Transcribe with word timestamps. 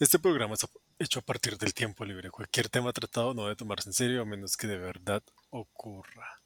Este 0.00 0.18
programa 0.18 0.54
es 0.54 0.66
hecho 0.98 1.20
a 1.20 1.22
partir 1.22 1.56
del 1.56 1.72
tiempo 1.72 2.04
libre. 2.04 2.28
Cualquier 2.28 2.68
tema 2.68 2.92
tratado 2.92 3.32
no 3.32 3.44
debe 3.44 3.54
tomarse 3.54 3.88
en 3.88 3.92
serio 3.92 4.22
a 4.22 4.24
menos 4.24 4.56
que 4.56 4.66
de 4.66 4.76
verdad 4.76 5.22
ocurra. 5.50 6.40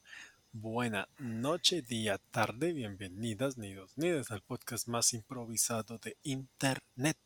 Buena 0.51 1.09
noche, 1.17 1.81
día, 1.81 2.19
tarde, 2.29 2.73
bienvenidas, 2.73 3.57
nidos, 3.57 3.97
nidas 3.97 4.29
al 4.29 4.43
podcast 4.43 4.87
más 4.87 5.15
improvisado 5.15 5.97
de 5.97 6.15
Internet. 6.21 7.17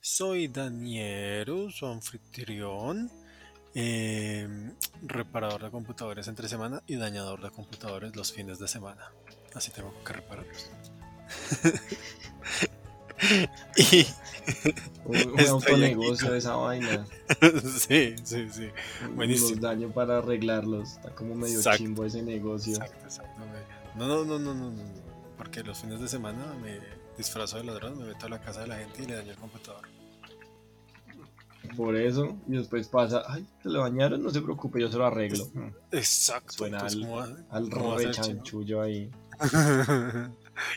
Soy 0.00 0.46
Daniel, 0.46 1.72
su 1.72 1.86
anfitrión, 1.86 3.10
em, 3.74 4.76
reparador 5.02 5.64
de 5.64 5.70
computadores 5.72 6.28
entre 6.28 6.48
semana 6.48 6.84
y 6.86 6.94
dañador 6.94 7.42
de 7.42 7.50
computadores 7.50 8.14
los 8.14 8.32
fines 8.32 8.60
de 8.60 8.68
semana. 8.68 9.10
Así 9.56 9.72
tengo 9.72 9.92
que 10.04 10.12
repararlos. 10.12 10.70
y 13.76 14.06
un 15.04 15.40
autonegocio 15.40 16.32
de 16.32 16.38
esa 16.38 16.56
vaina. 16.56 17.06
sí, 17.78 18.14
sí, 18.22 18.48
sí. 18.50 18.68
Buenísimo. 19.14 19.50
Los 19.50 19.60
daño 19.60 19.90
para 19.90 20.18
arreglarlos. 20.18 20.92
Está 20.92 21.14
como 21.14 21.34
medio 21.34 21.60
chimbo 21.76 22.04
ese 22.04 22.22
negocio. 22.22 22.74
Exacto, 22.74 23.04
exacto. 23.04 23.40
No, 23.96 24.06
no, 24.06 24.24
no, 24.24 24.38
no, 24.38 24.54
no, 24.54 24.70
no. 24.70 24.82
Porque 25.36 25.62
los 25.62 25.80
fines 25.80 26.00
de 26.00 26.08
semana 26.08 26.54
me 26.62 26.78
disfrazo 27.16 27.58
de 27.58 27.64
ladrón, 27.64 27.98
me 27.98 28.06
meto 28.06 28.26
a 28.26 28.28
la 28.28 28.40
casa 28.40 28.60
de 28.60 28.68
la 28.68 28.76
gente 28.76 29.02
y 29.02 29.06
le 29.06 29.14
daño 29.14 29.30
el 29.32 29.36
computador. 29.36 29.82
Por 31.76 31.96
eso, 31.96 32.36
y 32.46 32.52
después 32.52 32.88
pasa, 32.88 33.22
ay, 33.28 33.46
se 33.62 33.68
lo 33.68 33.80
bañaron, 33.80 34.22
no 34.22 34.30
se 34.30 34.40
preocupe, 34.40 34.80
yo 34.80 34.90
se 34.90 34.96
lo 34.96 35.06
arreglo. 35.06 35.48
Exacto. 35.92 36.52
Suena 36.52 36.78
pues, 36.78 36.94
al, 37.50 37.70
al 37.72 38.10
chanchullo 38.12 38.80
ahí. 38.80 39.10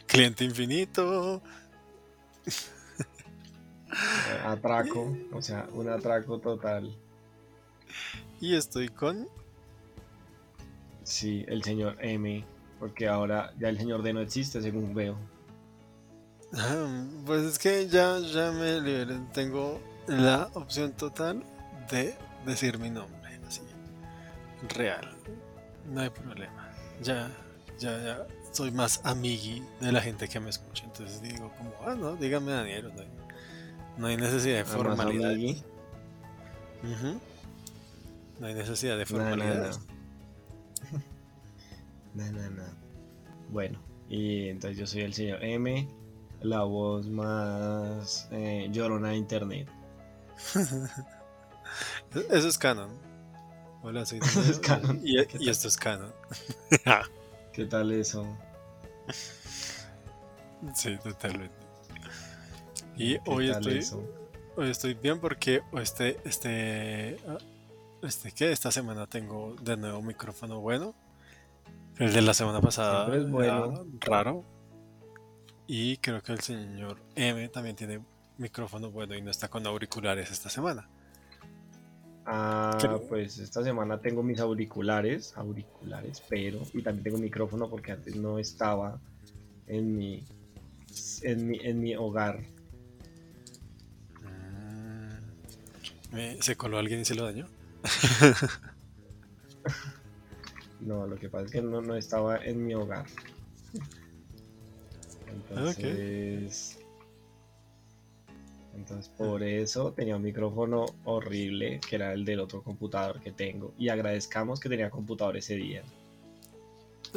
Cliente 0.07 0.43
infinito. 0.43 1.41
Atraco, 4.45 5.17
o 5.33 5.41
sea, 5.41 5.67
un 5.73 5.89
atraco 5.89 6.39
total. 6.39 6.95
Y 8.39 8.55
estoy 8.55 8.89
con. 8.89 9.27
Sí, 11.03 11.45
el 11.47 11.63
señor 11.63 11.97
M, 11.99 12.45
porque 12.79 13.07
ahora 13.07 13.53
ya 13.59 13.69
el 13.69 13.77
señor 13.77 14.01
D 14.01 14.13
no 14.13 14.21
existe, 14.21 14.61
según 14.61 14.93
veo. 14.93 15.17
Ah, 16.53 17.05
pues 17.25 17.43
es 17.43 17.59
que 17.59 17.87
ya, 17.87 18.19
ya 18.19 18.51
me 18.51 18.81
liberé. 18.81 19.19
Tengo 19.33 19.79
la 20.07 20.49
opción 20.53 20.93
total 20.93 21.43
de 21.89 22.15
decir 22.45 22.77
mi 22.77 22.89
nombre, 22.89 23.39
así. 23.47 23.61
Real. 24.69 25.15
No 25.89 26.01
hay 26.01 26.09
problema. 26.09 26.71
Ya, 27.01 27.29
ya, 27.79 27.97
ya 28.03 28.27
soy 28.51 28.71
más 28.71 29.01
amigui 29.03 29.63
de 29.79 29.91
la 29.91 30.01
gente 30.01 30.27
que 30.27 30.39
me 30.39 30.49
escucha. 30.49 30.85
Entonces 30.85 31.21
digo 31.21 31.51
como, 31.57 31.73
ah, 31.85 31.95
no, 31.95 32.15
dígame 32.15 32.51
Daniel, 32.51 32.91
no 33.97 34.07
hay, 34.07 34.17
necesidad 34.17 34.57
de 34.57 34.65
formalidad. 34.65 35.35
No 38.39 38.47
hay 38.47 38.53
necesidad 38.53 38.97
de 38.97 39.05
formalidad. 39.05 39.75
No, 42.13 42.29
no, 42.29 42.49
no. 42.49 42.63
Bueno, 43.51 43.79
y 44.09 44.49
entonces 44.49 44.77
yo 44.77 44.85
soy 44.85 45.03
el 45.03 45.13
señor 45.13 45.41
M, 45.41 45.87
la 46.41 46.63
voz 46.63 47.07
más 47.07 48.27
eh, 48.31 48.67
llorona 48.69 49.11
de 49.11 49.15
internet. 49.15 49.69
Eso 52.29 52.49
es 52.49 52.57
canon. 52.57 52.89
Hola, 53.81 54.05
soy 54.05 54.19
Eso 54.23 54.41
es 54.41 54.59
canon. 54.59 54.99
Y, 55.05 55.19
y 55.39 55.49
esto 55.49 55.69
es 55.69 55.77
canon. 55.77 56.11
¿Qué 57.53 57.65
tal 57.65 57.91
eso? 57.91 58.25
Sí, 60.75 60.97
totalmente. 61.03 61.55
Y 62.95 63.17
hoy 63.25 63.49
estoy, 63.49 63.83
hoy 64.55 64.69
estoy 64.69 64.93
bien 64.93 65.19
porque 65.19 65.61
este, 65.73 66.19
este, 66.23 67.17
ah, 67.27 67.37
este, 68.03 68.31
¿qué? 68.31 68.51
Esta 68.51 68.71
semana 68.71 69.07
tengo 69.07 69.55
de 69.61 69.75
nuevo 69.75 70.01
micrófono 70.01 70.59
bueno. 70.59 70.93
El 71.97 72.13
de 72.13 72.21
la 72.21 72.33
semana 72.33 72.61
pasada 72.61 73.15
es 73.15 73.29
bueno. 73.29 73.85
raro. 73.99 74.45
Y 75.67 75.97
creo 75.97 76.21
que 76.21 76.31
el 76.31 76.41
señor 76.41 76.99
M 77.15 77.47
también 77.49 77.75
tiene 77.75 78.01
micrófono 78.37 78.91
bueno 78.91 79.15
y 79.15 79.21
no 79.21 79.31
está 79.31 79.49
con 79.49 79.65
auriculares 79.65 80.31
esta 80.31 80.49
semana. 80.49 80.87
Ah, 82.25 82.99
pues 83.09 83.39
esta 83.39 83.63
semana 83.63 83.99
tengo 83.99 84.21
mis 84.21 84.39
auriculares, 84.39 85.35
auriculares, 85.35 86.21
pero 86.29 86.61
y 86.73 86.83
también 86.83 87.03
tengo 87.03 87.17
micrófono 87.17 87.69
porque 87.69 87.91
antes 87.91 88.15
no 88.15 88.37
estaba 88.37 88.99
en 89.67 89.97
mi 89.97 90.23
en 91.23 91.47
mi, 91.47 91.59
en 91.59 91.81
mi 91.81 91.95
hogar. 91.95 92.41
Mm. 96.11 96.41
¿Se 96.41 96.55
coló 96.55 96.77
alguien 96.77 97.01
y 97.01 97.05
se 97.05 97.15
lo 97.15 97.23
dañó? 97.23 97.47
no, 100.81 101.07
lo 101.07 101.17
que 101.17 101.29
pasa 101.29 101.45
es 101.45 101.51
que 101.51 101.61
no, 101.61 101.81
no 101.81 101.95
estaba 101.95 102.37
en 102.37 102.65
mi 102.65 102.75
hogar. 102.75 103.05
Entonces, 105.27 106.80
entonces 108.75 109.09
por 109.17 109.43
eso 109.43 109.91
tenía 109.91 110.15
un 110.15 110.23
micrófono 110.23 110.85
horrible, 111.05 111.79
que 111.87 111.95
era 111.95 112.13
el 112.13 112.25
del 112.25 112.39
otro 112.39 112.61
computador 112.63 113.19
que 113.21 113.31
tengo. 113.31 113.73
Y 113.77 113.89
agradezcamos 113.89 114.59
que 114.59 114.69
tenía 114.69 114.89
computador 114.89 115.37
ese 115.37 115.55
día. 115.55 115.83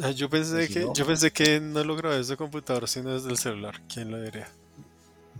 Ah, 0.01 0.11
yo 0.11 0.29
pensé 0.29 0.67
que 0.67 0.81
no, 0.81 0.93
yo 0.93 1.05
pensé 1.05 1.31
que 1.31 1.59
no 1.59 1.83
lo 1.83 1.95
grabé 1.95 2.17
desde 2.17 2.33
el 2.33 2.37
computador, 2.37 2.87
sino 2.87 3.13
desde 3.13 3.29
el 3.29 3.37
celular. 3.37 3.81
¿Quién 3.87 4.11
lo 4.11 4.21
diría? 4.21 4.49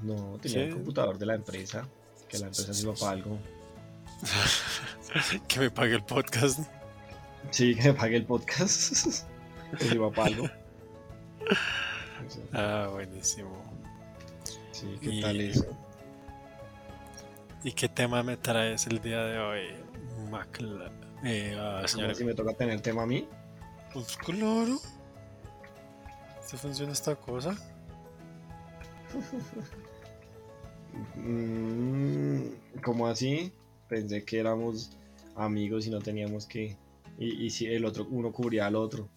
No, 0.02 0.38
tenía 0.42 0.66
el 0.66 0.74
computador 0.74 1.18
de 1.18 1.26
la 1.26 1.36
empresa. 1.36 1.88
Que 2.30 2.40
la 2.40 2.48
empresa 2.48 2.74
sirva 2.74 2.94
para 2.94 3.12
algo. 3.12 3.38
que 5.48 5.60
me 5.60 5.70
pague 5.70 5.96
el 5.96 6.04
podcast. 6.04 6.60
Sí, 7.52 7.76
que 7.76 7.84
me 7.84 7.94
pague 7.94 8.16
el 8.18 8.26
podcast. 8.26 9.26
que 9.78 9.86
sirva 9.86 10.10
para 10.12 10.28
algo. 10.28 10.50
Ah, 12.54 12.90
buenísimo. 12.92 13.62
Sí, 14.72 14.98
¿qué 15.02 15.22
tal 15.22 15.42
eso? 15.42 15.85
¿Y 17.66 17.72
qué 17.72 17.90
tema 17.90 18.22
me 18.22 18.38
traes 18.38 18.86
el 18.86 19.02
día 19.02 19.24
de 19.24 19.40
hoy, 19.40 19.62
Macla? 20.30 20.92
Eh, 21.24 21.58
uh, 21.84 22.14
si 22.14 22.24
me 22.24 22.36
toca 22.36 22.54
tener 22.54 22.80
tema 22.80 23.02
a 23.02 23.06
mí? 23.08 23.28
Pues 23.92 24.16
claro. 24.18 24.78
¿Se 26.46 26.58
funciona 26.58 26.92
esta 26.92 27.16
cosa? 27.16 27.58
mm, 31.16 32.82
¿Cómo 32.84 33.08
así? 33.08 33.52
Pensé 33.90 34.24
que 34.24 34.38
éramos 34.38 34.92
amigos 35.36 35.88
y 35.88 35.90
no 35.90 36.02
teníamos 36.02 36.46
que. 36.46 36.78
Y, 37.18 37.46
y 37.46 37.50
si 37.50 37.66
el 37.66 37.84
otro, 37.86 38.06
uno 38.12 38.32
cubría 38.32 38.68
al 38.68 38.76
otro. 38.76 39.10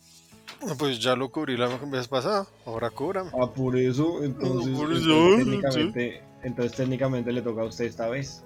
Pues 0.78 1.00
ya 1.00 1.14
lo 1.14 1.30
cubrí 1.30 1.56
la 1.56 1.66
vez 1.66 2.08
pasada, 2.08 2.46
ahora 2.66 2.90
cúbrame. 2.90 3.30
Ah, 3.40 3.52
por 3.52 3.76
eso, 3.76 4.24
entonces, 4.24 4.76
por 4.76 4.92
eso, 4.92 5.36
técnicamente, 5.36 6.22
entonces 6.42 6.76
técnicamente 6.76 7.32
le 7.32 7.42
toca 7.42 7.62
a 7.62 7.64
usted 7.64 7.84
esta 7.84 8.08
vez. 8.08 8.44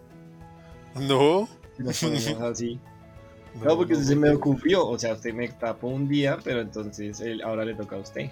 No. 0.95 1.49
Si 1.93 2.35
así. 2.41 2.81
No, 3.63 3.77
porque 3.77 3.97
se 3.97 4.17
me 4.17 4.31
ocurrió, 4.31 4.87
o 4.87 4.99
sea, 4.99 5.15
usted 5.15 5.35
me 5.35 5.49
tapó 5.49 5.89
un 5.89 6.09
día, 6.09 6.39
pero 6.43 6.61
entonces 6.61 7.21
él, 7.21 7.43
ahora 7.43 7.65
le 7.65 7.75
toca 7.75 7.97
a 7.97 8.01
usted. 8.01 8.31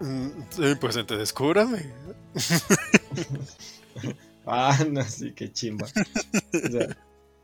Mm, 0.00 0.28
sí, 0.50 0.74
pues 0.80 0.96
entonces 0.96 1.32
cúbrame. 1.32 1.92
ah, 4.46 4.78
no, 4.90 5.02
sí, 5.02 5.32
qué 5.32 5.52
chimba. 5.52 5.86
O 5.86 6.70
sea, 6.70 6.96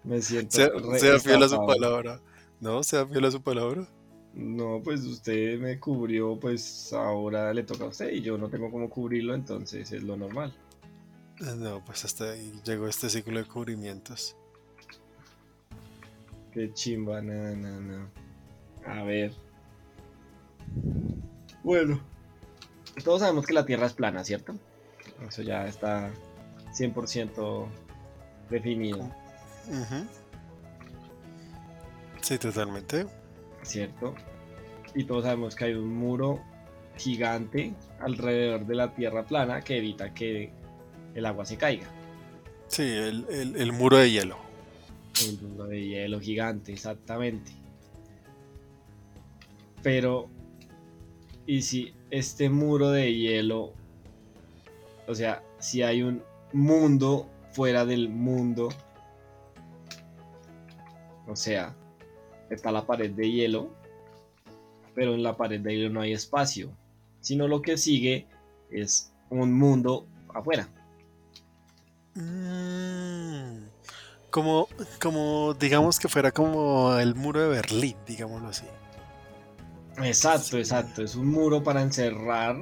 me 0.05 0.21
siento. 0.21 0.53
Sea, 0.57 0.71
sea 0.99 1.19
fiel 1.19 1.43
a 1.43 1.49
su 1.49 1.67
palabra. 1.67 2.21
¿No? 2.61 2.83
¿Sea 2.85 3.07
fiel 3.07 3.25
a 3.25 3.31
su 3.31 3.43
palabra? 3.43 3.89
No, 4.35 4.81
pues 4.83 5.05
usted 5.05 5.59
me 5.59 5.79
cubrió, 5.79 6.39
pues 6.41 6.93
ahora 6.93 7.53
le 7.53 7.65
toca 7.65 7.85
a 7.85 7.89
usted 7.89 8.11
y 8.11 8.23
yo 8.23 8.39
no 8.39 8.49
tengo 8.49 8.71
cómo 8.71 8.89
cubrirlo, 8.89 9.35
entonces 9.35 9.93
es 9.93 10.03
lo 10.03 10.17
normal. 10.17 10.55
No, 11.59 11.85
pues 11.85 12.05
hasta 12.05 12.31
ahí 12.31 12.53
llegó 12.65 12.89
este 12.89 13.11
ciclo 13.11 13.39
de 13.39 13.45
cubrimientos. 13.45 14.37
Qué 16.53 16.73
chimba, 16.73 17.21
no, 17.21 17.57
no, 17.57 17.81
no. 17.81 18.09
A 18.87 19.03
ver. 19.03 19.33
Bueno, 21.63 22.01
todos 23.05 23.21
sabemos 23.21 23.47
que 23.47 23.53
la 23.53 23.67
Tierra 23.67 23.87
es 23.87 23.93
plana, 23.93 24.25
¿cierto? 24.25 24.55
Eso 25.27 25.43
ya 25.43 25.67
está 25.67 26.11
100% 26.73 27.67
definido. 28.51 29.11
Sí, 32.23 32.39
totalmente 32.39 33.07
¿cierto? 33.63 34.15
Y 34.95 35.05
todos 35.05 35.25
sabemos 35.25 35.55
que 35.55 35.65
hay 35.67 35.75
un 35.75 35.95
muro 35.95 36.41
gigante 36.97 37.75
alrededor 38.01 38.67
de 38.67 38.75
la 38.75 38.95
tierra 38.95 39.25
plana 39.25 39.63
que 39.63 39.79
evita 39.79 40.13
que 40.13 40.53
el 41.15 41.27
agua 41.27 41.45
se 41.45 41.57
caiga. 41.57 41.87
Sí, 42.69 42.83
el, 42.83 43.73
muro 43.73 43.99
de 43.99 44.11
hielo. 44.11 44.37
El 45.27 45.41
muro 45.41 45.65
de 45.65 45.87
hielo 45.87 46.21
gigante, 46.21 46.73
exactamente. 46.73 47.53
Pero, 49.83 50.29
¿y 51.47 51.63
si 51.63 51.95
este 52.11 52.49
muro 52.49 52.91
de 52.91 53.15
hielo, 53.15 53.73
o 55.07 55.15
sea, 55.15 55.43
si 55.59 55.83
hay 55.83 56.03
un 56.03 56.23
mundo 56.53 57.29
fuera 57.53 57.85
del 57.85 58.09
mundo. 58.09 58.71
O 61.27 61.37
sea, 61.37 61.75
está 62.51 62.73
la 62.73 62.87
pared 62.87 63.11
de 63.11 63.31
hielo, 63.31 63.71
pero 64.95 65.15
en 65.15 65.23
la 65.23 65.37
pared 65.37 65.61
de 65.61 65.75
hielo 65.77 65.91
no 65.91 66.01
hay 66.01 66.13
espacio, 66.13 66.71
sino 67.21 67.49
lo 67.49 67.63
que 67.63 67.77
sigue 67.77 68.27
es 68.71 69.13
un 69.31 69.53
mundo 69.53 70.07
afuera. 70.35 70.69
Mm, 72.15 73.65
como, 74.31 74.69
como, 75.01 75.55
digamos 75.55 75.99
que 75.99 76.09
fuera 76.09 76.31
como 76.31 76.97
el 76.99 77.15
muro 77.15 77.41
de 77.41 77.49
Berlín, 77.49 77.97
digámoslo 78.07 78.49
así. 78.49 78.67
Exacto, 79.99 80.59
exacto. 80.59 81.03
Es 81.03 81.15
un 81.15 81.29
muro 81.29 81.63
para 81.63 81.83
encerrar 81.83 82.57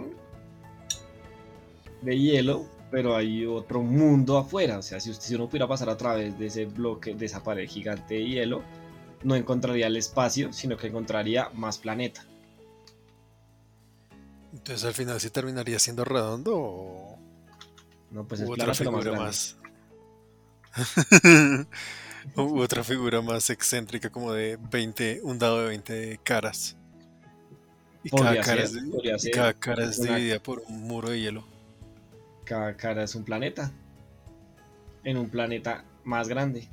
de 2.03 2.19
hielo, 2.19 2.67
pero 2.91 3.17
hay 3.17 3.47
otro 3.47 3.83
mundo 3.83 4.37
afuera. 4.37 4.79
O 4.79 4.83
sea, 4.83 5.01
si, 5.01 5.11
usted, 5.11 5.27
si 5.27 5.35
uno 5.35 5.49
pudiera 5.49 5.69
pasar 5.69 5.89
a 5.91 5.97
través 5.97 6.39
de 6.39 6.47
ese 6.47 6.65
bloque, 6.67 7.15
de 7.15 7.27
esa 7.27 7.43
pared 7.43 7.69
gigante 7.69 8.15
de 8.15 8.27
hielo, 8.27 8.63
no 9.23 9.37
encontraría 9.37 9.87
el 9.87 9.97
espacio, 9.97 10.53
sino 10.53 10.77
que 10.77 10.89
encontraría 10.89 11.51
más 11.51 11.79
planeta. 11.79 12.25
Entonces 14.53 14.85
al 14.85 14.95
final 14.95 15.21
sí 15.21 15.31
terminaría 15.31 15.79
siendo 15.79 16.05
redondo 16.05 16.57
o... 16.57 17.19
No, 18.11 18.27
pues 18.27 18.41
es 18.41 18.51
otra 18.51 18.75
figura 18.75 19.13
más. 19.13 19.57
otra 22.37 22.83
figura 22.83 23.23
más 23.23 23.51
excéntrica 23.51 24.11
como 24.11 24.33
de 24.33 24.59
20, 24.71 25.21
un 25.23 25.39
dado 25.39 25.63
de 25.63 25.69
20 25.69 26.21
caras. 26.25 26.77
Y 28.03 28.11
cada 28.11 28.41
cara, 28.41 29.85
es, 29.85 30.01
dividida 30.03 30.43
por 30.43 30.63
un 30.67 30.83
muro 30.89 31.11
de 31.11 31.21
hielo. 31.21 31.45
Cada 32.45 32.77
cara 32.77 33.05
es 33.05 33.15
un 33.15 33.25
planeta. 33.25 33.71
En 35.05 35.17
un 35.17 35.29
planeta 35.29 35.85
más 36.05 36.29
grande. 36.29 36.69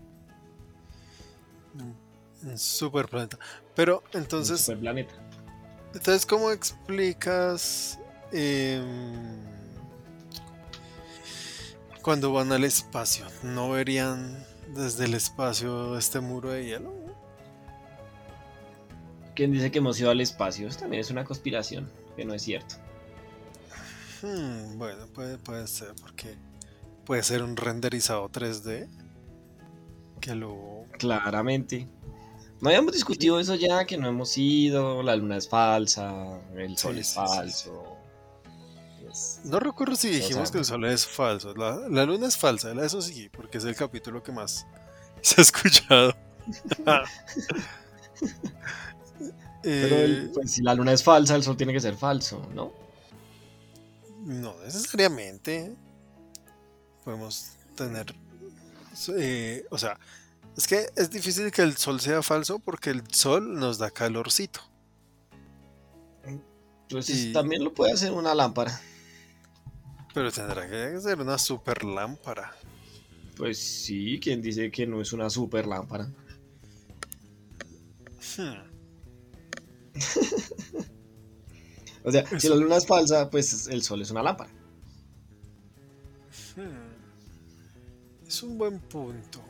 Un 2.44 2.58
super 2.58 3.08
planeta. 3.08 3.38
Pero 3.76 4.04
entonces. 4.14 4.62
super 4.62 4.80
planeta. 4.80 5.14
Entonces, 5.94 6.26
¿cómo 6.26 6.52
explicas 6.52 8.00
em, 8.32 9.38
cuando 12.02 12.32
van 12.32 12.52
al 12.52 12.64
espacio? 12.64 13.26
¿No 13.44 13.72
verían 13.72 14.46
desde 14.76 15.06
el 15.06 15.14
espacio 15.14 15.98
este 15.98 16.20
muro 16.20 16.52
de 16.52 16.66
hielo? 16.66 16.94
¿Quién 19.36 19.52
dice 19.52 19.72
que 19.72 19.78
hemos 19.80 20.00
ido 20.00 20.10
al 20.10 20.20
espacio? 20.20 20.68
Eso 20.68 20.80
también 20.80 21.02
es 21.02 21.12
una 21.12 21.24
conspiración, 21.24 21.90
que 22.16 22.26
no 22.26 22.34
es 22.34 22.42
cierto. 22.42 22.76
Hmm, 24.22 24.78
bueno, 24.78 25.08
puede, 25.14 25.38
puede 25.38 25.68
ser, 25.68 25.94
porque 26.02 26.36
puede 27.06 27.24
ser 27.24 27.44
un 27.44 27.56
renderizado 27.56 28.30
3D 28.30 28.90
que 30.20 30.36
lo... 30.36 30.86
Claramente. 30.98 31.88
No 32.60 32.70
habíamos 32.70 32.94
discutido 32.94 33.40
eso 33.40 33.56
ya, 33.56 33.86
que 33.86 33.98
no 33.98 34.08
hemos 34.08 34.38
ido, 34.38 35.04
la 35.04 35.16
luna 35.16 35.38
es 35.38 35.48
falsa, 35.48 36.40
el 36.56 36.78
sol 36.78 36.98
es 36.98 37.14
falso. 37.14 37.98
no 39.44 39.60
recuerdo 39.60 39.96
si 39.96 40.10
dijimos 40.10 40.50
que 40.50 40.58
el 40.58 40.66
sol 40.66 40.86
es 40.86 41.06
falso. 41.06 41.54
La, 41.54 42.06
luna 42.06 42.28
es 42.28 42.36
falsa, 42.36 42.72
eso 42.84 43.02
sí, 43.02 43.30
porque 43.30 43.60
es 43.60 43.66
el 43.66 43.76
capítulo 43.76 44.24
que 44.24 44.32
más 44.32 44.66
se 45.22 45.40
ha 45.40 45.44
escuchado. 45.44 46.16
Pero 49.62 49.96
eh, 49.96 50.32
pues, 50.34 50.52
si 50.52 50.62
la 50.64 50.74
luna 50.74 50.94
es 50.94 51.04
falsa, 51.04 51.36
el 51.36 51.44
sol 51.44 51.58
tiene 51.58 51.74
que 51.74 51.80
ser 51.80 51.96
falso, 51.96 52.48
¿no? 52.56 52.72
No 54.26 54.56
necesariamente. 54.64 55.76
Podemos 57.04 57.52
tener... 57.76 58.16
Eh, 59.16 59.66
o 59.70 59.78
sea, 59.78 60.00
es 60.58 60.66
que 60.66 60.88
es 60.96 61.12
difícil 61.12 61.52
que 61.52 61.62
el 61.62 61.78
sol 61.78 62.02
sea 62.02 62.24
falso 62.24 62.58
porque 62.58 62.90
el 62.90 63.04
sol 63.12 63.60
nos 63.60 63.78
da 63.78 63.92
calorcito. 63.92 64.60
Pues 66.90 67.32
también 67.32 67.64
lo 67.64 67.76
puede 67.76 67.94
hacer 67.94 68.12
una 68.12 68.34
lámpara. 68.34 68.82
Pero 70.16 70.32
tendrá 70.32 70.68
que 70.68 71.00
ser 71.00 71.22
una 71.22 71.38
super 71.38 71.84
lámpara. 71.84 72.56
Pues 73.36 73.60
sí, 73.60 74.20
¿quién 74.20 74.42
dice 74.42 74.72
que 74.72 74.88
no 74.88 75.00
es 75.00 75.14
una 75.14 75.30
super 75.30 75.68
lámpara? 75.68 76.12
Hmm. 78.36 78.58
o 82.04 82.12
sea, 82.12 82.26
si 82.40 82.50
la 82.50 82.56
luna 82.56 82.78
es 82.78 82.88
falsa, 82.88 83.30
pues 83.30 83.68
el 83.68 83.84
sol 83.84 84.02
es 84.02 84.10
una 84.10 84.24
lámpara. 84.24 84.50
Hmm. 86.56 86.96
Es 88.26 88.42
un 88.42 88.58
buen 88.58 88.80
punto 88.80 89.44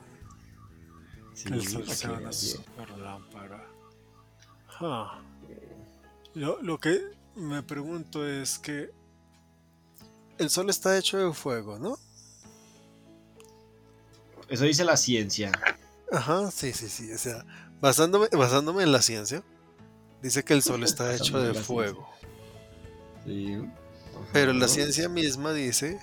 lo, 6.33 6.79
que 6.79 7.01
me 7.35 7.63
pregunto 7.63 8.27
es 8.27 8.57
que 8.57 8.89
el 10.37 10.49
sol 10.49 10.69
está 10.69 10.97
hecho 10.97 11.17
de 11.17 11.33
fuego, 11.33 11.77
¿no? 11.77 11.97
Eso 14.49 14.63
dice 14.63 14.83
la 14.83 14.97
ciencia. 14.97 15.51
Ajá, 16.11 16.49
sí, 16.51 16.73
sí, 16.73 16.89
sí. 16.89 17.11
O 17.11 17.17
sea, 17.17 17.45
basándome, 17.81 18.27
basándome 18.31 18.83
en 18.83 18.91
la 18.91 19.01
ciencia, 19.01 19.43
dice 20.21 20.43
que 20.43 20.53
el 20.53 20.63
sol 20.63 20.83
está 20.83 21.13
hecho 21.15 21.39
de 21.39 21.53
fuego. 21.53 22.07
Sí. 23.25 23.57
Pero 24.33 24.53
la 24.53 24.67
ciencia 24.67 25.09
misma 25.09 25.53
dice 25.53 25.99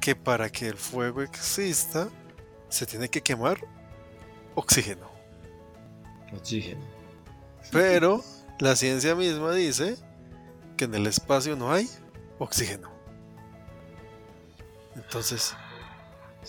que 0.00 0.16
para 0.16 0.50
que 0.50 0.68
el 0.68 0.76
fuego 0.76 1.22
exista, 1.22 2.08
se 2.68 2.86
tiene 2.86 3.08
que 3.08 3.22
quemar 3.22 3.58
oxígeno. 4.58 5.08
Oxígeno. 6.36 6.84
Pero 7.70 8.24
la 8.58 8.74
ciencia 8.74 9.14
misma 9.14 9.52
dice 9.54 9.96
que 10.76 10.84
en 10.84 10.94
el 10.94 11.06
espacio 11.06 11.54
no 11.56 11.72
hay 11.72 11.88
oxígeno. 12.38 12.90
Entonces, 14.96 15.54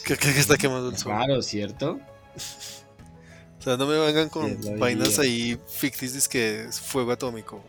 ¿qué, 0.04 0.18
qué 0.18 0.30
está 0.32 0.58
quemando 0.58 0.90
el 0.90 0.98
sol? 0.98 1.14
Claro, 1.14 1.42
¿cierto? 1.44 2.00
O 3.60 3.62
sea, 3.62 3.78
no 3.78 3.86
me 3.86 3.98
vengan 3.98 4.30
con 4.30 4.58
vainas 4.80 5.20
ahí 5.20 5.60
ficticias 5.68 6.28
que 6.28 6.64
es 6.64 6.80
fuego 6.80 7.12
atómico. 7.12 7.64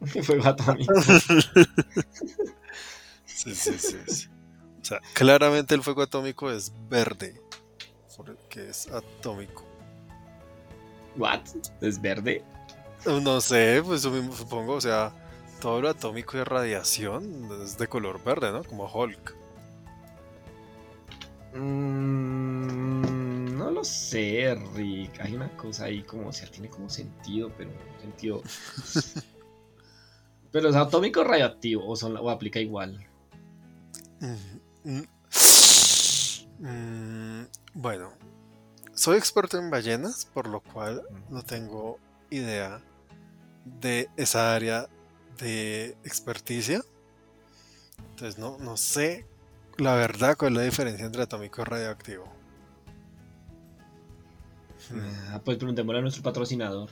fuego 0.22 0.46
atómico. 0.46 0.92
sí, 3.24 3.54
sí, 3.54 3.78
sí, 3.78 4.28
O 4.80 4.84
sea, 4.84 5.00
claramente 5.14 5.74
el 5.74 5.82
fuego 5.82 6.02
atómico 6.02 6.50
es 6.50 6.70
verde 6.90 7.40
que 8.48 8.70
es 8.70 8.88
atómico. 8.88 9.64
¿What? 11.16 11.40
¿Es 11.80 12.00
verde? 12.00 12.44
No 13.04 13.40
sé, 13.40 13.82
pues 13.84 14.02
supongo, 14.02 14.74
o 14.74 14.80
sea, 14.80 15.12
todo 15.60 15.80
lo 15.80 15.88
atómico 15.88 16.38
y 16.38 16.44
radiación 16.44 17.48
es 17.62 17.76
de 17.76 17.88
color 17.88 18.22
verde, 18.22 18.52
¿no? 18.52 18.62
Como 18.64 18.86
Hulk. 18.86 19.34
Mm, 21.54 23.58
no 23.58 23.70
lo 23.70 23.84
sé, 23.84 24.54
Rick. 24.74 25.20
Hay 25.20 25.34
una 25.34 25.54
cosa 25.56 25.86
ahí 25.86 26.02
como, 26.02 26.28
o 26.28 26.32
sea, 26.32 26.50
tiene 26.50 26.68
como 26.68 26.88
sentido, 26.88 27.50
pero 27.56 27.70
sentido. 28.00 28.42
pero 30.52 30.68
es 30.68 30.76
atómico 30.76 31.20
o 31.20 31.24
radioactivo, 31.24 31.86
o, 31.86 31.96
son, 31.96 32.16
o 32.16 32.30
aplica 32.30 32.60
igual. 32.60 33.04
Mm, 34.20 35.02
mm, 36.60 37.46
bueno, 37.74 38.12
soy 38.94 39.18
experto 39.18 39.58
en 39.58 39.70
ballenas, 39.70 40.26
por 40.26 40.46
lo 40.48 40.60
cual 40.60 41.02
no 41.30 41.42
tengo 41.42 41.98
idea 42.30 42.80
de 43.64 44.08
esa 44.16 44.54
área 44.54 44.88
de 45.38 45.96
experticia. 46.04 46.82
Entonces 48.10 48.38
no, 48.38 48.58
no 48.58 48.76
sé 48.76 49.26
la 49.78 49.94
verdad 49.94 50.36
cuál 50.36 50.52
es 50.52 50.58
la 50.58 50.64
diferencia 50.64 51.06
entre 51.06 51.22
atómico 51.22 51.62
y 51.62 51.64
radioactivo. 51.64 52.24
Ah, 55.30 55.40
pues 55.44 55.56
preguntémosle 55.56 55.98
a 55.98 56.02
nuestro 56.02 56.22
patrocinador. 56.22 56.90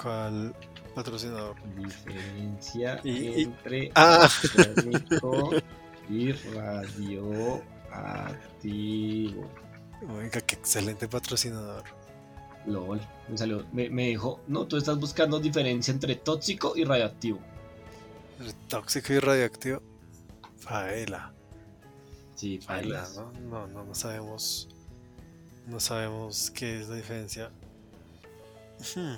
¿Cuál 0.00 0.54
patrocinador? 0.94 1.56
Diferencia 1.74 3.00
entre 3.04 3.90
ah. 3.94 4.28
atómico 4.58 5.50
y 6.08 6.32
radioactivo. 8.00 9.48
Oiga, 10.08 10.40
qué 10.40 10.56
excelente 10.56 11.08
patrocinador. 11.08 11.84
LOL, 12.66 13.00
me 13.72 13.90
Me, 13.90 14.06
dijo, 14.08 14.40
no, 14.46 14.66
tú 14.66 14.76
estás 14.76 14.98
buscando 14.98 15.40
diferencia 15.40 15.92
entre 15.92 16.16
tóxico 16.16 16.74
y 16.76 16.84
radioactivo. 16.84 17.40
Tóxico 18.68 19.12
y 19.12 19.18
radioactivo. 19.18 19.82
Faela. 20.58 21.32
Sí, 22.36 22.58
faela. 22.58 23.06
¿no? 23.48 23.66
No, 23.66 23.84
no, 23.84 23.94
sabemos. 23.94 24.68
No 25.66 25.80
sabemos 25.80 26.50
qué 26.50 26.80
es 26.80 26.88
la 26.88 26.96
diferencia. 26.96 27.50
Hmm. 28.94 29.16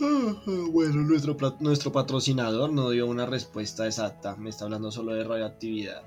Bueno, 0.72 1.02
nuestro, 1.02 1.36
nuestro 1.60 1.92
patrocinador 1.92 2.72
no 2.72 2.90
dio 2.90 3.06
una 3.06 3.26
respuesta 3.26 3.86
exacta. 3.86 4.34
Me 4.34 4.50
está 4.50 4.64
hablando 4.64 4.90
solo 4.90 5.14
de 5.14 5.22
radioactividad. 5.22 6.02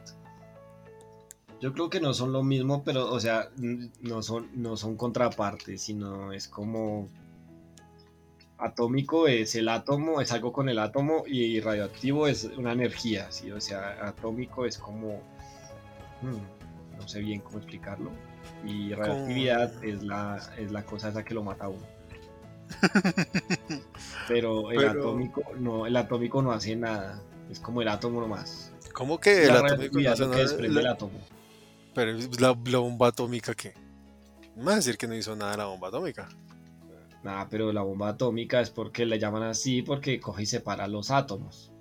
Yo 1.59 1.73
creo 1.73 1.89
que 1.89 1.99
no 1.99 2.13
son 2.13 2.31
lo 2.33 2.43
mismo, 2.43 2.83
pero, 2.83 3.11
o 3.11 3.19
sea, 3.19 3.49
no 3.57 4.21
son, 4.21 4.49
no 4.53 4.77
son 4.77 4.95
contrapartes, 4.95 5.81
sino 5.81 6.31
es 6.31 6.47
como 6.47 7.09
atómico 8.57 9.27
es 9.27 9.55
el 9.55 9.69
átomo, 9.69 10.21
es 10.21 10.31
algo 10.31 10.51
con 10.51 10.69
el 10.69 10.79
átomo 10.79 11.23
y 11.27 11.59
radioactivo 11.59 12.27
es 12.27 12.45
una 12.57 12.73
energía, 12.73 13.31
¿sí? 13.31 13.51
O 13.51 13.61
sea, 13.61 14.07
atómico 14.07 14.65
es 14.65 14.77
como... 14.77 15.21
Hmm, 16.21 16.97
no 16.99 17.07
sé 17.07 17.21
bien 17.21 17.41
cómo 17.41 17.57
explicarlo. 17.57 18.11
Y 18.65 18.93
radioactividad 18.93 19.83
es 19.83 20.03
la, 20.03 20.39
es 20.57 20.71
la 20.71 20.83
cosa 20.83 21.09
esa 21.09 21.23
que 21.23 21.33
lo 21.33 21.43
mata 21.43 21.65
a 21.65 21.69
uno. 21.69 21.85
Pero 24.27 24.71
el 24.71 24.87
atómico 24.87 25.43
no, 25.57 25.85
el 25.85 25.95
atómico 25.95 26.41
no 26.41 26.51
hace 26.51 26.75
nada. 26.75 27.21
Es 27.49 27.59
como 27.59 27.81
el 27.81 27.87
átomo 27.87 28.19
nomás. 28.19 28.73
¿Cómo 28.93 29.19
que 29.19 29.45
el 29.45 29.51
atómico 29.51 29.99
no 29.99 30.11
hace 30.11 30.25
nada? 30.25 30.41
el 30.41 30.87
átomo. 30.87 31.19
Pero 31.97 32.11
la, 32.39 32.55
la 32.65 32.77
bomba 32.77 33.07
atómica 33.07 33.55
qué? 33.55 33.73
No 34.55 34.65
vas 34.65 34.73
a 34.73 34.75
decir 34.75 34.99
que 34.99 35.07
no 35.07 35.15
hizo 35.15 35.35
nada 35.35 35.57
la 35.57 35.65
bomba 35.65 35.87
atómica. 35.87 36.29
Nada, 37.23 37.47
pero 37.49 37.73
la 37.73 37.81
bomba 37.81 38.09
atómica 38.09 38.61
es 38.61 38.69
porque 38.69 39.03
le 39.03 39.17
llaman 39.17 39.41
así 39.41 39.81
porque 39.81 40.19
coge 40.19 40.43
y 40.43 40.45
separa 40.45 40.87
los 40.87 41.09
átomos 41.09 41.71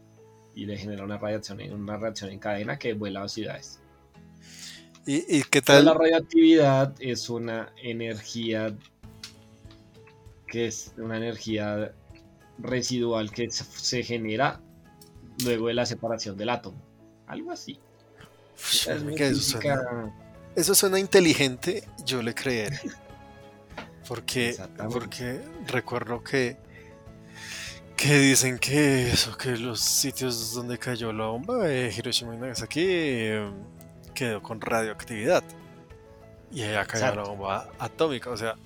y 0.54 0.64
le 0.64 0.78
genera 0.78 1.04
una 1.04 1.18
radiación, 1.18 1.60
una 1.70 1.98
reacción 1.98 2.30
en 2.30 2.38
cadena 2.38 2.78
que 2.78 2.94
vuela 2.94 3.24
a 3.24 3.28
ciudades. 3.28 3.78
¿Y, 5.04 5.42
qué 5.42 5.60
tal? 5.60 5.84
La 5.84 5.92
radioactividad 5.92 6.94
es 6.98 7.28
una 7.28 7.74
energía 7.82 8.74
que 10.48 10.68
es 10.68 10.94
una 10.96 11.18
energía 11.18 11.92
residual 12.56 13.30
que 13.32 13.50
se 13.50 14.02
genera 14.02 14.62
luego 15.44 15.68
de 15.68 15.74
la 15.74 15.84
separación 15.84 16.38
del 16.38 16.48
átomo. 16.48 16.82
Algo 17.26 17.50
así. 17.50 17.78
Eso, 20.54 20.74
suena, 20.74 20.98
inteligente, 20.98 21.84
yo 22.04 22.22
le 22.22 22.34
creeré. 22.34 22.80
Porque, 24.08 24.56
porque 24.90 25.40
recuerdo 25.66 26.22
que, 26.22 26.56
que 27.96 28.18
dicen 28.18 28.58
que 28.58 29.10
eso, 29.10 29.36
que 29.36 29.56
los 29.56 29.80
sitios 29.80 30.54
donde 30.54 30.78
cayó 30.78 31.12
la 31.12 31.26
bomba 31.26 31.58
de 31.58 31.92
Hiroshima 31.96 32.34
y 32.34 32.38
Nagasaki 32.38 32.84
eh, 32.84 33.50
quedó 34.14 34.42
con 34.42 34.60
radioactividad. 34.60 35.42
Y 36.52 36.62
allá 36.62 36.86
cayó 36.86 37.14
la 37.14 37.22
bomba 37.24 37.68
atómica. 37.78 38.30
O 38.30 38.36
sea, 38.36 38.56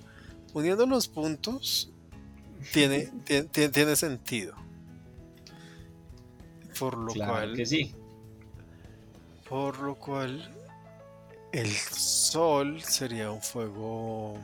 uniendo 0.53 0.87
los 0.87 1.09
puntos, 1.09 1.91
tiene, 2.73 3.11
tiene, 3.25 3.69
tiene, 3.69 3.97
sentido. 3.97 4.55
Por 6.79 6.97
lo 6.97 7.15
cual. 7.15 7.57
Que 7.57 7.67
sí. 7.67 7.95
Por 9.51 9.81
lo 9.81 9.97
cual. 9.97 10.49
El 11.53 11.69
sol 11.69 12.81
sería 12.81 13.33
un 13.33 13.43
fuego. 13.43 14.35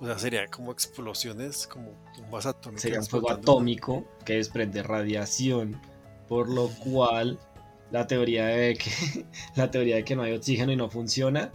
O 0.00 0.06
sea, 0.06 0.18
sería 0.18 0.48
como 0.48 0.72
explosiones, 0.72 1.68
como 1.68 1.92
bombas 2.18 2.46
atómicas. 2.46 2.82
Sería 2.82 2.98
un 2.98 3.06
fuego 3.06 3.30
atómico 3.30 4.04
que 4.24 4.34
desprende 4.34 4.82
radiación. 4.82 5.80
Por 6.28 6.48
lo 6.48 6.68
cual 6.68 7.38
la 7.92 8.08
teoría 8.08 8.46
de 8.46 8.74
que 8.74 8.90
la 9.56 9.70
teoría 9.70 9.96
de 9.96 10.04
que 10.04 10.16
no 10.16 10.22
hay 10.22 10.32
oxígeno 10.32 10.72
y 10.72 10.76
no 10.76 10.90
funciona 10.90 11.52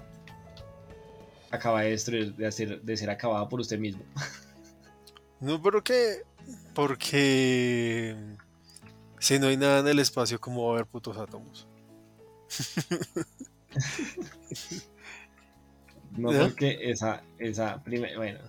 acaba 1.52 1.82
de 1.82 1.90
destruir, 1.90 2.36
de, 2.36 2.48
hacer, 2.48 2.82
de 2.82 2.96
ser 2.98 3.10
acabada 3.10 3.50
por 3.50 3.60
usted 3.60 3.78
mismo. 3.78 4.04
No, 5.42 5.62
pero 5.62 5.82
qué, 5.82 6.24
porque 6.74 8.14
si 9.20 9.40
no 9.40 9.48
hay 9.48 9.56
nada 9.56 9.80
en 9.80 9.88
el 9.88 10.00
espacio, 10.00 10.38
¿cómo 10.38 10.66
va 10.66 10.72
a 10.72 10.74
haber 10.74 10.86
putos 10.86 11.18
átomos? 11.18 11.66
No, 16.18 16.32
porque 16.32 16.78
esa, 16.82 17.24
esa 17.38 17.84
primera, 17.84 18.18
bueno, 18.18 18.40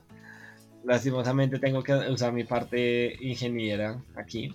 lastimosamente 0.85 1.59
tengo 1.59 1.83
que 1.83 1.92
usar 1.92 2.33
mi 2.33 2.45
parte 2.45 3.16
ingeniera 3.21 4.02
aquí. 4.16 4.54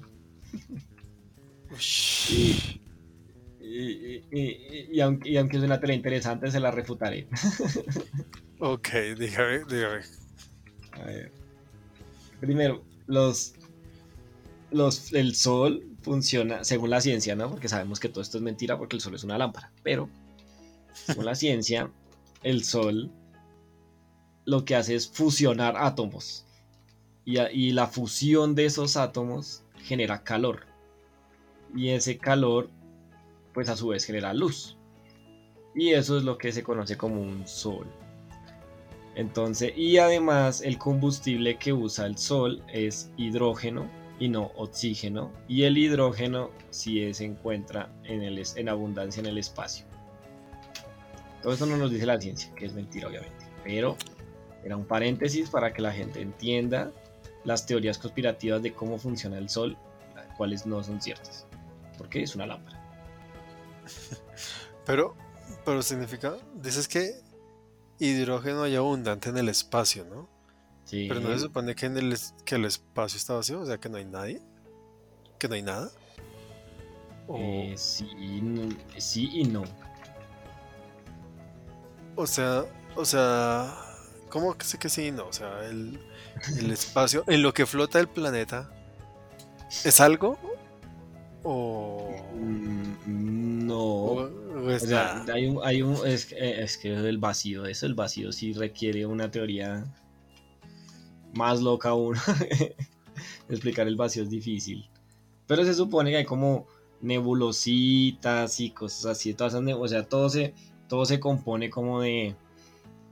Y, 3.62 5.00
aunque, 5.02 5.30
y 5.30 5.38
aunque 5.38 5.58
es 5.58 5.64
una 5.64 5.80
tele 5.80 5.94
interesante, 5.96 6.50
se 6.50 6.60
la 6.60 6.72
refutaré. 6.72 7.28
ok, 8.60 8.90
dígame, 9.18 9.64
dígame. 9.70 10.02
A 10.94 11.06
ver. 11.06 11.32
Primero, 12.40 12.84
los, 13.08 13.54
los, 14.72 15.14
el 15.14 15.36
sol 15.36 15.84
funciona 16.06 16.64
según 16.64 16.92
la 16.92 17.02
ciencia, 17.02 17.36
¿no? 17.36 17.50
Porque 17.50 17.68
sabemos 17.68 18.00
que 18.00 18.08
todo 18.08 18.22
esto 18.22 18.38
es 18.38 18.44
mentira 18.44 18.78
porque 18.78 18.96
el 18.96 19.02
sol 19.02 19.16
es 19.16 19.24
una 19.24 19.38
lámpara. 19.38 19.72
Pero, 19.84 20.08
según 20.94 21.26
la 21.26 21.36
ciencia, 21.44 21.92
el 22.44 22.64
sol 22.64 23.12
lo 24.46 24.64
que 24.64 24.76
hace 24.76 24.96
es 24.96 25.10
fusionar 25.10 25.76
átomos. 25.78 26.46
Y, 27.26 27.40
y 27.40 27.72
la 27.72 27.88
fusión 27.88 28.54
de 28.54 28.66
esos 28.66 28.96
átomos 28.96 29.64
genera 29.80 30.24
calor. 30.24 30.68
Y 31.76 31.90
ese 31.90 32.18
calor 32.20 32.70
pues 33.54 33.68
a 33.68 33.76
su 33.76 33.88
vez 33.88 34.06
genera 34.06 34.34
luz. 34.34 34.78
Y 35.74 35.94
eso 35.94 36.18
es 36.18 36.24
lo 36.24 36.38
que 36.38 36.52
se 36.52 36.62
conoce 36.62 36.96
como 36.96 37.20
un 37.20 37.48
sol. 37.48 37.88
Entonces, 39.16 39.74
y 39.76 39.98
además 39.98 40.62
el 40.62 40.78
combustible 40.78 41.58
que 41.58 41.74
usa 41.74 42.06
el 42.06 42.18
sol 42.18 42.62
es 42.72 43.10
hidrógeno 43.18 43.90
y 44.20 44.30
no 44.30 44.52
oxígeno. 44.56 45.32
Y 45.48 45.64
el 45.64 45.78
hidrógeno 45.78 46.52
sí 46.70 47.14
se 47.14 47.26
encuentra 47.26 47.92
en, 48.04 48.22
el, 48.22 48.42
en 48.56 48.70
abundancia 48.70 49.20
en 49.20 49.28
el 49.28 49.38
espacio. 49.38 49.86
Todo 51.42 51.54
esto 51.54 51.66
no 51.66 51.78
nos 51.78 51.92
dice 51.92 52.06
la 52.06 52.20
ciencia, 52.20 52.54
que 52.56 52.66
es 52.66 52.74
mentira 52.74 53.08
obviamente. 53.08 53.46
Pero 53.64 53.98
era 54.64 54.76
un 54.76 54.86
paréntesis 54.86 55.50
para 55.50 55.74
que 55.74 55.82
la 55.82 55.92
gente 55.92 56.22
entienda 56.22 56.92
las 57.44 57.66
teorías 57.66 57.98
conspirativas 57.98 58.62
de 58.64 58.74
cómo 58.74 58.98
funciona 58.98 59.38
el 59.38 59.50
sol, 59.50 59.78
las 60.16 60.36
cuales 60.36 60.66
no 60.66 60.84
son 60.84 61.02
ciertas. 61.02 61.46
Porque 61.98 62.24
es 62.24 62.36
una 62.36 62.48
lámpara. 62.48 62.82
Pero, 64.86 65.16
pero 65.66 65.82
significa, 65.82 66.38
dices 66.54 66.88
que 66.88 67.20
hidrógeno 67.98 68.62
hay 68.62 68.76
abundante 68.76 69.30
en 69.30 69.38
el 69.38 69.50
espacio, 69.50 70.06
¿no? 70.06 70.30
Sí. 70.86 71.08
Pero 71.08 71.20
no 71.20 71.34
se 71.34 71.40
supone 71.40 71.76
que, 71.76 71.88
en 71.88 71.98
el, 71.98 72.16
que 72.46 72.56
el 72.56 72.66
espacio 72.66 73.18
está 73.18 73.34
vacío, 73.34 73.60
o 73.60 73.66
sea, 73.66 73.80
que 73.80 73.90
no 73.90 73.98
hay 73.98 74.06
nadie, 74.06 74.40
que 75.40 75.48
no 75.48 75.56
hay 75.56 75.64
nada. 75.64 75.92
Eh, 77.36 77.74
sí, 77.76 78.08
sí 78.98 79.30
y 79.34 79.44
no. 79.46 79.64
O 82.16 82.28
sea, 82.28 82.66
o 82.96 83.04
sea, 83.04 83.76
¿cómo 84.30 84.56
que 84.56 84.66
sé 84.66 84.78
que 84.78 84.90
sí 84.90 85.08
y 85.08 85.12
no? 85.12 85.26
O 85.28 85.34
sea, 85.34 85.66
el, 85.68 86.00
el 86.58 86.72
espacio, 86.72 87.24
en 87.28 87.42
lo 87.42 87.54
que 87.54 87.66
flota 87.66 88.00
el 88.00 88.08
planeta, 88.08 88.70
¿es 89.84 90.00
algo? 90.00 90.38
¿O.? 91.44 92.16
Mm, 92.36 93.66
no. 93.66 94.30
hay 95.34 95.48
un, 95.48 95.60
hay 95.64 95.82
un, 95.82 95.96
es, 96.08 96.32
es 96.32 96.78
que 96.78 96.94
el 96.94 97.18
vacío, 97.18 97.66
eso, 97.66 97.88
el 97.88 97.96
vacío 97.96 98.32
sí 98.32 98.54
requiere 98.54 99.06
una 99.06 99.32
teoría 99.32 99.84
más 101.36 101.62
loca 101.62 101.90
aún. 101.90 102.16
Explicar 103.50 103.88
el 103.88 103.96
vacío 103.96 104.24
es 104.24 104.30
difícil. 104.30 104.90
Pero 105.48 105.64
se 105.64 105.74
supone 105.74 106.12
que 106.12 106.18
hay 106.18 106.26
como 106.26 106.66
nebulositas 107.02 108.60
y 108.60 108.72
cosas 108.72 109.06
así. 109.06 109.34
Todas 109.34 109.54
o 109.54 109.88
sea, 109.88 110.08
todo 110.08 110.30
se, 110.30 110.54
todo 110.88 111.06
se 111.06 111.20
compone 111.20 111.70
como 111.70 112.02
de. 112.02 112.36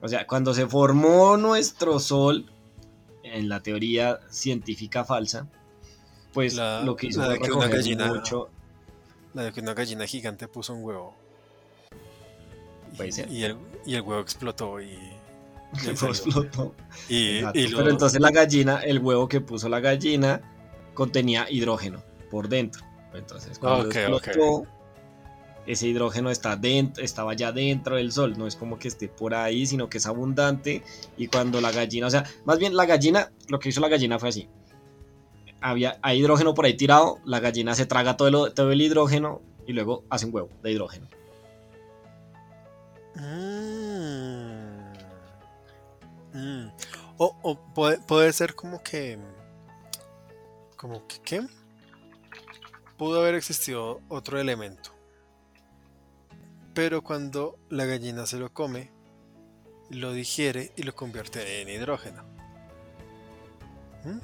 O 0.02 0.08
sea, 0.08 0.28
cuando 0.28 0.54
se 0.54 0.68
formó 0.68 1.38
nuestro 1.38 2.00
Sol, 2.00 2.52
en 3.24 3.50
la 3.50 3.62
teoría 3.62 4.20
científica 4.30 5.06
falsa, 5.06 5.48
pues 6.34 6.56
lo 6.56 6.96
que 6.96 7.08
hizo 7.08 7.22
la 7.22 7.30
de 7.30 7.40
que 7.40 7.52
una 7.52 7.68
gallina, 7.68 8.08
mucho... 8.08 8.50
La 9.34 9.44
de 9.44 9.54
que 9.54 9.62
una 9.62 9.74
gallina 9.74 10.06
gigante 10.06 10.48
puso 10.48 10.74
un 10.74 10.84
huevo. 10.84 11.16
Y, 13.30 13.44
el, 13.44 13.58
y 13.86 13.96
el 13.96 14.02
huevo 14.02 14.20
explotó 14.20 14.82
y. 14.82 14.98
Explotó. 15.88 16.76
Y, 17.10 17.42
Pero 17.42 17.90
entonces 17.90 18.22
la 18.22 18.32
gallina, 18.32 18.78
el 18.78 19.00
huevo 19.00 19.28
que 19.28 19.42
puso 19.42 19.70
la 19.70 19.80
gallina 19.80 20.42
contenía 20.94 21.48
hidrógeno 21.50 22.04
por 22.30 22.50
dentro. 22.50 22.84
Entonces 23.14 23.60
cuando 23.60 23.90
explotó, 23.90 24.66
ese 25.66 25.88
hidrógeno 25.88 26.30
está 26.30 26.56
dentro, 26.56 27.04
estaba 27.04 27.34
ya 27.34 27.52
dentro 27.52 27.96
del 27.96 28.12
sol, 28.12 28.36
no 28.38 28.48
es 28.48 28.56
como 28.56 28.78
que 28.78 28.88
esté 28.88 29.08
por 29.08 29.34
ahí, 29.34 29.66
sino 29.66 29.90
que 29.90 29.98
es 29.98 30.06
abundante. 30.06 30.84
Y 31.18 31.28
cuando 31.28 31.62
la 31.62 31.72
gallina, 31.72 32.08
o 32.08 32.10
sea, 32.10 32.26
más 32.46 32.60
bien 32.60 32.76
la 32.76 32.86
gallina, 32.86 33.32
lo 33.48 33.60
que 33.60 33.70
hizo 33.70 33.82
la 33.82 33.90
gallina 33.90 34.20
fue 34.20 34.30
así 34.30 34.50
había, 35.64 35.98
hay 36.02 36.20
hidrógeno 36.20 36.54
por 36.54 36.66
ahí 36.66 36.76
tirado, 36.76 37.20
la 37.26 37.40
gallina 37.40 37.74
se 37.74 37.86
traga 37.86 38.18
todo 38.18 38.48
el, 38.48 38.54
todo 38.54 38.72
el 38.72 38.82
hidrógeno 38.82 39.42
y 39.66 39.72
luego 39.74 40.04
hace 40.10 40.26
un 40.26 40.36
huevo 40.36 40.50
de 40.62 40.72
hidrógeno. 40.72 41.08
Mm. 43.16 44.83
Mm. 46.34 46.68
O, 47.18 47.58
puede, 48.08 48.34
ser 48.34 48.56
como 48.56 48.82
que 48.82 49.20
como 50.76 51.08
que 51.08 51.20
qué 51.22 51.48
pudo 52.98 53.22
haber 53.22 53.36
existido 53.36 54.02
otro 54.10 54.40
elemento. 54.40 54.92
Pero 56.74 57.04
cuando 57.04 57.60
la 57.70 57.86
gallina 57.86 58.26
se 58.26 58.38
lo 58.38 58.52
come, 58.52 58.90
lo 59.90 60.12
digiere 60.12 60.74
y 60.76 60.84
lo 60.84 60.96
convierte 60.96 61.62
en 61.62 61.70
hidrógeno. 61.70 62.24
¿Mm? 64.04 64.20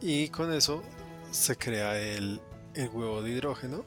Y 0.00 0.28
con 0.30 0.52
eso 0.52 0.82
se 1.30 1.56
crea 1.56 1.98
el, 1.98 2.40
el, 2.74 2.88
huevo 2.88 3.22
de 3.22 3.30
hidrógeno 3.30 3.84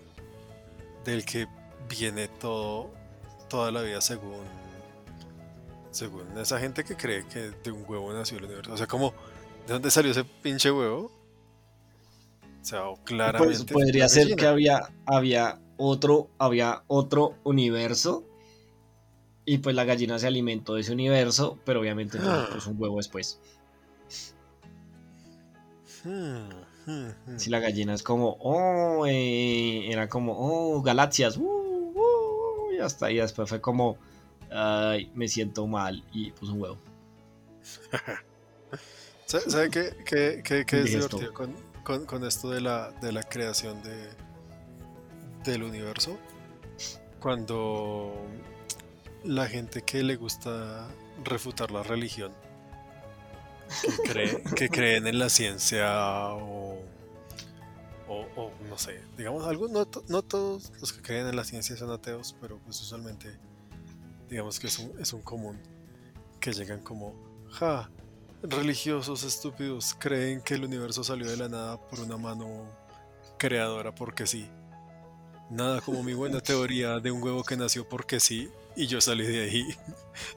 del 1.04 1.26
que 1.26 1.48
viene 1.90 2.28
todo 2.28 2.92
toda 3.50 3.72
la 3.72 3.82
vida 3.82 4.02
según 4.02 4.44
según 5.92 6.38
esa 6.38 6.60
gente 6.60 6.84
que 6.84 6.96
cree 6.96 7.26
que 7.28 7.52
de 7.64 7.72
un 7.72 7.84
huevo 7.88 8.12
nació 8.14 8.38
el 8.38 8.46
universo. 8.46 8.74
O 8.74 8.78
sea, 8.78 8.88
como 8.88 9.14
¿de 9.66 9.74
dónde 9.74 9.92
salió 9.92 10.12
ese 10.12 10.24
pinche 10.24 10.72
huevo? 10.72 11.12
O 12.62 12.66
sea, 12.66 12.84
Pues 12.90 13.00
claramente 13.06 13.74
podría 13.74 14.10
ser 14.10 14.36
que 14.36 14.46
había, 14.46 14.90
había 15.06 15.60
otro, 15.78 16.30
había 16.38 16.84
otro 16.88 17.36
universo. 17.44 18.26
Y 19.46 19.60
pues 19.60 19.76
la 19.76 19.86
gallina 19.86 20.20
se 20.20 20.28
alimentó 20.28 20.76
de 20.76 20.82
ese 20.82 20.92
universo, 20.92 21.58
pero 21.64 21.80
obviamente 21.80 22.18
entonces 22.18 22.48
Ah. 22.50 22.54
puso 22.54 22.70
un 22.72 22.82
huevo 22.82 22.98
después. 22.98 23.40
Hmm, 26.04 26.50
hmm, 26.86 27.10
hmm. 27.26 27.38
Si 27.38 27.50
la 27.50 27.60
gallina 27.60 27.94
es 27.94 28.04
como, 28.04 28.38
oh, 28.42 29.06
eh, 29.08 29.90
era 29.92 30.10
como, 30.10 30.34
oh, 30.38 30.82
galaxias, 30.82 31.38
uh, 31.38 31.44
uh, 31.44 32.74
y 32.74 32.80
hasta 32.80 33.08
ahí 33.08 33.18
después 33.18 33.48
fue 33.50 33.62
como, 33.62 33.98
ay, 34.52 35.12
me 35.16 35.28
siento 35.28 35.68
mal 35.68 36.04
y 36.14 36.32
puso 36.32 36.54
un 36.54 36.62
huevo. 36.62 36.78
¿Sabe 39.26 39.70
qué, 39.70 39.94
qué- 40.06 40.42
qué- 40.44 40.66
qué 40.66 40.82
es 40.82 40.94
esto. 40.94 41.18
divertido 41.18 41.34
con, 41.34 41.54
con- 41.84 42.06
con 42.06 42.24
esto 42.26 42.50
de 42.50 42.62
la, 42.62 42.92
de 43.02 43.12
la 43.12 43.24
creación 43.24 43.82
de, 43.84 44.10
del 45.44 45.64
universo? 45.64 46.18
Cuando 47.20 48.16
la 49.26 49.48
gente 49.48 49.82
que 49.82 50.02
le 50.04 50.16
gusta 50.16 50.88
refutar 51.26 51.72
la 51.72 51.84
religión, 51.84 52.32
que, 53.82 54.10
cree, 54.12 54.44
que 54.56 54.70
creen 54.70 55.08
en 55.08 55.20
la 55.20 55.28
ciencia 55.28 56.30
o, 56.30 56.80
o, 58.08 58.26
o 58.38 58.52
no 58.70 58.78
sé, 58.78 59.02
digamos, 59.18 59.46
algo, 59.46 59.68
no, 59.68 59.86
no 60.08 60.22
todos 60.22 60.72
los 60.80 60.94
que 60.94 61.02
creen 61.02 61.28
en 61.28 61.36
la 61.36 61.44
ciencia 61.44 61.76
son 61.76 61.92
ateos, 61.92 62.34
pero 62.40 62.60
pues 62.60 62.80
usualmente 62.80 63.36
digamos 64.30 64.60
que 64.60 64.68
es 64.68 64.80
un, 64.80 64.92
es 65.00 65.14
un 65.14 65.22
común 65.22 65.58
que 66.40 66.54
llegan 66.54 66.82
como, 66.82 67.14
ja, 67.52 67.90
religiosos 68.44 69.24
estúpidos 69.24 69.96
creen 69.98 70.42
que 70.42 70.54
el 70.56 70.66
universo 70.66 71.04
salió 71.04 71.28
de 71.30 71.38
la 71.38 71.50
nada 71.50 71.80
por 71.80 72.00
una 72.00 72.18
mano 72.18 72.66
creadora 73.38 73.94
porque 73.94 74.28
sí. 74.28 74.48
Nada 75.50 75.82
como 75.82 76.04
mi 76.04 76.14
buena 76.14 76.42
teoría 76.42 77.00
de 77.00 77.12
un 77.12 77.22
huevo 77.24 77.44
que 77.44 77.56
nació 77.58 77.88
porque 77.88 78.20
sí 78.20 78.50
y 78.76 78.86
yo 78.88 79.02
salí 79.02 79.26
de 79.26 79.44
ahí. 79.44 79.66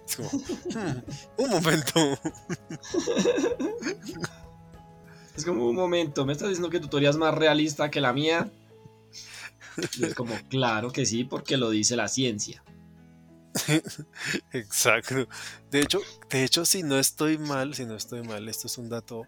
Es 0.06 0.16
como, 0.16 0.28
"Hmm, 0.30 1.02
un 1.38 1.50
momento. 1.50 1.94
Es 5.36 5.44
como 5.44 5.68
un 5.68 5.76
momento, 5.76 6.26
¿me 6.26 6.32
estás 6.32 6.48
diciendo 6.48 6.70
que 6.70 6.80
tu 6.80 6.88
teoría 6.88 7.10
es 7.10 7.16
más 7.16 7.34
realista 7.34 7.90
que 7.90 8.00
la 8.00 8.12
mía? 8.12 8.50
Y 9.98 10.04
es 10.04 10.14
como, 10.14 10.34
claro 10.48 10.92
que 10.92 11.06
sí, 11.06 11.24
porque 11.24 11.56
lo 11.56 11.70
dice 11.70 11.96
la 11.96 12.08
ciencia. 12.08 12.62
Exacto. 14.52 15.28
De 15.70 15.80
hecho, 15.80 16.00
de 16.30 16.44
hecho, 16.44 16.64
si 16.64 16.82
no 16.82 16.98
estoy 16.98 17.38
mal, 17.38 17.74
si 17.74 17.84
no 17.84 17.96
estoy 17.96 18.22
mal, 18.22 18.48
esto 18.48 18.66
es 18.66 18.78
un 18.78 18.88
dato. 18.88 19.26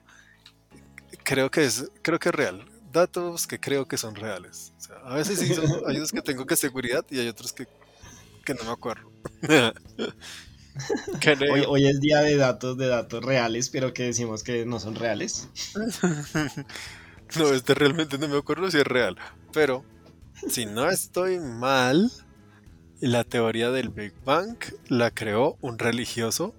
Creo 1.25 1.51
que 1.51 1.65
es, 1.65 1.91
creo 2.03 2.19
que 2.19 2.29
es 2.31 2.35
real. 2.35 2.65
Datos 2.93 3.47
que 3.47 3.59
creo 3.59 3.87
que 3.87 3.97
son 3.97 4.15
reales. 4.15 4.73
O 4.79 4.81
sea, 4.81 4.97
a 5.05 5.15
veces 5.15 5.39
sí 5.39 5.55
son, 5.55 5.67
hay 5.87 5.97
unos 5.97 6.13
que 6.13 6.23
tengo 6.23 6.47
que 6.47 6.57
seguridad 6.57 7.05
y 7.11 7.21
hay 7.21 7.29
otros 7.29 7.53
que, 7.53 7.67
que 8.45 8.55
no 8.55 8.65
me 8.65 8.71
acuerdo. 8.71 9.11
Hoy, 11.51 11.65
hoy 11.69 11.87
es 11.87 12.01
día 12.01 12.21
de 12.21 12.37
datos, 12.37 12.79
de 12.79 12.87
datos 12.87 13.23
reales, 13.23 13.69
pero 13.69 13.93
que 13.93 14.05
decimos 14.05 14.43
que 14.43 14.65
no 14.65 14.81
son 14.81 14.95
reales. 14.95 15.49
No, 17.37 17.49
este 17.55 17.75
realmente 17.75 18.19
no 18.19 18.29
me 18.29 18.37
acuerdo 18.37 18.71
si 18.71 18.79
es 18.79 18.87
real. 18.87 19.17
Pero, 19.55 19.85
si 20.51 20.67
no 20.67 20.91
estoy 20.91 21.39
mal, 21.39 22.11
la 23.03 23.25
teoría 23.25 23.73
del 23.73 23.89
Big 23.89 24.15
Bang 24.25 24.57
la 24.87 25.11
creó 25.11 25.57
un 25.61 25.77
religioso 25.81 26.55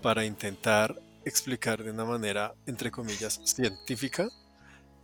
para 0.00 0.24
intentar 0.24 0.98
explicar 1.26 1.84
de 1.84 1.90
una 1.90 2.06
manera, 2.06 2.54
entre 2.64 2.90
comillas, 2.90 3.42
científica 3.44 4.26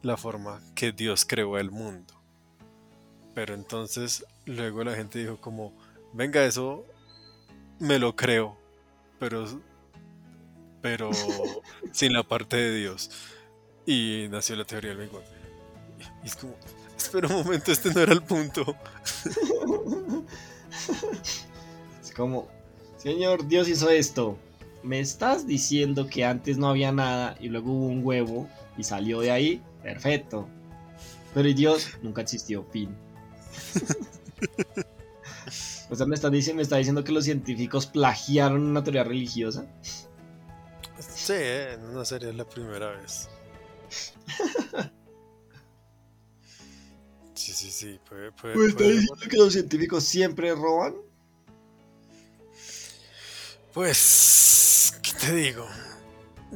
la 0.00 0.16
forma 0.16 0.62
que 0.74 0.92
Dios 0.92 1.26
creó 1.26 1.58
el 1.58 1.70
mundo. 1.70 2.14
Pero 3.34 3.52
entonces 3.52 4.24
luego 4.46 4.82
la 4.82 4.94
gente 4.94 5.18
dijo 5.18 5.38
como, 5.38 5.74
venga, 6.14 6.42
eso 6.46 6.86
me 7.78 7.98
lo 7.98 8.16
creo, 8.16 8.56
pero, 9.18 9.44
pero 10.80 11.10
sin 11.92 12.14
la 12.14 12.22
parte 12.22 12.56
de 12.56 12.74
Dios. 12.76 13.10
Y 13.84 14.26
nació 14.30 14.56
la 14.56 14.64
teoría 14.64 14.94
del 14.94 15.00
Big 15.00 15.12
Bang. 15.12 15.24
Y 16.24 16.28
es 16.28 16.34
como, 16.34 16.54
espera 16.96 17.28
un 17.28 17.44
momento, 17.44 17.70
este 17.70 17.92
no 17.92 18.00
era 18.00 18.14
el 18.14 18.22
punto. 18.22 18.74
Es 22.00 22.12
como, 22.12 22.48
Señor, 22.96 23.46
Dios 23.46 23.68
hizo 23.68 23.90
esto. 23.90 24.38
¿Me 24.82 25.00
estás 25.00 25.46
diciendo 25.46 26.08
que 26.08 26.24
antes 26.24 26.58
no 26.58 26.68
había 26.68 26.92
nada 26.92 27.36
y 27.40 27.48
luego 27.48 27.72
hubo 27.72 27.86
un 27.86 28.04
huevo 28.04 28.48
y 28.76 28.84
salió 28.84 29.20
de 29.20 29.30
ahí? 29.30 29.62
Perfecto. 29.82 30.48
Pero 31.34 31.48
¿y 31.48 31.54
Dios 31.54 31.88
nunca 32.02 32.22
existió, 32.22 32.64
fin. 32.64 32.94
o 35.90 35.94
sea, 35.94 36.06
me 36.06 36.14
está, 36.14 36.30
diciendo, 36.30 36.58
me 36.58 36.62
está 36.62 36.76
diciendo 36.76 37.04
que 37.04 37.12
los 37.12 37.24
científicos 37.24 37.86
plagiaron 37.86 38.62
una 38.62 38.82
teoría 38.82 39.04
religiosa. 39.04 39.66
Sí, 40.98 41.34
eh, 41.36 41.78
no 41.92 42.04
sería 42.04 42.32
la 42.32 42.44
primera 42.44 42.90
vez. 42.90 43.28
Sí, 47.62 47.70
sí, 47.70 47.92
sí. 47.92 48.00
Puede, 48.08 48.32
puede, 48.32 48.56
¿Me 48.56 48.66
está 48.66 48.84
diciendo 48.84 49.28
que 49.30 49.36
los 49.36 49.52
científicos 49.52 50.02
siempre 50.04 50.52
roban? 50.54 50.96
Pues, 53.72 54.98
¿qué 55.02 55.12
te 55.12 55.34
digo? 55.34 55.66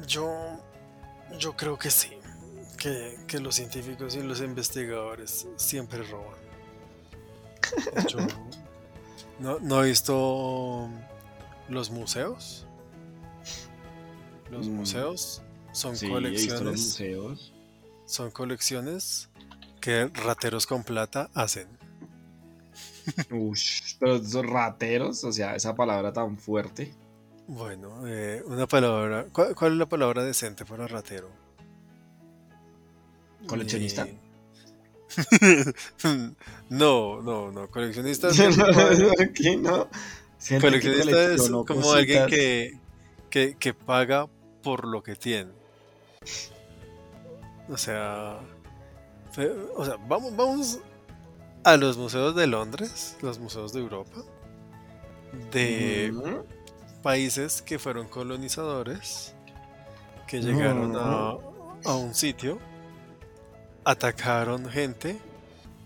Yo, 0.06 0.60
yo 1.38 1.56
creo 1.56 1.78
que 1.78 1.90
sí. 1.90 2.10
Que, 2.78 3.18
que 3.26 3.40
los 3.40 3.54
científicos 3.54 4.14
y 4.16 4.22
los 4.22 4.40
investigadores 4.40 5.46
siempre 5.56 6.02
roban. 6.02 6.38
Yo 8.08 8.18
no, 9.38 9.58
no 9.60 9.82
he 9.82 9.88
visto 9.88 10.88
los 11.68 11.90
museos. 11.90 12.66
Los 14.50 14.68
Mm, 14.68 14.72
museos 14.74 15.42
son 15.72 15.96
Sí, 15.96 16.06
he 16.06 16.30
visto 16.30 16.62
los 16.64 16.76
colecciones. 16.76 16.80
museos. 16.80 17.52
Son 18.04 18.30
colecciones 18.30 19.30
que 19.86 20.06
rateros 20.06 20.66
con 20.66 20.82
plata 20.82 21.30
hacen. 21.32 21.68
Ush, 23.30 23.94
pero 24.00 24.16
esos 24.16 24.44
rateros, 24.44 25.22
o 25.22 25.32
sea, 25.32 25.54
esa 25.54 25.76
palabra 25.76 26.12
tan 26.12 26.36
fuerte. 26.36 26.92
Bueno, 27.46 28.04
eh, 28.08 28.42
una 28.46 28.66
palabra. 28.66 29.26
¿cuál, 29.32 29.54
cuál 29.54 29.74
es 29.74 29.78
la 29.78 29.86
palabra 29.86 30.24
decente 30.24 30.64
para 30.64 30.88
ratero? 30.88 31.30
¿Coleccionista? 33.46 34.08
Eh, 34.08 35.72
no, 36.68 37.22
no, 37.22 37.52
no. 37.52 37.70
Coleccionista 37.70 38.30
es, 38.30 38.38
coleccionista 40.60 41.32
es 41.32 41.48
como 41.48 41.92
alguien 41.92 42.26
que, 42.26 42.76
que, 43.30 43.56
que 43.56 43.72
paga 43.72 44.26
por 44.64 44.84
lo 44.84 45.04
que 45.04 45.14
tiene. 45.14 45.52
O 47.68 47.76
sea, 47.76 48.40
o 49.76 49.84
sea, 49.84 49.96
vamos, 50.08 50.34
vamos 50.36 50.78
a 51.64 51.76
los 51.76 51.96
museos 51.96 52.34
de 52.34 52.46
Londres, 52.46 53.16
los 53.22 53.38
museos 53.38 53.72
de 53.72 53.80
Europa, 53.80 54.22
de 55.52 56.12
Ujú. 56.14 56.44
países 57.02 57.60
que 57.62 57.78
fueron 57.78 58.08
colonizadores, 58.08 59.34
que 60.26 60.40
llegaron 60.40 60.96
a, 60.96 61.36
a 61.84 61.94
un 61.96 62.14
sitio, 62.14 62.58
atacaron 63.84 64.68
gente, 64.70 65.18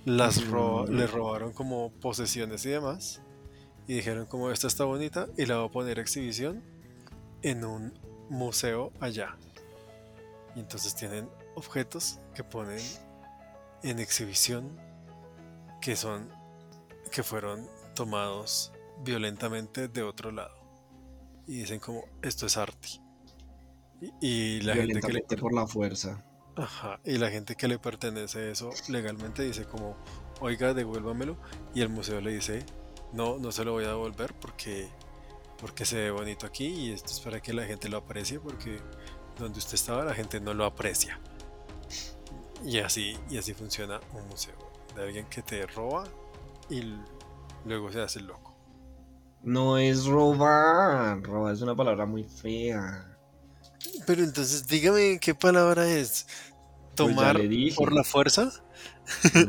las 0.05 0.47
ro- 0.47 0.85
Ujú. 0.85 0.93
les 0.93 1.11
robaron 1.11 1.53
como 1.53 1.91
posesiones 2.01 2.65
y 2.67 2.71
demás, 2.71 3.21
y 3.87 3.95
dijeron 3.95 4.27
como 4.27 4.51
esta 4.51 4.67
está 4.67 4.85
bonita 4.85 5.27
y 5.37 5.47
la 5.47 5.57
voy 5.59 5.69
a 5.69 5.73
poner 5.73 5.99
a 5.99 6.03
exhibición 6.03 6.63
en 7.43 7.65
un 7.65 7.93
museo 8.29 8.93
allá. 9.01 9.37
Y 10.55 10.61
entonces 10.61 10.95
tienen 10.95 11.29
objetos 11.55 12.19
que 12.35 12.45
ponen 12.45 12.81
en 13.83 13.99
exhibición 13.99 14.79
que 15.81 15.97
son 15.97 16.29
que 17.11 17.23
fueron 17.23 17.67
tomados 17.95 18.73
violentamente 19.03 19.89
de 19.89 20.03
otro 20.03 20.31
lado 20.31 20.55
y 21.47 21.61
dicen 21.61 21.81
como 21.81 22.05
esto 22.23 22.47
es 22.47 22.57
arte 22.57 22.89
Y, 24.21 24.61
la 24.61 24.75
gente 24.75 25.01
que 25.01 25.13
le 25.13 25.23
por 25.23 25.53
la 25.53 25.67
fuerza. 25.67 26.25
Ajá, 26.57 27.01
y 27.05 27.19
la 27.19 27.31
gente 27.31 27.55
que 27.55 27.69
le 27.69 27.79
pertenece 27.79 28.51
eso 28.51 28.71
legalmente 28.89 29.43
dice 29.43 29.65
como, 29.65 29.97
oiga, 30.41 30.75
devuélvamelo. 30.75 31.37
Y 31.75 31.83
el 31.83 31.89
museo 31.89 32.21
le 32.21 32.33
dice, 32.33 32.65
no, 33.13 33.39
no 33.39 33.53
se 33.53 33.65
lo 33.65 33.73
voy 33.73 33.85
a 33.85 33.89
devolver 33.89 34.35
porque, 34.35 34.89
porque 35.59 35.85
se 35.85 35.97
ve 35.97 36.11
bonito 36.11 36.47
aquí 36.47 36.67
y 36.67 36.93
esto 36.93 37.11
es 37.11 37.21
para 37.21 37.41
que 37.41 37.53
la 37.53 37.65
gente 37.65 37.89
lo 37.89 37.99
aprecie 37.99 38.41
porque 38.41 38.79
donde 39.39 39.59
usted 39.59 39.75
estaba 39.75 40.05
la 40.05 40.15
gente 40.15 40.41
no 40.41 40.55
lo 40.55 40.65
aprecia. 40.65 41.21
Y 42.65 42.79
así, 42.79 43.17
y 43.31 43.39
así 43.39 43.55
funciona 43.55 44.01
un 44.13 44.29
museo. 44.29 44.55
De 44.95 45.03
alguien 45.03 45.27
que 45.27 45.43
te 45.43 45.67
roba 45.67 46.05
y 46.69 46.95
luego 47.65 47.91
se 47.93 48.01
hace 48.01 48.21
loco. 48.21 48.55
No 49.43 49.79
es 49.79 50.07
robar, 50.07 51.23
robar 51.23 51.55
es 51.55 51.63
una 51.63 51.75
palabra 51.75 52.05
muy 52.05 52.25
fea. 52.25 53.17
Pero 54.07 54.23
entonces 54.23 54.67
dígame 54.67 55.19
qué 55.21 55.35
palabra 55.35 55.89
es. 55.89 56.27
Pues 56.97 57.15
¿Tomar 57.15 57.41
por 57.77 57.93
la 57.95 58.05
fuerza? 58.05 58.53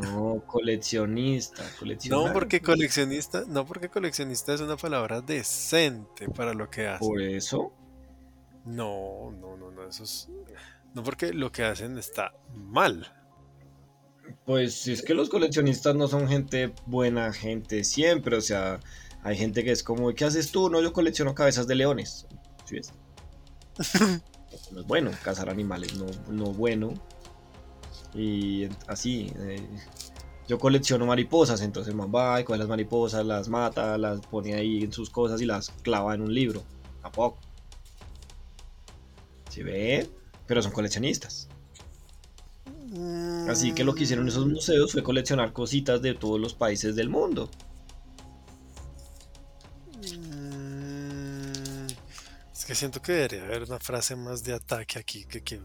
No, 0.00 0.42
coleccionista, 0.46 1.62
No, 2.08 2.32
porque 2.32 2.60
coleccionista, 2.60 3.44
no 3.46 3.66
porque 3.66 3.88
coleccionista 3.88 4.54
es 4.54 4.60
una 4.60 4.76
palabra 4.76 5.20
decente 5.20 6.28
para 6.28 6.54
lo 6.54 6.70
que 6.70 6.86
hace. 6.88 7.04
¿Por 7.04 7.20
eso? 7.20 7.72
No, 8.64 9.30
no, 9.40 9.56
no, 9.56 9.70
no, 9.70 9.84
eso 9.86 10.04
es. 10.04 10.28
No 10.94 11.02
porque 11.02 11.32
lo 11.32 11.50
que 11.50 11.64
hacen 11.64 11.98
está 11.98 12.32
mal. 12.54 13.10
Pues 14.44 14.74
si 14.74 14.92
es 14.92 15.02
que 15.02 15.14
los 15.14 15.28
coleccionistas 15.28 15.94
no 15.94 16.08
son 16.08 16.28
gente 16.28 16.72
buena, 16.86 17.32
gente 17.32 17.84
siempre, 17.84 18.36
o 18.36 18.40
sea, 18.40 18.80
hay 19.22 19.36
gente 19.36 19.64
que 19.64 19.70
es 19.70 19.82
como, 19.82 20.12
¿qué 20.14 20.24
haces 20.24 20.50
tú? 20.50 20.68
No, 20.68 20.80
yo 20.82 20.92
colecciono 20.92 21.34
cabezas 21.34 21.66
de 21.66 21.76
leones. 21.76 22.26
¿Sí 22.64 22.76
ves? 22.76 22.92
no 24.72 24.80
es 24.80 24.86
bueno 24.86 25.10
cazar 25.22 25.48
animales, 25.48 25.94
no, 25.96 26.06
no 26.28 26.52
bueno. 26.52 26.92
Y 28.14 28.68
así, 28.88 29.32
eh, 29.38 29.66
yo 30.48 30.58
colecciono 30.58 31.06
mariposas, 31.06 31.62
entonces 31.62 31.94
más 31.94 32.08
va 32.08 32.40
y 32.40 32.44
coge 32.44 32.58
las 32.58 32.68
mariposas, 32.68 33.24
las 33.24 33.48
mata, 33.48 33.96
las 33.96 34.20
pone 34.20 34.54
ahí 34.54 34.82
en 34.82 34.92
sus 34.92 35.08
cosas 35.08 35.40
y 35.40 35.46
las 35.46 35.70
clava 35.70 36.14
en 36.14 36.22
un 36.22 36.34
libro. 36.34 36.62
¿A 37.02 37.10
poco? 37.10 37.38
¿Sí 39.48 39.62
ve? 39.62 40.08
Pero 40.52 40.60
son 40.60 40.72
coleccionistas. 40.72 41.48
Así 43.48 43.72
que 43.72 43.84
lo 43.84 43.94
que 43.94 44.02
hicieron 44.02 44.28
esos 44.28 44.46
museos 44.46 44.92
fue 44.92 45.02
coleccionar 45.02 45.54
cositas 45.54 46.02
de 46.02 46.12
todos 46.12 46.38
los 46.38 46.52
países 46.52 46.94
del 46.94 47.08
mundo. 47.08 47.50
Mm, 49.96 51.86
es 52.52 52.66
que 52.66 52.74
siento 52.74 53.00
que 53.00 53.12
debería 53.12 53.44
haber 53.44 53.62
una 53.62 53.78
frase 53.78 54.14
más 54.14 54.44
de 54.44 54.52
ataque 54.52 54.98
aquí 54.98 55.24
que, 55.24 55.42
que, 55.42 55.62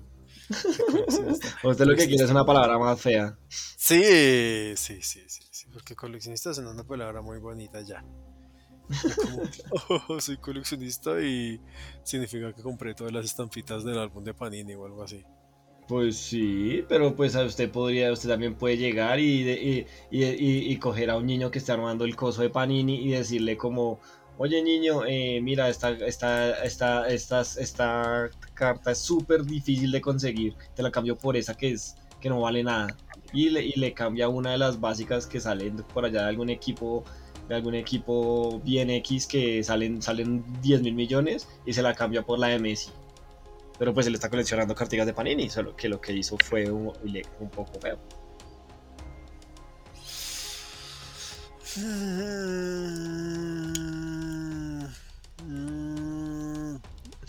Usted 1.63 1.85
lo 1.85 1.93
que 1.97 2.07
quiere 2.07 2.23
es 2.23 2.31
una 2.31 2.45
palabra 2.45 2.79
más 2.79 3.01
fea. 3.01 3.37
Sí, 3.49 4.73
sí, 4.77 5.01
sí, 5.01 5.21
sí, 5.27 5.67
porque 5.73 5.97
coleccionista 5.97 6.51
es 6.51 6.59
una 6.59 6.85
palabra 6.85 7.21
muy 7.21 7.39
bonita 7.39 7.81
ya. 7.81 8.05
oh, 10.07 10.19
soy 10.19 10.37
coleccionista 10.37 11.21
y 11.21 11.59
significa 12.03 12.53
que 12.53 12.61
compré 12.61 12.93
todas 12.93 13.13
las 13.13 13.25
estampitas 13.25 13.83
del 13.83 13.97
álbum 13.97 14.23
de 14.23 14.33
Panini 14.33 14.75
o 14.75 14.85
algo 14.85 15.03
así. 15.03 15.23
Pues 15.87 16.17
sí, 16.17 16.83
pero 16.89 17.15
pues 17.15 17.35
usted 17.35 17.71
podría, 17.71 18.11
usted 18.11 18.27
también 18.27 18.55
puede 18.55 18.77
llegar 18.77 19.19
y, 19.19 19.85
y, 20.11 20.77
coger 20.77 21.09
a 21.09 21.15
un 21.15 21.25
niño 21.25 21.49
que 21.49 21.59
está 21.59 21.73
armando 21.73 22.03
el 22.03 22.15
coso 22.15 22.41
de 22.41 22.49
Panini 22.49 22.95
y 22.95 23.11
decirle 23.11 23.55
como, 23.55 24.01
oye 24.37 24.61
niño, 24.61 25.05
eh, 25.05 25.39
mira, 25.41 25.69
esta, 25.69 25.91
esta, 25.91 26.61
esta, 26.61 27.07
esta, 27.07 27.41
esta 27.41 28.29
carta 28.53 28.91
es 28.91 28.97
súper 28.97 29.45
difícil 29.45 29.91
de 29.91 30.01
conseguir, 30.01 30.55
te 30.75 30.83
la 30.83 30.91
cambio 30.91 31.17
por 31.17 31.37
esa 31.37 31.55
que 31.55 31.71
es 31.71 31.95
que 32.19 32.29
no 32.29 32.41
vale 32.41 32.63
nada. 32.63 32.95
Y 33.33 33.49
le, 33.49 33.63
y 33.63 33.73
le 33.73 33.93
cambia 33.93 34.29
una 34.29 34.51
de 34.51 34.57
las 34.57 34.79
básicas 34.79 35.25
que 35.27 35.39
salen 35.39 35.77
por 35.93 36.05
allá 36.05 36.23
de 36.23 36.29
algún 36.29 36.49
equipo 36.49 37.03
de 37.47 37.55
algún 37.55 37.75
equipo 37.75 38.59
bien 38.63 38.89
X 38.89 39.27
que 39.27 39.63
salen, 39.63 40.01
salen 40.01 40.43
10 40.61 40.81
mil 40.81 40.93
millones 40.93 41.47
y 41.65 41.73
se 41.73 41.81
la 41.81 41.93
cambia 41.93 42.23
por 42.23 42.39
la 42.39 42.47
de 42.47 42.59
Messi. 42.59 42.91
Pero 43.79 43.93
pues 43.93 44.07
él 44.07 44.15
está 44.15 44.29
coleccionando 44.29 44.75
cartigas 44.75 45.05
de 45.05 45.13
Panini, 45.13 45.49
solo 45.49 45.75
que 45.75 45.87
lo 45.87 46.01
que 46.01 46.13
hizo 46.13 46.37
fue 46.43 46.69
un, 46.69 46.91
un 47.39 47.49
poco 47.49 47.79
feo. 47.79 47.99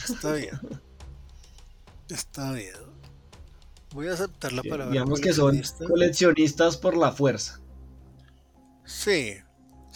Está 0.09 0.33
bien. 0.33 0.59
Está 2.09 2.53
bien. 2.53 2.75
Voy 3.95 4.09
a 4.09 4.15
aceptar 4.15 4.53
la 4.53 4.63
palabra. 4.63 4.91
Digamos 4.91 5.21
que 5.21 5.33
son 5.35 5.61
coleccionistas 5.87 6.79
por 6.79 6.97
la 6.97 7.13
fuerza. 7.13 7.61
Sí, 8.85 9.37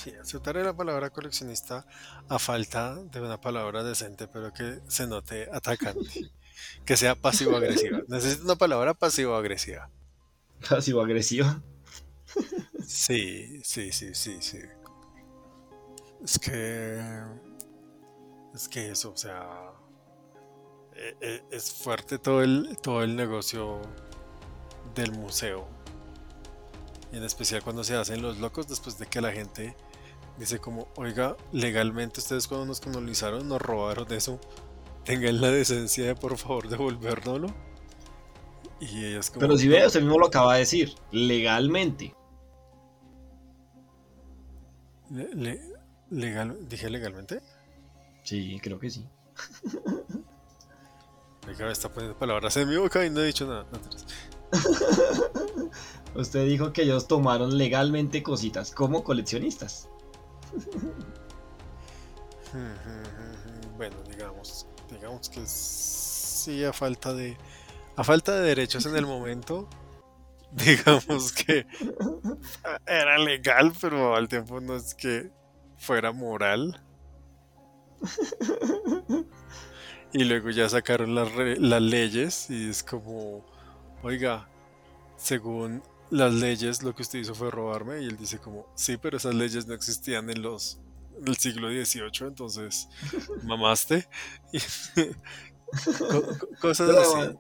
Sí, 0.03 0.13
aceptaré 0.21 0.65
la 0.65 0.75
palabra 0.75 1.11
coleccionista 1.11 1.87
a 2.29 2.39
falta 2.41 2.97
de 2.97 3.21
una 3.21 3.41
palabra 3.41 3.85
decente, 3.85 4.27
pero 4.27 4.53
que 4.53 4.81
se 4.89 5.07
note 5.07 5.49
atacante. 5.53 6.33
que 6.85 6.97
sea 6.97 7.15
pasivo-agresiva. 7.15 8.01
Necesito 8.09 8.43
una 8.45 8.57
palabra 8.57 8.95
pasivo-agresiva. 8.95 9.91
¿Pasivo-agresiva? 10.69 11.63
sí, 12.85 13.61
sí, 13.63 13.93
sí, 13.93 14.13
sí, 14.15 14.39
sí. 14.41 14.59
Es 16.25 16.39
que. 16.41 17.01
Es 18.53 18.69
que 18.69 18.91
eso, 18.91 19.13
o 19.13 19.17
sea. 19.17 19.73
E, 20.97 21.17
e, 21.21 21.45
es 21.53 21.73
fuerte 21.73 22.19
todo 22.19 22.43
el, 22.43 22.77
todo 22.83 23.05
el 23.05 23.15
negocio 23.15 23.81
del 24.97 25.13
museo. 25.13 25.69
En 27.13 27.23
especial 27.23 27.63
cuando 27.63 27.85
se 27.85 27.95
hacen 27.95 28.21
los 28.21 28.39
locos 28.39 28.67
después 28.67 28.99
de 28.99 29.07
que 29.07 29.21
la 29.21 29.31
gente 29.31 29.77
Dice 30.43 30.59
como, 30.59 30.89
oiga, 30.97 31.37
legalmente 31.53 32.19
ustedes 32.19 32.49
cuando 32.49 32.67
nos 32.67 32.81
colonizaron 32.81 33.47
nos 33.47 33.63
robaron 33.63 34.13
eso. 34.13 34.41
Tengan 35.05 35.41
la 35.41 35.53
decencia 35.53 36.05
de 36.05 36.17
por 36.17 36.37
favor 36.37 36.69
devolvérnoslo. 36.69 37.47
Y 38.81 39.15
como... 39.29 39.39
Pero 39.39 39.57
si 39.57 39.69
ve, 39.69 39.87
usted 39.87 40.01
mismo 40.01 40.19
lo 40.19 40.27
acaba 40.27 40.55
de 40.55 40.59
decir, 40.59 40.97
legalmente. 41.13 42.13
legal, 46.11 46.59
¿Dije 46.69 46.91
legalmente? 46.91 47.41
Sí, 48.25 48.59
creo 48.61 48.81
que 48.81 48.91
sí. 48.91 49.07
Oiga, 51.47 51.71
está 51.71 51.89
poniendo 51.89 52.19
palabras 52.19 52.57
en 52.57 52.69
mi 52.69 52.79
boca 52.79 53.07
y 53.07 53.11
no 53.11 53.21
he 53.21 53.27
dicho 53.27 53.47
nada. 53.47 53.65
Usted 56.17 56.49
dijo 56.49 56.73
que 56.73 56.83
ellos 56.83 57.07
tomaron 57.07 57.57
legalmente 57.57 58.25
cositas 58.25 58.73
como 58.73 59.05
coleccionistas. 59.05 59.89
bueno, 63.77 63.97
digamos, 64.09 64.67
digamos 64.91 65.29
que 65.29 65.43
sí 65.47 66.65
a 66.65 66.73
falta 66.73 67.15
de 67.15 67.37
a 67.97 68.05
falta 68.05 68.35
de 68.35 68.49
derechos 68.49 68.87
en 68.87 68.97
el 68.97 69.07
momento, 69.07 69.69
digamos 70.53 71.33
que 71.33 71.67
era 72.87 73.19
legal, 73.19 73.73
pero 73.81 74.15
al 74.15 74.29
tiempo 74.29 74.61
no 74.61 74.77
es 74.77 74.95
que 74.95 75.31
fuera 75.77 76.13
moral. 76.13 76.81
Y 80.13 80.25
luego 80.25 80.51
ya 80.51 80.69
sacaron 80.69 81.15
las, 81.15 81.31
las 81.59 81.81
leyes 81.81 82.51
y 82.51 82.69
es 82.69 82.83
como, 82.83 83.45
oiga, 84.03 84.47
según 85.17 85.83
las 86.13 86.35
leyes, 86.35 86.83
lo 86.83 86.95
que 86.95 87.03
usted 87.03 87.21
hizo 87.21 87.35
fue 87.35 87.51
robarme. 87.51 88.03
Y 88.03 88.07
él 88.07 88.17
dice 88.17 88.39
como, 88.39 88.67
sí, 88.77 88.97
pero 88.99 89.17
esas 89.17 89.35
leyes 89.35 89.67
no 89.67 89.75
existían 89.75 90.31
en 90.31 90.43
los 90.43 90.79
el 91.27 91.37
siglo 91.37 91.69
XVIII, 91.69 92.29
entonces 92.29 92.89
mamaste. 93.45 94.07
Cosas 96.61 96.91
así. 96.91 97.37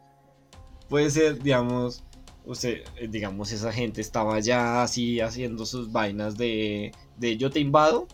Puede 0.88 1.10
ser, 1.10 1.42
digamos, 1.42 2.02
usted, 2.44 2.82
eh, 2.96 3.08
digamos, 3.08 3.52
esa 3.52 3.72
gente 3.72 4.00
estaba 4.00 4.40
ya 4.40 4.82
así 4.82 5.20
haciendo 5.20 5.66
sus 5.66 5.92
vainas 5.92 6.36
de, 6.36 6.92
de 7.16 7.36
yo 7.36 7.50
te 7.50 7.60
invado 7.60 8.06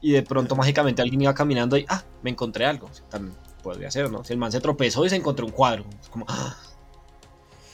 y 0.00 0.12
de 0.12 0.22
pronto 0.22 0.56
mágicamente 0.56 1.00
alguien 1.00 1.22
iba 1.22 1.34
caminando 1.34 1.76
y, 1.76 1.86
ah, 1.88 2.02
me 2.22 2.30
encontré 2.30 2.66
algo. 2.66 2.90
también 3.08 3.36
podría 3.62 3.90
ser, 3.90 4.10
¿no? 4.10 4.24
Si 4.24 4.32
el 4.32 4.38
man 4.38 4.52
se 4.52 4.60
tropezó 4.60 5.06
y 5.06 5.10
se 5.10 5.16
encontró 5.16 5.46
un 5.46 5.52
cuadro, 5.52 5.84
es 6.00 6.08
como, 6.08 6.26
ah, 6.28 6.56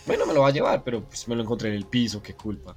bueno, 0.08 0.26
me 0.26 0.34
lo 0.34 0.40
va 0.40 0.48
a 0.48 0.52
llevar, 0.52 0.82
pero 0.82 1.04
pues 1.04 1.28
me 1.28 1.36
lo 1.36 1.42
encontré 1.42 1.68
en 1.68 1.76
el 1.76 1.86
piso, 1.86 2.22
qué 2.22 2.34
culpa. 2.34 2.76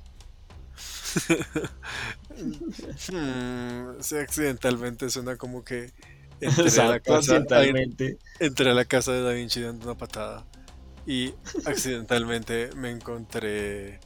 hmm, 3.12 4.00
accidentalmente 4.22 5.10
suena 5.10 5.38
como 5.38 5.64
que 5.64 5.92
entré 6.40 6.82
a 6.82 6.86
la 6.86 7.00
casa, 7.00 7.44
entré 8.40 8.70
a 8.70 8.74
la 8.74 8.86
casa 8.86 9.14
de 9.14 9.22
Da 9.22 9.32
Vinci 9.32 9.62
dando 9.62 9.86
una 9.86 9.98
patada 9.98 10.46
y 11.06 11.34
accidentalmente 11.66 12.70
me 12.76 12.92
encontré 12.92 14.00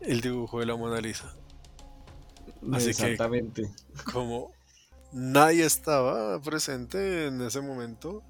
el 0.00 0.20
dibujo 0.20 0.60
de 0.60 0.66
la 0.66 0.76
Mona 0.76 1.00
Lisa. 1.00 1.34
Así 2.72 2.90
Exactamente. 2.90 3.62
Que, 3.62 4.12
como 4.12 4.52
nadie 5.12 5.64
estaba 5.64 6.40
presente 6.42 7.26
en 7.26 7.40
ese 7.40 7.60
momento, 7.60 8.22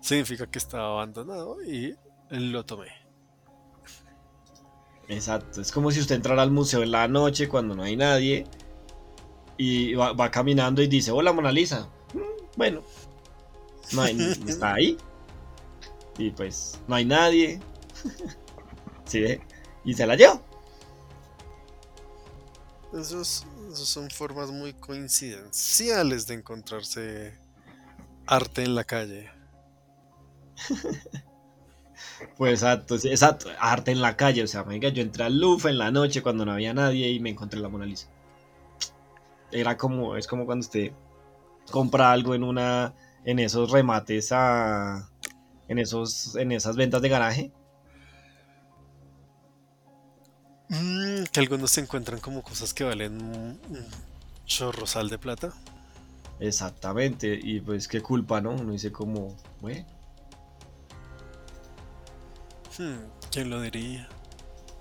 significa 0.00 0.46
que 0.46 0.58
estaba 0.58 0.88
abandonado 0.88 1.62
y 1.62 1.94
lo 2.30 2.64
tomé. 2.64 3.05
Exacto, 5.08 5.60
es 5.60 5.70
como 5.70 5.90
si 5.90 6.00
usted 6.00 6.16
entrara 6.16 6.42
al 6.42 6.50
museo 6.50 6.82
en 6.82 6.90
la 6.90 7.06
noche 7.06 7.48
cuando 7.48 7.76
no 7.76 7.84
hay 7.84 7.96
nadie 7.96 8.44
y 9.56 9.94
va, 9.94 10.30
caminando 10.30 10.82
y 10.82 10.88
dice, 10.88 11.10
hola 11.10 11.32
Mona 11.32 11.52
Lisa. 11.52 11.88
Mm, 12.12 12.56
bueno, 12.56 12.82
no 13.92 14.02
hay, 14.02 14.18
está 14.46 14.74
ahí. 14.74 14.98
Y 16.18 16.30
pues 16.30 16.78
no 16.88 16.94
hay 16.94 17.04
nadie. 17.04 17.60
¿Sí 19.04 19.38
Y 19.84 19.94
se 19.94 20.06
la 20.06 20.16
lleva. 20.16 20.40
Esos, 22.92 23.46
son 23.74 24.10
formas 24.10 24.50
muy 24.50 24.72
coincidenciales 24.72 26.26
de 26.26 26.34
encontrarse 26.34 27.34
arte 28.26 28.62
en 28.62 28.74
la 28.74 28.84
calle. 28.84 29.30
Pues 32.36 32.62
exacto, 32.62 32.94
exacto, 32.94 33.50
arte 33.58 33.90
en 33.90 34.00
la 34.00 34.16
calle, 34.16 34.42
o 34.42 34.46
sea, 34.46 34.64
yo 34.68 35.02
entré 35.02 35.24
al 35.24 35.38
Louvre 35.38 35.70
en 35.70 35.78
la 35.78 35.90
noche 35.90 36.22
cuando 36.22 36.44
no 36.44 36.52
había 36.52 36.72
nadie 36.72 37.10
y 37.10 37.20
me 37.20 37.30
encontré 37.30 37.60
la 37.60 37.68
Mona 37.68 37.86
Lisa. 37.86 38.08
Era 39.52 39.76
como, 39.76 40.16
es 40.16 40.26
como 40.26 40.46
cuando 40.46 40.64
usted 40.64 40.92
compra 41.70 42.12
algo 42.12 42.34
en 42.34 42.42
una, 42.42 42.94
en 43.24 43.38
esos 43.38 43.70
remates 43.70 44.32
a, 44.32 45.10
en 45.68 45.78
esos, 45.78 46.36
en 46.36 46.52
esas 46.52 46.76
ventas 46.76 47.02
de 47.02 47.08
garaje. 47.08 47.52
Mm, 50.68 51.24
que 51.30 51.40
algunos 51.40 51.70
se 51.70 51.80
encuentran 51.80 52.20
como 52.20 52.42
cosas 52.42 52.74
que 52.74 52.84
valen 52.84 53.22
un 53.22 53.60
chorrosal 54.46 55.08
de 55.10 55.18
plata. 55.18 55.52
Exactamente, 56.40 57.38
y 57.40 57.60
pues 57.60 57.88
qué 57.88 58.02
culpa, 58.02 58.40
¿no? 58.40 58.50
Uno 58.50 58.72
dice 58.72 58.92
como, 58.92 59.36
bueno. 59.60 59.95
Hmm, 62.78 63.08
¿Quién 63.30 63.50
lo 63.50 63.60
diría? 63.60 64.08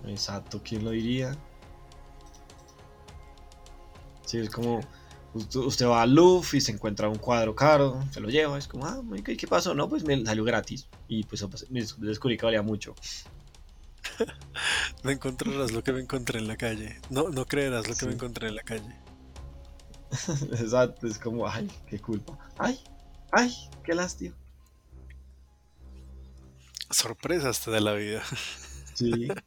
Exacto, 0.06 0.62
¿quién 0.64 0.84
lo 0.84 0.92
diría? 0.92 1.36
Sí, 4.26 4.38
es 4.38 4.50
como, 4.50 4.82
usted 5.34 5.88
va 5.88 6.02
al 6.02 6.14
Louvre 6.14 6.58
y 6.58 6.62
se 6.62 6.72
encuentra 6.72 7.10
un 7.10 7.18
cuadro 7.18 7.56
caro, 7.56 8.04
se 8.12 8.20
lo 8.20 8.30
lleva, 8.30 8.58
es 8.58 8.68
como, 8.68 8.86
ah, 8.86 9.02
¿qué 9.24 9.48
pasó? 9.48 9.74
No, 9.74 9.88
pues 9.88 10.04
me 10.04 10.24
salió 10.26 10.44
gratis. 10.44 10.88
Y 11.08 11.24
pues 11.24 11.46
descubrí 12.00 12.38
que 12.38 12.46
valía 12.46 12.62
mucho. 12.62 12.96
no 15.04 15.10
encontrarás 15.10 15.72
lo 15.72 15.84
que 15.84 15.94
me 15.94 16.02
encontré 16.02 16.40
en 16.40 16.48
la 16.48 16.58
calle. 16.58 17.00
No, 17.10 17.30
no 17.30 17.46
creerás 17.46 17.88
lo 17.88 17.96
que 17.96 18.06
me 18.06 18.14
encontré 18.14 18.48
en 18.48 18.56
la 18.56 18.64
calle. 18.64 18.96
Exacto, 20.52 21.08
es 21.08 21.20
como, 21.20 21.48
ay, 21.48 21.72
qué 21.88 22.00
culpa. 22.00 22.38
Ay, 22.58 22.80
ay, 23.32 23.54
qué 23.84 23.94
lástima. 23.94 24.36
Sorpresas 26.96 27.66
de 27.66 27.82
la 27.82 27.94
vida. 27.94 28.24
Sí. 28.94 29.28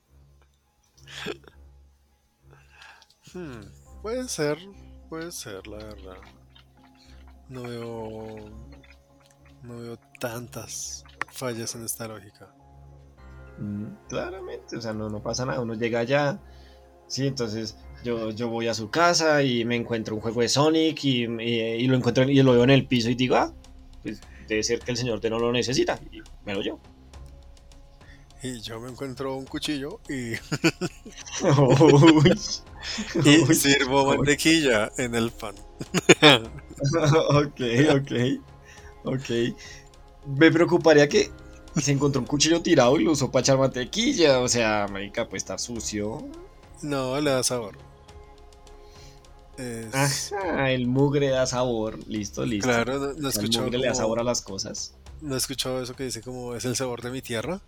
Hmm, 3.35 3.61
puede 4.01 4.27
ser, 4.27 4.57
puede 5.11 5.31
ser, 5.33 5.67
la 5.67 5.77
verdad. 5.77 6.17
No 7.51 7.63
veo. 7.63 8.37
No 9.63 9.81
veo 9.81 9.99
tantas 10.19 11.05
fallas 11.31 11.75
en 11.75 11.85
esta 11.85 12.09
lógica. 12.09 12.55
Mm, 13.59 13.87
claramente, 14.09 14.79
o 14.79 14.81
sea, 14.81 14.95
no, 14.95 15.11
no 15.11 15.23
pasa 15.23 15.45
nada. 15.45 15.61
Uno 15.61 15.75
llega 15.75 16.01
allá, 16.01 16.41
sí, 17.07 17.27
entonces 17.27 17.77
yo, 18.03 18.31
yo 18.31 18.49
voy 18.49 18.69
a 18.69 18.75
su 18.75 18.91
casa 18.91 19.43
y 19.43 19.67
me 19.67 19.77
encuentro 19.77 20.15
un 20.15 20.23
juego 20.23 20.41
de 20.41 20.49
Sonic 20.49 21.05
y, 21.05 21.27
lo 21.27 21.97
encuentro 21.97 22.25
y 22.25 22.43
lo 22.43 22.53
veo 22.53 22.65
en 22.65 22.71
el 22.71 22.87
piso 22.87 23.11
y 23.11 23.15
digo, 23.15 23.37
ah, 23.37 23.53
pues 24.03 24.23
debe 24.49 24.63
ser 24.63 24.79
que 24.79 24.91
el 24.93 24.97
señor 24.97 25.21
te 25.21 25.29
no 25.29 25.39
lo 25.39 25.53
necesita 25.53 26.01
y 26.11 26.23
me 26.47 26.55
lo 26.55 26.63
llevo. 26.63 26.81
Y 28.43 28.61
yo 28.61 28.79
me 28.79 28.89
encuentro 28.89 29.37
un 29.37 29.47
cuchillo 29.47 30.01
y, 30.09 30.35
y 33.25 33.55
sirvo 33.55 34.07
mantequilla 34.07 34.93
en 34.97 35.17
el 35.17 35.33
pan. 35.33 35.57
ok, 37.31 37.61
ok, 37.97 38.13
ok. 39.05 39.31
Me 40.27 40.53
preocuparía 40.53 41.09
que 41.09 41.33
se 41.77 41.91
encontró 41.91 42.21
un 42.21 42.27
cuchillo 42.27 42.63
tirado 42.63 42.99
y 43.01 43.05
lo 43.05 43.13
usó 43.13 43.31
para 43.33 43.41
echar 43.41 43.59
mantequilla. 43.59 44.39
O 44.39 44.49
sea, 44.49 44.87
marica, 44.89 45.29
pues 45.29 45.43
está 45.43 45.59
sucio. 45.59 46.25
No, 46.83 47.21
le 47.21 47.31
da 47.31 47.43
sabor. 47.43 47.77
el 49.57 50.87
mugre 50.87 51.31
da 51.31 51.47
sabor. 51.47 51.99
Listo, 52.07 52.47
listo. 52.47 52.69
Claro, 52.69 52.99
no, 52.99 53.13
no 53.15 53.31
El 53.31 53.51
mugre 53.51 53.79
le 53.79 53.89
da 53.89 53.95
sabor 53.97 54.21
a 54.21 54.23
las 54.23 54.43
cosas. 54.43 54.95
¿No 55.21 55.35
he 55.35 55.39
escuchado 55.39 55.83
eso 55.83 55.97
que 55.97 56.05
dice 56.05 56.21
como 56.21 56.55
es 56.55 56.65
el 56.65 56.77
sabor 56.77 57.03
de 57.03 57.11
mi 57.11 57.21
tierra? 57.21 57.61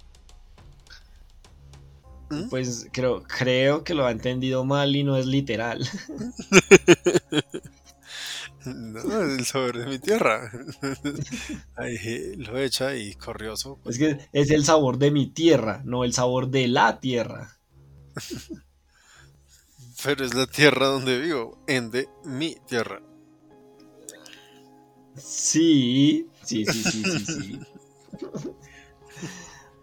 ¿Mm? 2.31 2.49
Pues 2.49 2.87
creo, 2.93 3.25
creo 3.25 3.83
que 3.83 3.95
lo 3.95 4.07
ha 4.07 4.13
entendido 4.13 4.65
mal 4.65 4.95
y 4.95 5.03
no 5.03 5.17
es 5.17 5.27
literal. 5.27 5.81
no, 8.65 9.01
es 9.01 9.39
el 9.39 9.45
sabor 9.45 9.79
de 9.79 9.87
mi 9.87 9.99
tierra. 9.99 10.51
Ahí 11.77 12.37
lo 12.37 12.59
echa 12.59 12.95
y 12.95 13.15
corrioso. 13.15 13.79
Es 13.85 13.99
que 13.99 14.19
es 14.33 14.51
el 14.51 14.65
sabor 14.65 14.99
de 14.99 15.11
mi 15.11 15.27
tierra, 15.27 15.83
no 15.85 16.05
el 16.05 16.13
sabor 16.13 16.49
de 16.49 16.69
la 16.69 17.01
tierra. 17.01 17.57
Pero 20.03 20.25
es 20.25 20.35
la 20.35 20.47
tierra 20.47 20.87
donde 20.87 21.19
vivo, 21.19 21.63
en 21.67 21.91
de 21.91 22.09
mi 22.25 22.57
tierra. 22.67 23.03
Sí, 25.17 26.27
sí, 26.43 26.65
sí, 26.65 26.83
sí, 26.83 27.05
sí, 27.05 27.27
sí. 27.27 27.61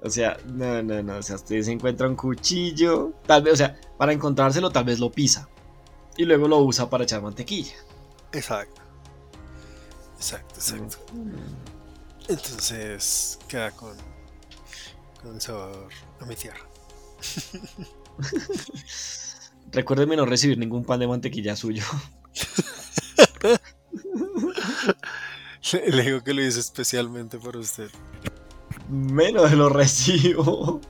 O 0.04 0.10
sea, 0.10 0.38
no, 0.46 0.82
no, 0.84 1.02
no. 1.02 1.18
O 1.18 1.24
sea, 1.24 1.36
usted 1.36 1.62
se 1.62 1.72
encuentra 1.72 2.08
un 2.08 2.16
cuchillo. 2.16 3.14
Tal 3.26 3.44
vez, 3.44 3.54
o 3.54 3.58
sea, 3.58 3.80
para 3.98 4.14
encontrárselo, 4.14 4.70
tal 4.70 4.86
vez 4.86 5.00
lo 5.00 5.12
pisa. 5.12 5.50
Y 6.18 6.26
luego 6.26 6.48
lo 6.48 6.60
usa 6.60 6.90
para 6.90 7.04
echar 7.04 7.22
mantequilla. 7.22 7.76
Exacto. 8.32 8.82
Exacto, 10.18 10.56
exacto. 10.56 10.98
Entonces, 12.28 13.40
queda 13.48 13.72
con, 13.72 13.96
con 15.22 15.36
el 15.36 15.42
sabor 15.42 15.90
a 16.20 16.26
mi 16.26 16.36
tierra. 16.36 16.68
Recuérdeme 19.72 20.16
no 20.16 20.26
recibir 20.26 20.58
ningún 20.58 20.84
pan 20.84 21.00
de 21.00 21.08
mantequilla 21.08 21.56
suyo. 21.56 21.84
le 25.72 26.02
digo 26.02 26.24
que 26.24 26.34
lo 26.34 26.42
hice 26.42 26.60
especialmente 26.60 27.38
por 27.38 27.58
usted 27.58 27.92
menos 28.89 29.52
lo 29.54 29.69
recibo. 29.69 30.82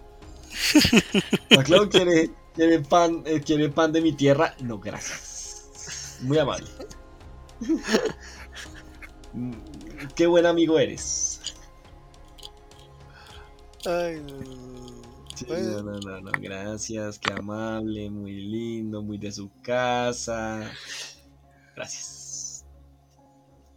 claro 1.65 1.89
quiere, 1.89 2.31
quiere, 2.53 2.79
pan, 2.79 3.23
eh, 3.25 3.41
quiere 3.41 3.69
pan 3.69 3.91
de 3.91 4.01
mi 4.01 4.13
tierra. 4.13 4.55
No, 4.61 4.79
gracias. 4.79 6.19
Muy 6.21 6.37
amable. 6.37 6.67
Qué 10.15 10.27
buen 10.27 10.45
amigo 10.45 10.79
eres. 10.79 11.55
Ay, 13.85 14.21
no, 15.47 15.83
no, 15.83 15.99
no, 15.99 16.21
no, 16.21 16.31
gracias, 16.41 17.19
qué 17.19 17.31
amable, 17.31 18.09
muy 18.09 18.33
lindo, 18.33 19.01
muy 19.01 19.17
de 19.17 19.31
su 19.31 19.49
casa. 19.61 20.71
Gracias. 21.75 22.65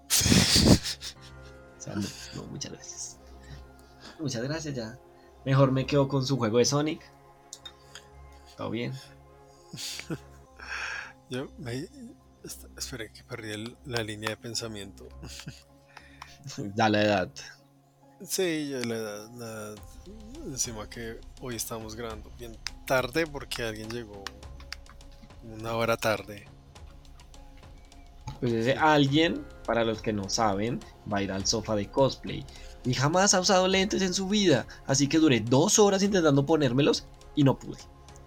no, 2.34 2.44
muchas 2.44 2.72
gracias 2.72 2.99
muchas 4.20 4.42
gracias, 4.42 4.74
ya. 4.74 4.98
Mejor 5.44 5.72
me 5.72 5.86
quedo 5.86 6.08
con 6.08 6.26
su 6.26 6.36
juego 6.36 6.58
de 6.58 6.64
Sonic. 6.64 7.02
Todo 8.56 8.70
bien. 8.70 8.92
Yo 11.30 11.48
me... 11.58 11.88
Esperé 12.76 13.12
que 13.12 13.22
perdí 13.24 13.76
la 13.84 14.02
línea 14.02 14.30
de 14.30 14.36
pensamiento. 14.36 15.08
Da 16.56 16.88
la 16.88 17.02
edad. 17.02 17.30
Sí, 18.22 18.70
ya 18.70 18.78
la 18.78 18.94
edad, 18.94 19.74
Encima 20.46 20.88
que 20.88 21.20
hoy 21.42 21.56
estamos 21.56 21.94
grabando 21.94 22.30
bien 22.38 22.56
tarde 22.86 23.26
porque 23.26 23.62
alguien 23.62 23.90
llegó 23.90 24.24
una 25.42 25.74
hora 25.74 25.98
tarde. 25.98 26.46
Pues 28.40 28.52
ese 28.52 28.72
alguien, 28.72 29.46
para 29.66 29.84
los 29.84 30.00
que 30.00 30.14
no 30.14 30.30
saben, 30.30 30.80
va 31.12 31.18
a 31.18 31.22
ir 31.22 31.32
al 31.32 31.46
sofá 31.46 31.76
de 31.76 31.90
cosplay 31.90 32.44
y 32.84 32.94
jamás 32.94 33.34
ha 33.34 33.40
usado 33.40 33.68
lentes 33.68 34.02
en 34.02 34.14
su 34.14 34.28
vida, 34.28 34.66
así 34.86 35.06
que 35.06 35.18
duré 35.18 35.40
dos 35.40 35.78
horas 35.78 36.02
intentando 36.02 36.46
ponérmelos 36.46 37.04
y 37.34 37.44
no 37.44 37.58
pude. 37.58 37.78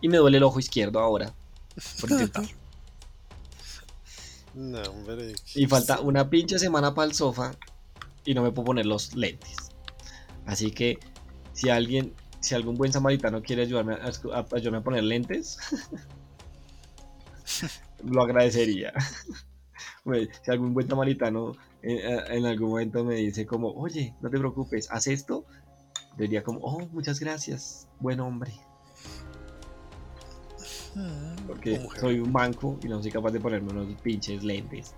Y 0.02 0.10
me 0.10 0.18
duele 0.18 0.38
el 0.38 0.44
ojo 0.44 0.60
izquierdo 0.60 1.00
ahora 1.00 1.34
por 2.00 2.12
intentar. 2.12 2.46
No, 4.54 4.82
hombre. 4.84 5.34
Y 5.56 5.66
falta 5.66 6.00
una 6.02 6.30
pinche 6.30 6.60
semana 6.60 6.94
para 6.94 7.08
el 7.08 7.16
sofá 7.16 7.56
y 8.26 8.34
no 8.34 8.44
me 8.44 8.52
puedo 8.52 8.68
poner 8.68 8.86
los 8.86 9.16
lentes. 9.16 9.72
Así 10.46 10.72
que 10.72 11.00
si 11.54 11.70
alguien, 11.70 12.14
si 12.40 12.54
algún 12.54 12.76
buen 12.76 12.94
samaritano 12.94 13.42
quiere 13.42 13.64
ayudarme 13.64 13.94
a, 13.94 14.12
ayudarme 14.56 14.78
a 14.78 14.84
poner 14.84 15.04
lentes, 15.04 15.58
lo 18.04 18.22
agradecería. 18.22 18.94
si 20.44 20.52
algún 20.52 20.74
buen 20.74 20.88
samaritano 20.88 21.54
en, 21.84 22.46
algún 22.46 22.70
momento 22.70 23.04
me 23.04 23.16
dice 23.16 23.46
como, 23.46 23.70
oye, 23.72 24.16
no 24.22 24.30
te 24.30 24.38
preocupes, 24.40 24.90
haz 24.90 25.08
esto, 25.08 25.46
diría 26.18 26.44
como, 26.44 26.60
oh, 26.60 26.80
muchas 26.92 27.20
gracias, 27.20 27.88
buen 28.00 28.20
hombre. 28.22 28.54
Porque 31.48 31.86
soy 32.00 32.20
un 32.20 32.32
banco 32.32 32.78
y 32.84 32.88
no 32.88 33.02
soy 33.02 33.12
capaz 33.12 33.32
de 33.32 33.40
ponerme 33.40 33.72
unos 33.72 34.02
pinches 34.02 34.44
lentes. 34.44 34.94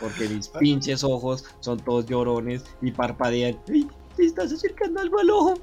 Porque 0.00 0.28
mis 0.28 0.50
ah. 0.54 0.58
pinches 0.58 1.04
ojos 1.04 1.44
son 1.60 1.78
todos 1.78 2.06
llorones 2.06 2.64
y 2.82 2.90
parpadean. 2.90 3.58
¡Ay, 3.72 3.88
te 4.16 4.26
estás 4.26 4.52
acercando 4.52 5.00
algo 5.00 5.20
al 5.20 5.30
ojo! 5.30 5.54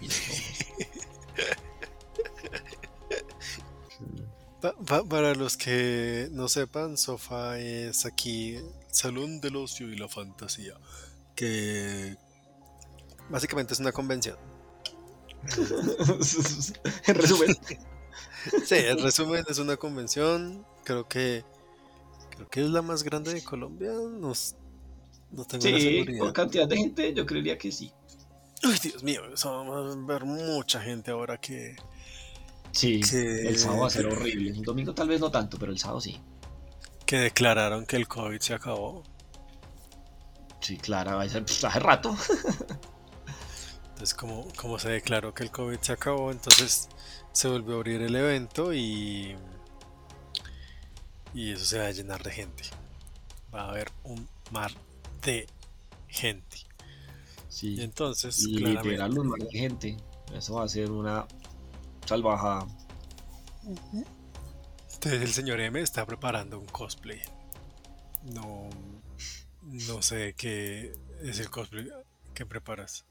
Para 4.60 5.34
los 5.34 5.56
que 5.56 6.28
no 6.32 6.48
sepan, 6.48 6.96
Sofá 6.96 7.58
es 7.60 8.04
aquí 8.04 8.58
Salón 8.90 9.40
del 9.40 9.54
Ocio 9.54 9.88
y 9.92 9.96
la 9.96 10.08
Fantasía, 10.08 10.74
que 11.36 12.16
básicamente 13.28 13.74
es 13.74 13.80
una 13.80 13.92
convención. 13.92 14.36
en 17.06 17.14
resumen. 17.14 17.56
Sí, 18.64 18.74
en 18.74 18.98
resumen 19.00 19.44
es 19.48 19.58
una 19.58 19.76
convención, 19.76 20.66
creo 20.84 21.06
que 21.06 21.44
creo 22.30 22.48
que 22.48 22.60
es 22.62 22.70
la 22.70 22.82
más 22.82 23.04
grande 23.04 23.34
de 23.34 23.44
Colombia, 23.44 23.92
no, 23.92 24.34
tengo 25.44 25.62
sí, 25.62 26.04
por 26.18 26.32
cantidad 26.32 26.66
de 26.66 26.76
gente 26.76 27.14
yo 27.14 27.24
creería 27.26 27.56
que 27.56 27.70
sí. 27.70 27.92
Ay, 28.64 28.76
Dios 28.82 29.04
mío, 29.04 29.22
vamos 29.44 29.96
a 29.96 30.06
ver 30.06 30.24
mucha 30.24 30.80
gente 30.80 31.12
ahora 31.12 31.38
que 31.38 31.76
Sí, 32.72 33.00
el 33.12 33.58
sábado 33.58 33.82
va 33.82 33.86
a 33.86 33.90
ser 33.90 34.06
horrible. 34.06 34.50
El 34.50 34.62
domingo 34.62 34.94
tal 34.94 35.08
vez 35.08 35.20
no 35.20 35.30
tanto, 35.30 35.58
pero 35.58 35.72
el 35.72 35.78
sábado 35.78 36.00
sí. 36.00 36.20
Que 37.06 37.16
declararon 37.16 37.86
que 37.86 37.96
el 37.96 38.06
COVID 38.06 38.38
se 38.38 38.54
acabó. 38.54 39.02
Sí, 40.60 40.76
claro, 40.76 41.16
va 41.16 41.22
a 41.22 41.28
ser 41.28 41.44
pues, 41.44 41.64
hace 41.64 41.80
rato. 41.80 42.16
entonces, 43.90 44.14
como, 44.14 44.46
como 44.56 44.78
se 44.78 44.90
declaró 44.90 45.32
que 45.32 45.44
el 45.44 45.50
COVID 45.50 45.78
se 45.80 45.92
acabó, 45.92 46.30
entonces 46.30 46.88
se 47.32 47.48
volvió 47.48 47.74
a 47.74 47.76
abrir 47.76 48.02
el 48.02 48.14
evento 48.14 48.72
y. 48.74 49.36
Y 51.34 51.52
eso 51.52 51.64
se 51.64 51.78
va 51.78 51.86
a 51.86 51.92
llenar 51.92 52.22
de 52.22 52.32
gente. 52.32 52.64
Va 53.54 53.62
a 53.62 53.68
haber 53.70 53.90
un 54.04 54.28
mar 54.50 54.72
de 55.22 55.46
gente. 56.08 56.58
Sí. 57.48 57.76
Y 57.76 57.82
entonces. 57.82 58.42
Literal, 58.42 59.18
un 59.18 59.28
mar 59.28 59.40
de 59.40 59.58
gente. 59.58 59.96
Eso 60.34 60.54
va 60.54 60.64
a 60.64 60.68
ser 60.68 60.90
una 60.90 61.26
salvajada. 62.08 62.66
Entonces 64.94 65.22
el 65.22 65.32
señor 65.32 65.60
M 65.60 65.80
está 65.80 66.04
preparando 66.06 66.58
un 66.58 66.66
cosplay. 66.66 67.20
No, 68.34 68.68
no 69.62 70.02
sé 70.02 70.34
qué 70.36 70.92
es 71.22 71.38
el 71.38 71.50
cosplay 71.50 71.88
que 72.34 72.46
preparas. 72.46 73.04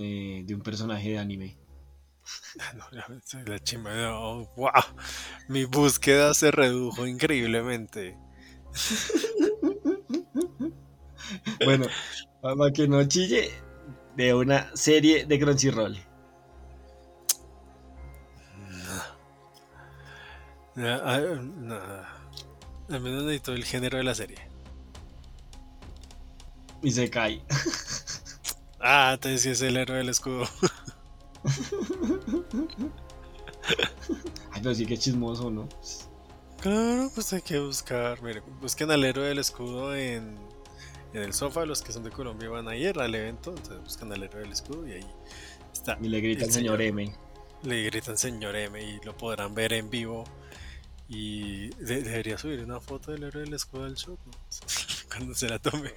Eh, 0.00 0.42
de 0.44 0.54
un 0.54 0.62
personaje 0.62 1.10
de 1.10 1.18
anime. 1.18 1.56
No, 2.74 2.84
la 3.46 3.60
chima, 3.60 4.10
wow. 4.56 4.70
Mi 5.48 5.64
búsqueda 5.64 6.34
se 6.34 6.50
redujo 6.50 7.06
increíblemente. 7.06 8.18
bueno, 11.64 11.86
para 12.40 12.72
que 12.72 12.88
no 12.88 13.06
chille, 13.06 13.52
de 14.16 14.34
una 14.34 14.74
serie 14.74 15.26
de 15.26 15.38
Crunchyroll. 15.38 16.05
No, 20.76 20.88
Al 20.94 21.40
menos 23.00 23.24
necesito 23.24 23.52
el 23.54 23.64
género 23.64 23.96
de 23.98 24.04
la 24.04 24.14
serie. 24.14 24.36
Y 26.82 26.90
se 26.92 27.10
cae. 27.10 27.42
Ah, 28.78 29.12
entonces 29.14 29.40
sí 29.42 29.48
es 29.48 29.62
el 29.62 29.76
héroe 29.78 29.96
del 29.96 30.10
escudo. 30.10 30.44
Ay, 34.52 34.60
pero 34.62 34.74
sí 34.74 34.86
que 34.86 34.96
chismoso, 34.96 35.50
¿no? 35.50 35.68
Claro, 36.60 37.10
pues 37.14 37.32
hay 37.32 37.40
que 37.40 37.58
buscar. 37.58 38.22
Miren, 38.22 38.44
busquen 38.60 38.90
al 38.90 39.02
héroe 39.02 39.28
del 39.28 39.38
escudo 39.38 39.96
en, 39.96 40.38
en 41.14 41.22
el 41.22 41.32
sofá. 41.32 41.64
Los 41.64 41.82
que 41.82 41.92
son 41.92 42.04
de 42.04 42.10
Colombia 42.10 42.48
van 42.50 42.68
a 42.68 42.76
ir 42.76 42.98
al 43.00 43.14
evento. 43.14 43.50
Entonces 43.56 43.82
buscan 43.82 44.12
al 44.12 44.22
héroe 44.22 44.42
del 44.42 44.52
escudo 44.52 44.86
y 44.86 44.92
ahí 44.92 45.06
está. 45.72 45.98
Y 46.00 46.08
le 46.08 46.20
gritan 46.20 46.52
señor 46.52 46.80
M. 46.80 47.12
Le 47.62 47.82
gritan 47.84 48.16
señor 48.16 48.54
M 48.54 48.80
y 48.80 49.00
lo 49.04 49.16
podrán 49.16 49.54
ver 49.54 49.72
en 49.72 49.90
vivo 49.90 50.24
y 51.08 51.68
debería 51.76 52.36
subir 52.36 52.64
una 52.64 52.80
foto 52.80 53.12
del 53.12 53.24
héroe 53.24 53.44
del 53.44 53.54
escudo 53.54 53.84
del 53.84 53.94
show 53.94 54.18
cuando 55.08 55.34
se 55.34 55.48
la 55.48 55.58
tome. 55.58 55.92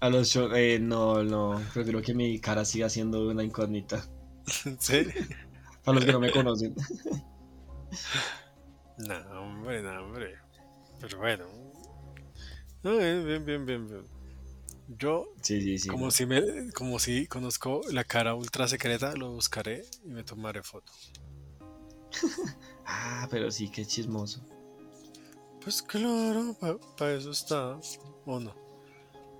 A 0.00 0.10
los 0.10 0.28
shows, 0.28 0.52
eh, 0.56 0.78
no, 0.80 1.22
no, 1.22 1.62
prefiero 1.72 2.02
que 2.02 2.14
mi 2.14 2.38
cara 2.38 2.64
siga 2.64 2.88
siendo 2.88 3.28
una 3.28 3.42
incógnita. 3.42 4.04
¿Sí? 4.78 5.06
Para 5.84 5.96
los 5.96 6.04
que 6.04 6.12
no 6.12 6.20
me 6.20 6.30
conocen. 6.30 6.74
no, 8.98 9.40
hombre, 9.40 9.82
no, 9.82 10.04
hombre. 10.04 10.34
Pero 11.00 11.18
bueno. 11.18 11.46
bien, 12.82 13.24
bien, 13.24 13.44
bien, 13.44 13.66
bien. 13.66 14.06
Yo, 14.98 15.32
sí, 15.40 15.62
sí, 15.62 15.78
sí, 15.78 15.88
como, 15.88 16.10
si 16.10 16.26
me, 16.26 16.70
como 16.72 16.98
si 16.98 17.26
conozco 17.26 17.80
la 17.90 18.04
cara 18.04 18.34
ultra 18.34 18.68
secreta, 18.68 19.14
lo 19.16 19.32
buscaré 19.32 19.82
y 20.04 20.08
me 20.08 20.24
tomaré 20.24 20.62
foto. 20.62 20.92
Ah, 22.86 23.26
pero 23.30 23.50
sí, 23.50 23.68
qué 23.68 23.84
chismoso. 23.84 24.40
Pues 25.62 25.82
claro, 25.82 26.54
para 26.96 27.14
eso 27.14 27.30
está. 27.30 27.78
¿O 28.26 28.38
no? 28.38 28.54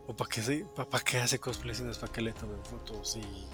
¿O 0.06 0.14
para 0.14 0.30
qué, 0.30 0.66
pa, 0.74 1.00
qué 1.00 1.18
hace 1.18 1.38
cosplay 1.38 1.74
si 1.74 1.82
no 1.82 1.90
es 1.90 1.98
para 1.98 2.12
que 2.12 2.22
le 2.22 2.32
tomen 2.32 2.62
fotos 2.64 3.16
y. 3.16 3.46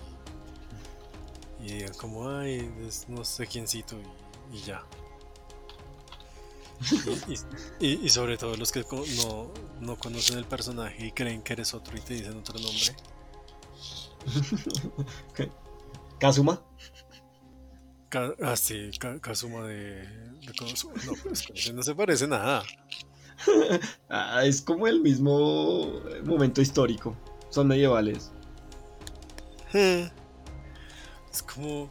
Y 1.64 1.74
digan 1.74 1.94
como, 1.94 2.28
ay, 2.28 2.72
no 3.08 3.24
sé 3.24 3.46
quiéncito 3.46 3.96
y, 4.50 4.56
y 4.56 4.62
ya. 4.62 4.84
y, 7.78 8.06
y, 8.06 8.08
sobre 8.08 8.38
todo 8.38 8.56
los 8.56 8.72
que 8.72 8.82
no, 8.90 9.52
no 9.80 9.98
conocen 9.98 10.38
el 10.38 10.46
personaje 10.46 11.06
y 11.06 11.12
creen 11.12 11.42
que 11.42 11.52
eres 11.52 11.74
otro 11.74 11.94
y 11.98 12.00
te 12.00 12.14
dicen 12.14 12.38
otro 12.38 12.58
nombre. 12.58 12.96
¿Kazuma? 16.18 16.62
Ah, 18.42 18.56
sí, 18.56 18.90
Kazuma 19.20 19.66
de, 19.66 20.04
No, 20.46 21.14
pues 21.22 21.72
no 21.74 21.82
se 21.82 21.94
parece 21.94 22.26
nada. 22.26 22.62
ah, 24.08 24.44
es 24.44 24.60
como 24.62 24.86
el 24.86 25.00
mismo 25.00 26.00
momento 26.24 26.60
histórico. 26.60 27.16
Son 27.50 27.66
medievales. 27.66 28.30
Es 29.72 31.42
como. 31.42 31.90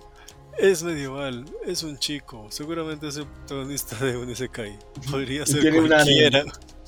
Es 0.58 0.84
medieval, 0.84 1.46
es 1.66 1.84
un 1.84 1.98
chico, 1.98 2.48
seguramente 2.50 3.08
es 3.08 3.16
el 3.16 3.26
protagonista 3.26 3.96
de 4.04 4.18
un 4.18 4.36
SKI. 4.36 4.78
Podría 5.10 5.46
ser 5.46 5.74
cualquiera. 5.74 6.44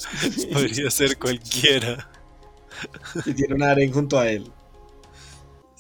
Podría 0.54 0.91
ser 0.91 1.17
cualquiera. 1.17 2.10
Y 3.26 3.34
tiene 3.34 3.56
un 3.56 3.63
aren 3.63 3.94
junto 3.94 4.20
a 4.20 4.30
él. 4.30 4.52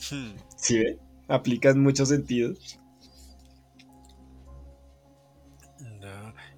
Hmm. 0.09 0.35
¿Sí 0.55 0.79
ve? 0.79 0.97
Aplica 1.27 1.71
en 1.71 1.81
muchos 1.81 2.07
sentidos. 2.07 2.79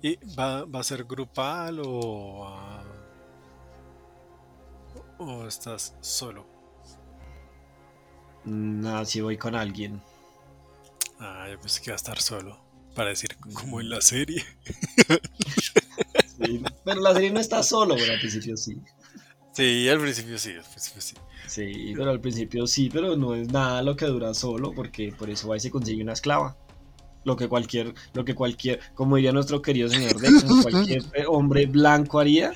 ¿Y 0.04 0.20
va, 0.38 0.66
va 0.66 0.82
a 0.82 0.84
ser 0.84 1.06
grupal 1.06 1.80
o, 1.80 2.46
o 5.18 5.48
estás 5.48 5.96
solo? 6.02 6.46
No, 8.44 9.06
si 9.06 9.22
voy 9.22 9.38
con 9.38 9.56
alguien. 9.56 10.02
Ah, 11.20 11.48
yo 11.50 11.58
pensé 11.58 11.80
que 11.80 11.89
iba 11.89 11.96
a 11.96 11.96
estar 11.96 12.20
solo. 12.20 12.60
Para 12.94 13.12
decir, 13.12 13.38
como 13.54 13.80
en 13.80 13.89
la 13.89 14.02
serie. 14.02 14.44
sí, 16.38 16.62
pero 16.84 17.00
la 17.00 17.13
serie 17.13 17.32
no 17.32 17.39
está 17.39 17.63
solo, 17.63 17.96
pero 17.96 18.12
al 18.12 18.20
principio 18.20 18.58
sí. 18.58 18.82
Sí, 19.54 19.88
al 19.88 20.02
principio 20.02 20.38
sí, 20.38 20.52
al 20.52 20.66
principio 20.66 21.02
sí. 21.02 21.16
Sí, 21.48 21.93
pero 21.95 22.12
al 22.12 22.20
principio 22.20 22.68
sí, 22.68 22.89
pero 22.91 23.16
no 23.16 23.36
es 23.36 23.47
nada 23.54 23.82
lo 23.82 23.95
que 23.95 24.08
dura 24.08 24.34
solo, 24.34 24.74
porque 24.74 25.14
por 25.18 25.30
eso 25.30 25.54
ahí 25.54 25.62
se 25.62 25.72
consigue 25.72 26.04
una 26.04 26.12
esclava 26.12 26.58
lo 27.24 27.36
que 27.36 27.47
cualquier, 27.47 27.93
lo 28.13 28.26
que 28.26 28.36
cualquier, 28.36 28.80
como 28.95 29.15
diría 29.15 29.32
nuestro 29.32 29.61
querido 29.61 29.89
señor 29.89 30.19
Dex, 30.19 30.43
cualquier 30.63 31.03
hombre 31.28 31.65
blanco 31.65 32.19
haría. 32.19 32.53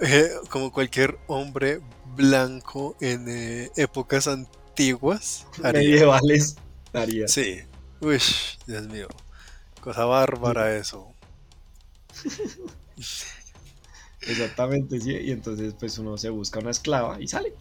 Eh, 0.00 0.30
como 0.50 0.72
cualquier 0.72 1.16
hombre 1.28 1.80
blanco 2.16 2.96
en 3.00 3.28
eh, 3.28 3.70
épocas 3.76 4.26
antiguas. 4.26 5.46
Medievales 5.62 6.56
haría. 6.92 7.28
Sí. 7.28 7.60
Uy, 8.00 8.18
Dios 8.66 8.88
mío. 8.88 9.08
Cosa 9.80 10.04
bárbara 10.04 10.76
eso. 10.76 11.12
Exactamente, 14.22 15.00
sí. 15.00 15.12
Y 15.12 15.30
entonces 15.30 15.74
pues 15.78 15.98
uno 15.98 16.18
se 16.18 16.30
busca 16.30 16.58
una 16.58 16.70
esclava 16.70 17.20
y 17.20 17.28
sale. 17.28 17.54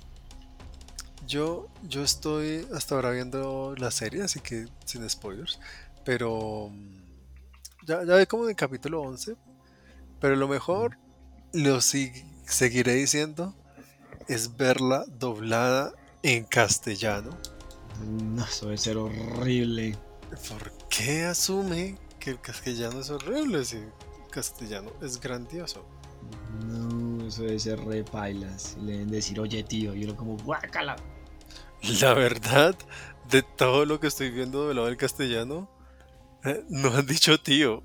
Yo, 1.28 1.68
yo 1.84 2.04
estoy 2.04 2.68
hasta 2.74 2.96
ahora 2.96 3.12
viendo 3.12 3.76
la 3.78 3.92
serie, 3.92 4.24
así 4.24 4.40
que 4.40 4.68
sin 4.86 5.10
spoilers. 5.10 5.60
Pero 6.04 6.70
mm, 6.72 7.86
ya, 7.86 8.04
ya 8.04 8.16
ve 8.16 8.28
como 8.28 8.44
en 8.44 8.52
el 8.52 8.56
capítulo 8.56 9.02
11. 9.02 9.36
Pero 10.20 10.36
lo 10.36 10.48
mejor 10.48 10.98
lo 11.54 11.80
seguiré 11.82 12.94
diciendo, 12.94 13.56
es 14.28 14.58
verla 14.58 15.06
doblada 15.08 15.94
en 16.24 16.44
castellano. 16.46 17.32
No, 18.04 18.44
eso 18.44 18.66
debe 18.66 18.78
ser 18.78 18.98
horrible. 18.98 19.98
¿Por 20.50 20.72
qué 20.90 21.24
asume 21.24 21.98
que 22.20 22.32
el 22.32 22.42
castellano 22.42 23.00
es 23.00 23.10
horrible 23.10 23.64
si 23.64 23.78
el 23.78 23.92
castellano 24.32 24.92
es 25.02 25.20
grandioso? 25.20 25.86
No, 26.68 27.28
eso 27.28 27.44
debe 27.44 27.60
ser 27.60 27.80
re 27.86 28.04
pailas. 28.04 28.78
Le 28.82 28.94
deben 28.94 29.12
decir, 29.12 29.40
oye 29.40 29.64
tío, 29.64 29.96
y 29.96 30.04
uno 30.04 30.16
como, 30.16 30.38
guácala. 30.38 30.96
La 32.02 32.14
verdad, 32.14 32.76
de 33.30 33.44
todo 33.44 33.86
lo 33.86 34.00
que 34.00 34.08
estoy 34.08 34.32
viendo 34.32 34.68
del 34.68 34.78
lado 34.78 34.88
del 34.88 34.98
castellano, 34.98 35.70
eh, 36.44 36.64
no 36.70 36.96
han 36.96 37.06
dicho 37.06 37.40
tío. 37.40 37.84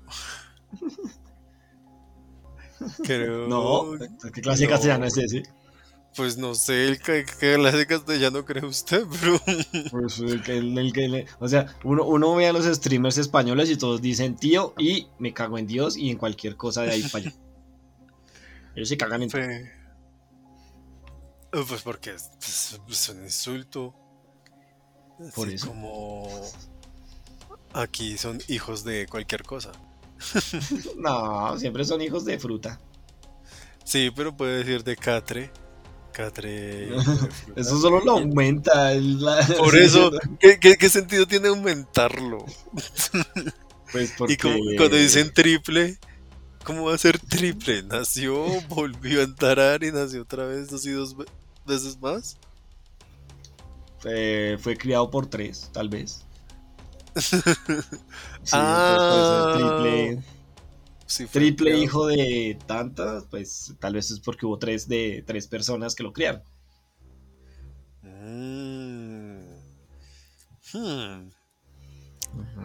Creo. 3.03 3.47
No, 3.47 3.91
¿qué 4.33 4.41
clase 4.41 4.63
de 4.63 4.69
castellano 4.69 5.05
es 5.05 5.17
ese? 5.17 5.43
Pues 6.15 6.37
no 6.37 6.55
sé 6.55 6.99
qué 7.03 7.23
clase 7.23 7.77
de 7.77 7.85
castellano 7.85 8.43
cree 8.43 8.65
usted, 8.65 9.05
pero. 9.21 9.39
Pues 9.91 10.19
el 10.19 10.41
que, 10.41 10.57
el 10.57 10.93
que 10.93 11.25
o 11.39 11.47
sea, 11.47 11.77
uno, 11.83 12.05
uno 12.05 12.35
ve 12.35 12.47
a 12.47 12.53
los 12.53 12.65
streamers 12.65 13.17
españoles 13.17 13.69
y 13.69 13.77
todos 13.77 14.01
dicen 14.01 14.35
tío 14.35 14.73
y 14.77 15.07
me 15.19 15.33
cago 15.33 15.57
en 15.57 15.67
Dios 15.67 15.95
y 15.95 16.09
en 16.09 16.17
cualquier 16.17 16.57
cosa 16.57 16.81
de 16.81 16.91
ahí 16.91 17.03
para 17.03 17.25
allá. 17.25 17.35
Ellos 18.75 18.89
se 18.89 18.97
cagan 18.97 19.23
en 19.23 19.29
todo. 19.29 19.41
Pues 21.51 21.81
porque 21.81 22.15
es, 22.15 23.09
un 23.09 23.23
insulto. 23.23 23.93
Por 25.35 25.49
eso. 25.49 25.67
Como 25.67 26.29
aquí 27.73 28.17
son 28.17 28.41
hijos 28.47 28.83
de 28.83 29.05
cualquier 29.07 29.43
cosa. 29.43 29.71
no, 30.97 31.57
siempre 31.59 31.83
son 31.83 32.01
hijos 32.01 32.25
de 32.25 32.39
fruta. 32.39 32.79
Sí, 33.83 34.11
pero 34.15 34.35
puede 34.35 34.59
decir 34.59 34.83
de 34.83 34.95
catre. 34.95 35.51
Catre. 36.13 36.95
eso 37.55 37.79
solo 37.81 37.99
lo 37.99 38.13
aumenta. 38.13 38.93
Por 39.57 39.75
eso, 39.77 40.11
¿qué, 40.39 40.89
sentido 40.89 41.25
tiene 41.27 41.49
aumentarlo? 41.49 42.45
Pues 43.91 44.13
porque... 44.17 44.33
Y 44.33 44.77
cuando 44.77 44.95
dicen 44.95 45.33
triple, 45.33 45.97
¿cómo 46.63 46.85
va 46.85 46.95
a 46.95 46.97
ser 46.97 47.19
triple? 47.19 47.83
Nació, 47.83 48.45
volvió 48.69 49.19
a 49.19 49.23
entrar 49.23 49.83
y 49.83 49.91
nació 49.91 50.21
otra 50.21 50.45
vez, 50.45 50.71
así 50.71 50.91
dos 50.91 51.17
veces 51.17 51.40
más. 51.99 52.37
Eh, 54.05 54.57
fue 54.59 54.75
criado 54.75 55.09
por 55.09 55.27
tres, 55.27 55.69
tal 55.73 55.89
vez. 55.89 56.25
ah, 58.53 59.55
triple, 59.57 61.27
triple 61.31 61.77
hijo 61.77 62.07
de 62.07 62.57
tantas, 62.65 63.25
pues 63.25 63.75
tal 63.79 63.93
vez 63.93 64.11
es 64.11 64.19
porque 64.19 64.45
hubo 64.45 64.57
tres 64.57 64.87
de 64.87 65.23
tres 65.27 65.47
personas 65.47 65.93
que 65.93 66.03
lo 66.03 66.13
criaron. 66.13 66.41
Mm. 68.03 69.41
Hmm. 70.73 71.31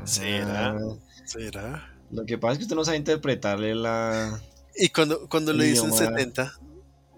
¿Será? 0.05 0.79
¿Será? 1.25 1.93
Lo 2.11 2.25
que 2.25 2.39
pasa 2.39 2.53
es 2.53 2.59
que 2.59 2.65
usted 2.65 2.77
no 2.77 2.85
sabe 2.85 2.99
interpretarle 2.99 3.75
la. 3.75 4.41
Y 4.77 4.91
cuando, 4.91 5.29
cuando 5.29 5.53
le 5.53 5.65
dicen 5.65 5.93
70, 5.93 6.53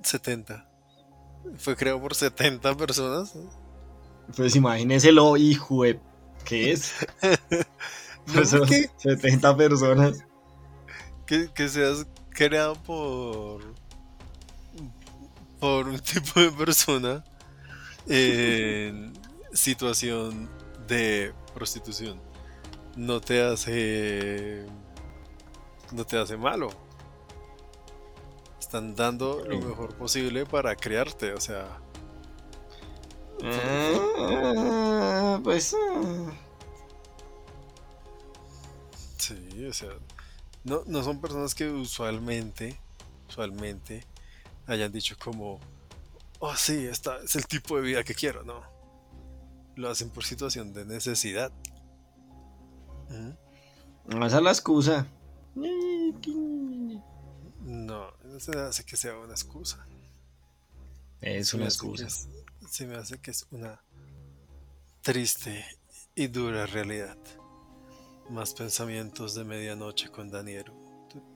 70, 0.03 0.68
fue 1.57 1.77
creado 1.77 2.01
por 2.01 2.15
70 2.15 2.77
personas. 2.77 3.35
Pues 4.37 4.55
imagínese 4.57 5.13
lo 5.13 5.37
hijo 5.37 5.85
de 5.85 6.01
¿Qué 6.45 6.73
es? 6.73 6.95
No, 8.27 8.45
70 8.45 9.57
personas. 9.57 10.19
Que, 11.25 11.49
que 11.55 11.69
seas 11.71 12.07
creado 12.29 12.75
por. 12.75 13.63
por 15.59 15.89
un 15.89 15.99
tipo 16.01 16.39
de 16.39 16.51
persona 16.53 17.25
en 18.07 19.15
situación 19.55 20.51
de 20.87 21.33
prostitución. 21.55 22.21
No 22.97 23.23
te 23.23 23.43
hace. 23.43 24.67
No 25.93 26.05
te 26.05 26.19
hace 26.19 26.37
malo. 26.37 26.69
Están 28.69 28.95
dando 28.95 29.43
lo 29.47 29.59
mejor 29.63 29.95
posible 29.95 30.45
para 30.45 30.77
criarte, 30.77 31.33
o 31.33 31.41
sea 31.41 31.81
Ah, 33.43 35.41
pues. 35.43 35.75
Ah. 35.75 36.33
Sí, 39.17 39.65
o 39.65 39.73
sea. 39.73 39.89
No, 40.65 40.83
no 40.87 41.03
son 41.03 41.19
personas 41.19 41.55
que 41.55 41.71
usualmente, 41.71 42.79
usualmente, 43.27 44.05
hayan 44.67 44.93
dicho 44.93 45.17
como, 45.19 45.61
oh 46.39 46.55
sí, 46.55 46.85
esta 46.85 47.23
es 47.23 47.37
el 47.37 47.47
tipo 47.47 47.77
de 47.77 47.83
vida 47.83 48.05
que 48.05 48.15
quiero, 48.15 48.43
no. 48.45 48.61
Lo 49.77 49.89
hacen 49.89 50.11
por 50.11 50.25
situación 50.25 50.75
de 50.75 50.85
necesidad. 50.85 51.53
No, 54.05 54.27
esa 54.27 54.37
es 54.37 54.43
la 54.43 54.51
excusa. 54.51 55.07
No, 57.61 58.13
no 58.39 58.53
se 58.53 58.59
hace 58.59 58.85
que 58.85 58.97
sea 58.97 59.19
una 59.19 59.33
excusa. 59.33 59.87
Es 61.21 61.55
una 61.55 61.65
excusa 61.65 62.07
se 62.71 62.87
me 62.87 62.97
hace 62.97 63.19
que 63.19 63.31
es 63.31 63.47
una 63.51 63.81
triste 65.03 65.65
y 66.15 66.27
dura 66.27 66.67
realidad. 66.67 67.17
Más 68.31 68.53
pensamientos 68.53 69.35
de 69.35 69.45
medianoche 69.45 70.11
con 70.11 70.31
Daniel. 70.31 70.67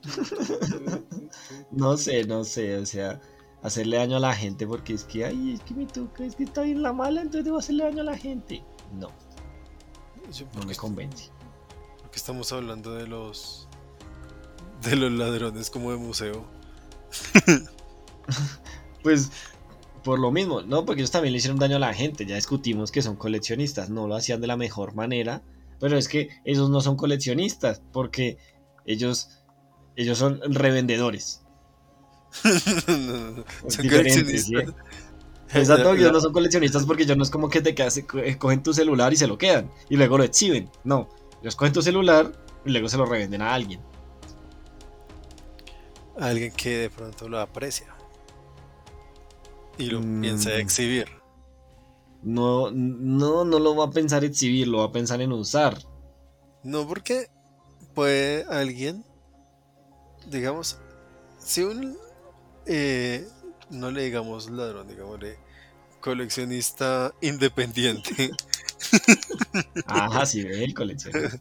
no 1.71 1.97
sé, 1.97 2.25
no 2.25 2.45
sé, 2.45 2.77
o 2.77 2.85
sea, 2.85 3.19
hacerle 3.63 3.97
daño 3.97 4.19
a 4.19 4.21
la 4.21 4.35
gente 4.35 4.67
porque 4.67 4.93
es 4.93 5.05
que, 5.05 5.25
ay, 5.25 5.55
es 5.55 5.61
que 5.63 5.73
me 5.73 5.87
toca, 5.87 6.25
es 6.25 6.37
que 6.37 6.45
está 6.45 6.65
en 6.65 6.83
la 6.83 6.93
mala, 6.93 7.23
entonces 7.23 7.47
debo 7.47 7.59
hacerle 7.59 7.85
daño 7.85 8.03
a 8.03 8.05
la 8.05 8.19
gente. 8.19 8.63
No, 8.93 9.11
no 10.55 10.67
me 10.67 10.77
convence. 10.77 11.31
Porque 11.99 12.19
estamos 12.19 12.53
hablando 12.53 12.93
de 12.95 13.07
los 13.07 13.69
de 14.83 14.97
los 14.97 15.13
ladrones 15.13 15.71
como 15.71 15.93
de 15.93 15.97
museo. 15.97 16.45
pues 19.03 19.31
por 20.03 20.19
lo 20.19 20.33
mismo, 20.33 20.63
no, 20.63 20.85
porque 20.85 21.03
ellos 21.03 21.11
también 21.11 21.33
le 21.33 21.39
hicieron 21.39 21.59
daño 21.59 21.77
a 21.77 21.81
la 21.81 21.95
gente, 21.95 22.27
ya 22.27 22.35
discutimos 22.35 22.91
que 22.91 23.03
son 23.03 23.17
coleccionistas, 23.17 23.89
no 23.89 24.09
lo 24.09 24.17
hacían 24.17 24.41
de 24.41 24.47
la 24.47 24.57
mejor 24.57 24.95
manera, 24.95 25.43
pero 25.79 25.97
es 25.97 26.09
que 26.09 26.29
ellos 26.45 26.71
no 26.71 26.81
son 26.81 26.97
coleccionistas, 26.97 27.83
porque 27.93 28.39
ellos, 28.85 29.29
ellos 29.97 30.19
son 30.19 30.41
revendedores. 30.43 31.43
son 32.43 33.89
coleccionistas. 33.89 34.75
Exacto, 35.55 35.93
ellos 35.95 36.13
no 36.13 36.21
son 36.21 36.33
coleccionistas 36.33 36.85
porque 36.85 37.05
ellos 37.05 37.17
no 37.17 37.23
es 37.23 37.31
como 37.31 37.49
que 37.49 37.61
te 37.61 37.75
eh, 37.77 38.39
cogen 38.39 38.63
tu 38.63 38.73
celular 38.73 39.13
y 39.13 39.17
se 39.17 39.27
lo 39.27 39.39
quedan 39.39 39.71
y 39.89 39.97
luego 39.97 40.19
lo 40.19 40.25
exhiben. 40.25 40.71
No, 40.85 41.09
ellos 41.41 41.57
cogen 41.57 41.73
tu 41.73 41.83
celular 41.83 42.33
y 42.65 42.71
luego 42.71 42.89
se 42.89 42.97
lo 42.97 43.07
revenden 43.07 43.43
a 43.43 43.55
alguien. 43.55 43.81
A 46.19 46.27
alguien 46.27 46.53
que 46.53 46.79
de 46.79 46.91
pronto 46.91 47.29
lo 47.29 47.41
aprecia 47.41 47.95
y 49.79 49.87
lo 49.87 50.01
piensa 50.01 50.51
mm. 50.51 50.61
exhibir. 50.61 51.09
No, 52.23 52.71
no, 52.71 53.45
no 53.45 53.59
lo 53.59 53.75
va 53.75 53.87
a 53.87 53.91
pensar 53.91 54.25
exhibir, 54.25 54.69
lo 54.69 54.79
va 54.79 54.85
a 54.85 54.93
pensar 54.93 55.21
en 55.21 55.33
usar. 55.33 55.79
No, 56.63 56.87
porque 56.87 57.29
puede 57.95 58.45
alguien, 58.45 59.05
digamos, 60.27 60.79
si 61.39 61.63
un, 61.63 61.97
eh, 62.67 63.27
no 63.71 63.91
le 63.91 64.05
digamos 64.05 64.51
ladrón, 64.51 64.87
digámosle 64.87 65.39
coleccionista 66.03 67.15
independiente. 67.23 68.33
Ajá, 69.87 70.27
sí, 70.27 70.41
el 70.41 70.75
coleccionista. 70.75 71.41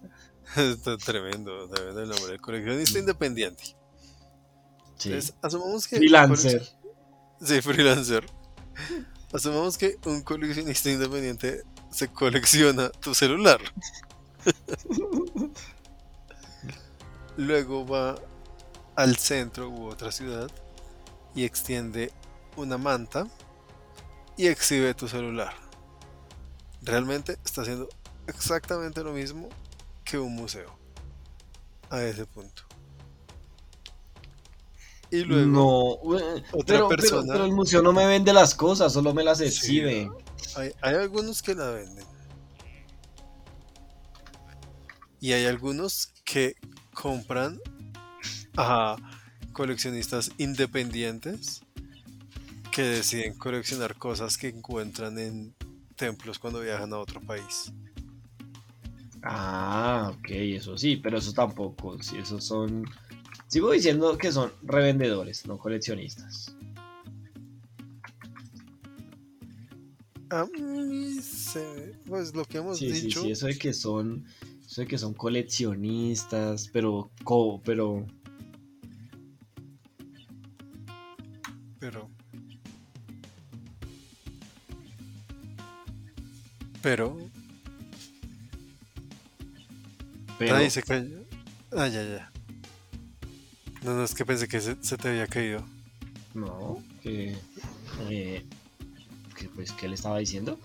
Está 0.56 0.98
tremendo, 0.98 1.68
tremendo 1.68 2.02
el 2.02 2.10
nombre, 2.10 2.34
el 2.34 2.42
coleccionista 2.42 3.00
independiente. 3.00 3.76
Sí. 5.02 5.34
asumamos 5.42 5.88
que... 5.88 5.98
Freelancer. 5.98 6.62
Sí, 7.42 7.62
freelancer. 7.62 8.26
Asumamos 9.34 9.78
que 9.78 9.98
un 10.06 10.22
coleccionista 10.22 10.92
independiente 10.92 11.64
se 11.90 12.08
colecciona 12.08 12.90
tu 12.90 13.16
celular. 13.16 13.60
Luego 17.38 17.88
va 17.88 18.16
al 18.96 19.16
centro 19.18 19.70
u 19.70 19.88
otra 19.88 20.12
ciudad 20.12 20.52
y 21.34 21.46
extiende 21.46 22.12
una 22.56 22.78
manta 22.78 23.28
y 24.38 24.48
exhibe 24.48 24.94
tu 24.94 25.08
celular. 25.08 25.54
Realmente 26.82 27.38
está 27.46 27.62
haciendo 27.62 27.90
exactamente 28.28 29.04
lo 29.04 29.14
mismo 29.14 29.50
que 30.04 30.20
un 30.20 30.36
museo. 30.36 30.78
A 31.90 32.02
ese 32.04 32.26
punto. 32.26 32.64
Y 35.12 35.24
luego. 35.26 35.46
No, 35.46 36.18
otra 36.54 36.88
persona. 36.88 37.34
Pero, 37.34 37.46
el 37.46 37.52
museo 37.52 37.82
no 37.82 37.92
me 37.94 38.06
vende 38.06 38.34
las 38.34 38.56
cosas, 38.56 38.94
solo 38.94 39.14
me 39.14 39.24
las 39.24 39.42
exhibe. 39.42 40.10
hay, 40.56 40.72
algunos 40.82 41.42
que 41.42 41.54
la 41.54 41.70
venden. 41.70 42.06
Y 45.20 45.34
hay 45.34 45.46
algunos 45.46 46.14
que 46.24 46.56
compran. 46.94 47.60
Ajá. 48.56 48.98
coleccionistas 49.54 50.32
independientes 50.38 51.62
que 52.72 52.84
deciden 52.84 53.38
coleccionar 53.38 53.96
cosas 53.96 54.38
que 54.38 54.48
encuentran 54.48 55.20
en 55.20 55.54
templos 55.96 56.40
cuando 56.40 56.62
viajan 56.62 56.94
a 56.94 57.00
otro 57.00 57.22
país. 57.22 57.72
Ah, 59.24 60.12
ok, 60.16 60.30
eso 60.30 60.78
sí, 60.78 60.96
pero 60.98 61.18
eso 61.18 61.34
tampoco, 61.34 62.02
sí, 62.02 62.18
esos 62.18 62.44
son... 62.44 62.86
Sigo 63.52 63.72
diciendo 63.72 64.18
que 64.18 64.32
son 64.32 64.54
revendedores, 64.64 65.46
no 65.46 65.58
coleccionistas. 65.58 66.56
A 70.30 70.46
mí 70.46 71.20
se... 71.22 71.98
Pues 72.08 72.34
lo 72.34 72.46
que 72.46 72.60
hemos 72.60 72.80
dicho... 72.80 73.20
Sí, 73.20 73.26
sí, 73.26 73.32
eso 73.32 73.48
de 73.48 73.58
que 73.58 73.74
son... 73.74 74.26
Eso 74.66 74.80
de 74.80 74.88
que 74.88 74.98
son 74.98 75.14
coleccionistas, 75.14 76.70
pero... 76.70 77.12
Co, 77.26 77.62
pero... 77.66 78.08
Pero... 81.78 82.10
Pero... 86.82 87.18
pero... 90.40 90.56
Ahí 90.56 90.70
se 90.70 90.82
cayó. 90.84 91.20
Ah, 91.74 91.90
ya, 91.90 92.02
ya. 92.02 92.31
No, 93.84 93.96
no, 93.96 94.04
es 94.04 94.14
que 94.14 94.26
pensé 94.26 94.48
que 94.48 94.62
se, 94.62 94.76
se 94.82 94.98
te 94.98 95.10
había 95.10 95.28
caído. 95.28 95.64
No, 96.34 96.82
que... 97.02 97.36
Eh, 98.10 98.46
que 99.36 99.50
pues, 99.50 99.72
¿qué 99.72 99.88
le 99.88 99.96
estaba 99.96 100.20
diciendo? 100.20 100.60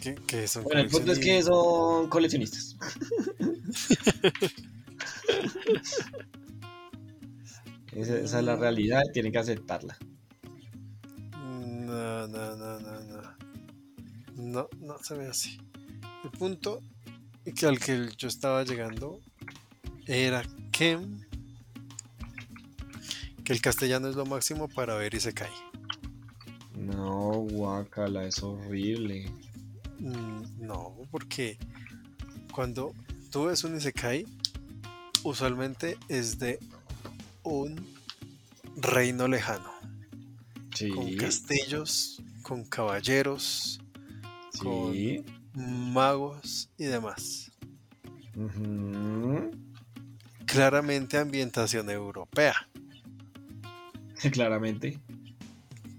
Que, 0.00 0.14
que 0.14 0.46
son 0.46 0.64
Bueno, 0.64 0.80
el 0.80 0.88
punto 0.88 1.12
es 1.12 1.18
que 1.18 1.42
son 1.42 2.08
coleccionistas. 2.08 2.76
esa, 7.92 8.18
esa 8.18 8.38
es 8.38 8.44
la 8.44 8.56
realidad 8.56 9.02
tienen 9.12 9.32
que 9.32 9.38
aceptarla. 9.38 9.96
No, 11.32 12.28
no, 12.28 12.56
no, 12.56 12.80
no, 12.80 13.00
no. 13.00 13.34
No, 14.36 14.68
no 14.80 14.98
se 15.02 15.14
ve 15.14 15.28
así. 15.28 15.58
El 16.22 16.30
punto 16.30 16.80
que 17.56 17.66
al 17.66 17.78
que 17.78 18.08
yo 18.16 18.28
estaba 18.28 18.64
llegando 18.64 19.20
era 20.06 20.42
que 20.72 20.98
que 23.44 23.52
el 23.52 23.60
castellano 23.60 24.08
es 24.08 24.16
lo 24.16 24.26
máximo 24.26 24.68
para 24.68 24.94
ver 24.96 25.14
y 25.14 25.20
se 25.20 25.32
cae. 25.34 25.50
No, 26.76 27.32
guacala, 27.50 28.24
es 28.26 28.42
horrible. 28.42 29.30
Mm, 29.98 30.42
No, 30.66 30.96
porque 31.10 31.58
cuando 32.52 32.92
tú 33.30 33.44
ves 33.46 33.64
un 33.64 33.76
Isekai, 33.76 34.26
usualmente 35.22 35.96
es 36.08 36.38
de 36.38 36.58
un 37.42 37.76
reino 38.76 39.28
lejano, 39.28 39.70
Sí, 40.74 40.88
con 40.88 41.14
castillos, 41.16 42.20
con 42.42 42.64
caballeros, 42.64 43.80
sí. 44.50 45.24
magos 45.54 46.68
y 46.76 46.84
demás. 46.84 47.52
Claramente 50.46 51.16
ambientación 51.18 51.88
europea. 51.90 52.54
Claramente. 54.32 54.98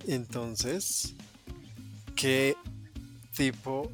Entonces, 0.08 1.16
¿qué 2.16 2.56
tipo 3.36 3.92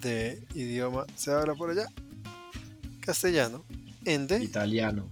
de 0.00 0.42
idioma 0.54 1.06
se 1.16 1.32
habla 1.32 1.54
por 1.54 1.70
allá? 1.70 1.86
Castellano. 3.00 3.64
Ende. 4.04 4.42
Italiano. 4.42 5.10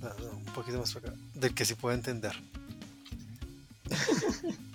No, 0.00 0.08
no, 0.08 0.36
un 0.38 0.44
poquito 0.54 0.78
más 0.78 0.92
para 0.94 1.08
acá. 1.08 1.18
Del 1.34 1.54
que 1.54 1.64
sí 1.64 1.74
puedo 1.74 1.94
entender. 1.94 2.32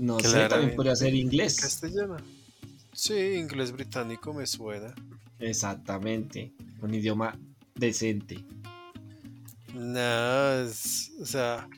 No 0.00 0.18
sé, 0.18 0.48
también 0.48 0.74
podría 0.74 0.96
ser 0.96 1.14
inglés. 1.14 1.60
Castellano. 1.60 2.16
Sí, 2.92 3.14
inglés 3.14 3.70
británico 3.70 4.34
me 4.34 4.44
suena. 4.44 4.92
Exactamente. 5.38 6.52
Un 6.82 6.94
idioma 6.94 7.38
decente. 7.76 8.44
No, 9.74 10.52
es, 10.60 11.10
o 11.20 11.26
sea, 11.26 11.68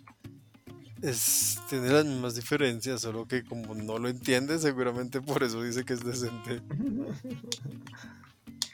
es, 1.01 1.59
tiene 1.71 1.89
las 1.89 2.05
mismas 2.05 2.35
diferencias, 2.35 3.01
solo 3.01 3.27
que 3.27 3.43
como 3.43 3.75
no 3.75 3.99
lo 3.99 4.09
entiende, 4.09 4.59
seguramente 4.59 5.23
por 5.23 5.43
eso 5.43 5.63
dice 5.63 5.85
que 5.85 5.95
es 5.95 6.05
decente. 6.05 6.63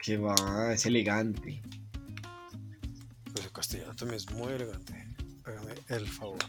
Que 0.05 0.17
va, 0.17 0.73
es 0.73 0.85
elegante. 0.85 1.63
Pues 3.33 3.45
el 3.45 3.53
castellano 3.53 3.95
también 3.95 4.17
es 4.17 4.29
muy 4.33 4.53
elegante. 4.53 5.07
Hágame 5.45 5.75
el 5.91 6.09
favor. 6.09 6.41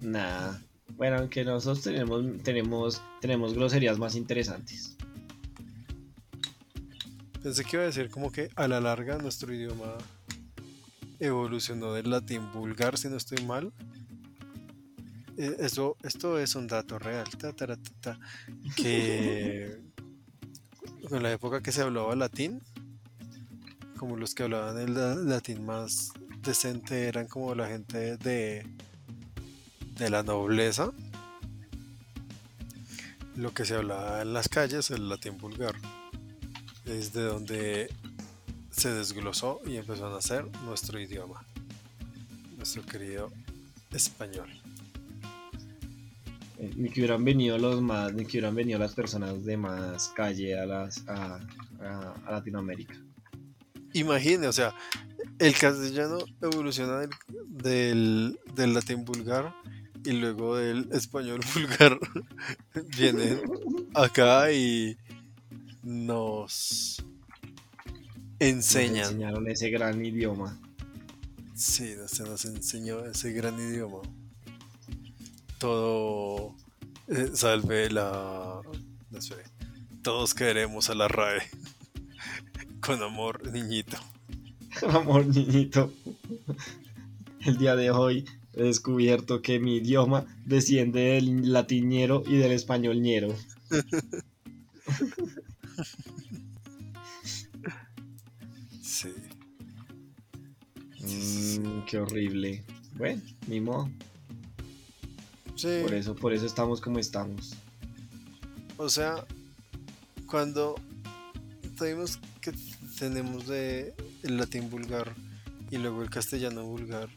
Nah. 0.00 0.58
Bueno, 0.90 1.16
aunque 1.20 1.42
nosotros 1.42 1.82
tenemos, 1.82 2.42
tenemos, 2.42 3.02
tenemos 3.22 3.54
groserías 3.54 3.98
más 3.98 4.14
interesantes. 4.14 4.94
Pensé 7.42 7.64
que 7.64 7.76
iba 7.76 7.84
a 7.84 7.86
decir 7.86 8.10
como 8.10 8.30
que 8.30 8.50
a 8.54 8.68
la 8.68 8.82
larga 8.82 9.16
nuestro 9.16 9.54
idioma 9.54 9.96
evolucionó 11.26 11.92
del 11.94 12.10
latín 12.10 12.50
vulgar, 12.52 12.98
si 12.98 13.08
no 13.08 13.16
estoy 13.16 13.44
mal. 13.44 13.72
Eh, 15.36 15.56
esto 15.60 16.38
es 16.38 16.54
un 16.54 16.66
dato 16.66 16.98
real, 16.98 17.28
ta, 17.38 17.52
ta, 17.52 17.66
ta, 17.66 17.76
ta, 17.76 17.90
ta, 18.00 18.18
que 18.76 19.80
en 21.10 21.22
la 21.22 21.32
época 21.32 21.62
que 21.62 21.72
se 21.72 21.82
hablaba 21.82 22.14
latín, 22.16 22.60
como 23.96 24.16
los 24.16 24.34
que 24.34 24.42
hablaban 24.42 24.78
el 24.78 24.94
la- 24.94 25.14
latín 25.14 25.64
más 25.64 26.12
decente 26.42 27.06
eran 27.06 27.28
como 27.28 27.54
la 27.54 27.68
gente 27.68 28.16
de, 28.18 28.66
de 29.96 30.10
la 30.10 30.22
nobleza, 30.22 30.90
lo 33.36 33.54
que 33.54 33.64
se 33.64 33.76
hablaba 33.76 34.20
en 34.22 34.34
las 34.34 34.48
calles, 34.48 34.90
el 34.90 35.08
latín 35.08 35.38
vulgar 35.38 35.74
es 36.84 37.12
de 37.12 37.22
donde 37.22 37.90
se 38.72 38.92
desglosó 38.92 39.60
y 39.64 39.76
empezó 39.76 40.06
a 40.08 40.10
nacer 40.10 40.46
nuestro 40.64 40.98
idioma, 41.00 41.44
nuestro 42.56 42.82
querido 42.84 43.30
español. 43.92 44.48
Eh, 46.58 46.72
Ni 46.76 46.88
que 46.90 47.00
hubieran 47.00 47.24
venido 47.24 47.58
los 47.58 47.80
más, 47.80 48.12
ni 48.12 48.24
que 48.24 48.38
hubieran 48.38 48.54
venido 48.54 48.78
las 48.78 48.94
personas 48.94 49.44
de 49.44 49.56
más 49.56 50.08
calle 50.16 50.58
a 50.58 50.66
las 50.66 51.06
a, 51.08 51.36
a- 51.80 52.14
a 52.26 52.30
Latinoamérica. 52.32 52.94
Imagine, 53.94 54.46
o 54.48 54.52
sea, 54.52 54.74
el 55.38 55.54
castellano 55.56 56.18
evoluciona 56.40 56.98
del, 57.00 57.10
del, 57.48 58.40
del 58.54 58.74
latín 58.74 59.04
vulgar 59.04 59.54
y 60.04 60.12
luego 60.12 60.56
del 60.56 60.88
español 60.92 61.40
vulgar 61.54 61.98
vienen 62.96 63.42
acá 63.94 64.50
y 64.52 64.96
nos 65.82 67.04
Nos 68.42 68.74
enseñaron 68.74 69.48
ese 69.48 69.70
gran 69.70 70.04
idioma. 70.04 70.58
Sí, 71.54 71.94
se 72.08 72.24
nos 72.24 72.44
enseñó 72.44 73.04
ese 73.04 73.32
gran 73.32 73.54
idioma. 73.54 74.00
Todo 75.58 76.56
eh, 77.06 77.30
salve 77.34 77.88
la. 77.88 78.60
no 79.12 79.20
sé, 79.20 79.36
todos 80.02 80.34
queremos 80.34 80.90
a 80.90 80.96
la 80.96 81.06
RAE. 81.06 81.42
Con 82.80 83.00
amor, 83.04 83.48
niñito. 83.52 83.96
Amor, 84.88 85.24
niñito. 85.24 85.92
El 87.46 87.58
día 87.58 87.76
de 87.76 87.92
hoy 87.92 88.24
he 88.54 88.64
descubierto 88.64 89.40
que 89.40 89.60
mi 89.60 89.76
idioma 89.76 90.26
desciende 90.44 91.00
del 91.00 91.52
latiñero 91.52 92.24
y 92.26 92.38
del 92.38 92.50
españolñero. 92.50 93.36
Mm, 101.02 101.84
qué 101.86 101.98
horrible. 101.98 102.62
Bueno, 102.96 103.22
ni 103.46 103.60
modo. 103.60 103.90
Sí. 105.56 105.80
Por 105.82 105.94
eso, 105.94 106.14
por 106.14 106.32
eso 106.32 106.46
estamos 106.46 106.80
como 106.80 106.98
estamos. 106.98 107.54
O 108.76 108.88
sea, 108.88 109.24
cuando 110.26 110.74
tenemos 111.78 112.18
que 112.40 112.52
tenemos 112.98 113.46
de 113.46 113.94
el 114.22 114.36
latín 114.36 114.70
vulgar 114.70 115.14
y 115.70 115.78
luego 115.78 116.02
el 116.02 116.10
castellano 116.10 116.64
vulgar 116.64 117.08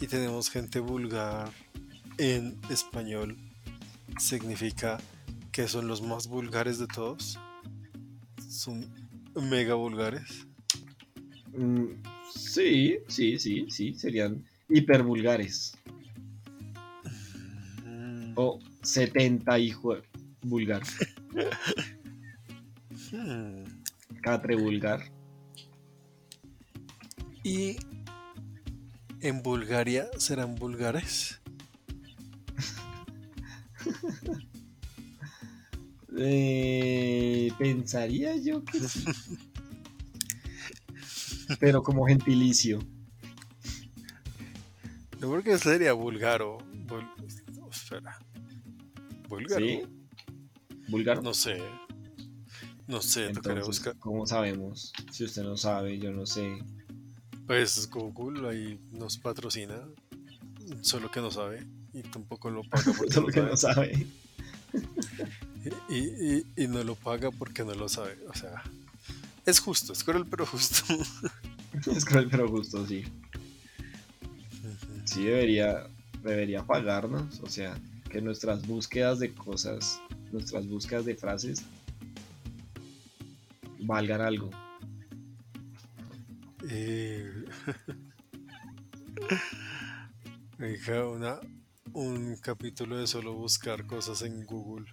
y 0.00 0.06
tenemos 0.06 0.50
gente 0.50 0.80
vulgar 0.80 1.50
en 2.18 2.58
español, 2.70 3.36
significa 4.18 4.98
que 5.52 5.68
son 5.68 5.88
los 5.88 6.02
más 6.02 6.26
vulgares 6.26 6.78
de 6.78 6.86
todos. 6.86 7.38
Son 8.48 8.86
mega 9.34 9.74
vulgares. 9.74 10.46
Mm, 11.52 11.86
sí, 12.34 12.98
sí, 13.08 13.38
sí, 13.38 13.66
sí. 13.68 13.94
Serían 13.94 14.44
hipervulgares. 14.68 15.76
O 18.36 18.58
70 18.82 19.58
hijo 19.58 19.96
vulgar. 20.42 20.82
Hmm. 23.12 23.64
Catre 24.22 24.56
vulgar. 24.56 25.00
¿Y 27.42 27.76
en 29.20 29.42
Bulgaria 29.42 30.08
serán 30.18 30.54
vulgares? 30.54 31.40
Eh, 36.22 37.50
pensaría 37.56 38.36
yo 38.36 38.64
que 38.64 38.80
sí. 38.80 39.04
Pero 41.58 41.82
como 41.82 42.06
gentilicio. 42.06 42.78
Yo 45.20 45.30
creo 45.30 45.42
que 45.42 45.58
sería 45.58 45.92
búlgaro. 45.92 46.58
espera. 47.70 48.18
¿Búlgaro? 49.28 49.66
¿Sí? 49.66 49.82
¿Búlgaro? 50.88 51.22
No 51.22 51.34
sé. 51.34 51.62
No 52.86 53.00
sé, 53.00 53.26
Entonces, 53.26 53.66
buscar. 53.66 53.96
¿Cómo 53.98 54.26
sabemos? 54.26 54.92
Si 55.12 55.24
usted 55.24 55.44
no 55.44 55.56
sabe, 55.56 55.98
yo 55.98 56.10
no 56.10 56.26
sé. 56.26 56.58
Pues 57.46 57.88
Google 57.88 58.48
ahí 58.48 58.80
nos 58.90 59.18
patrocina. 59.18 59.76
Solo 60.80 61.10
que 61.10 61.20
no 61.20 61.30
sabe. 61.30 61.66
Y 61.92 62.02
tampoco 62.02 62.50
lo 62.50 62.62
paga 62.64 62.92
porque 62.98 63.12
solo 63.12 63.28
que 63.28 63.42
no 63.42 63.56
sabe. 63.56 64.06
Y, 65.88 66.66
no 66.68 66.82
lo 66.84 66.94
paga 66.94 67.30
porque 67.30 67.64
no 67.64 67.74
lo 67.74 67.88
sabe. 67.88 68.18
O 68.28 68.34
sea, 68.34 68.62
es 69.46 69.60
justo, 69.60 69.92
es 69.92 70.02
cruel 70.04 70.26
pero 70.26 70.46
justo. 70.46 70.84
es 71.96 72.04
pero 72.30 72.48
justo, 72.48 72.86
sí. 72.86 73.04
Sí 75.04 75.24
debería, 75.24 75.86
debería 76.22 76.64
pagarnos. 76.64 77.40
O 77.40 77.48
sea, 77.48 77.78
que 78.08 78.20
nuestras 78.20 78.66
búsquedas 78.66 79.18
de 79.18 79.32
cosas, 79.32 80.00
nuestras 80.32 80.66
búsquedas 80.66 81.04
de 81.04 81.16
frases 81.16 81.64
valgan 83.80 84.20
algo. 84.20 84.50
Eh... 86.68 87.44
una, 91.16 91.40
un 91.94 92.36
capítulo 92.36 92.98
de 92.98 93.06
solo 93.06 93.34
buscar 93.34 93.86
cosas 93.86 94.22
en 94.22 94.44
Google. 94.44 94.86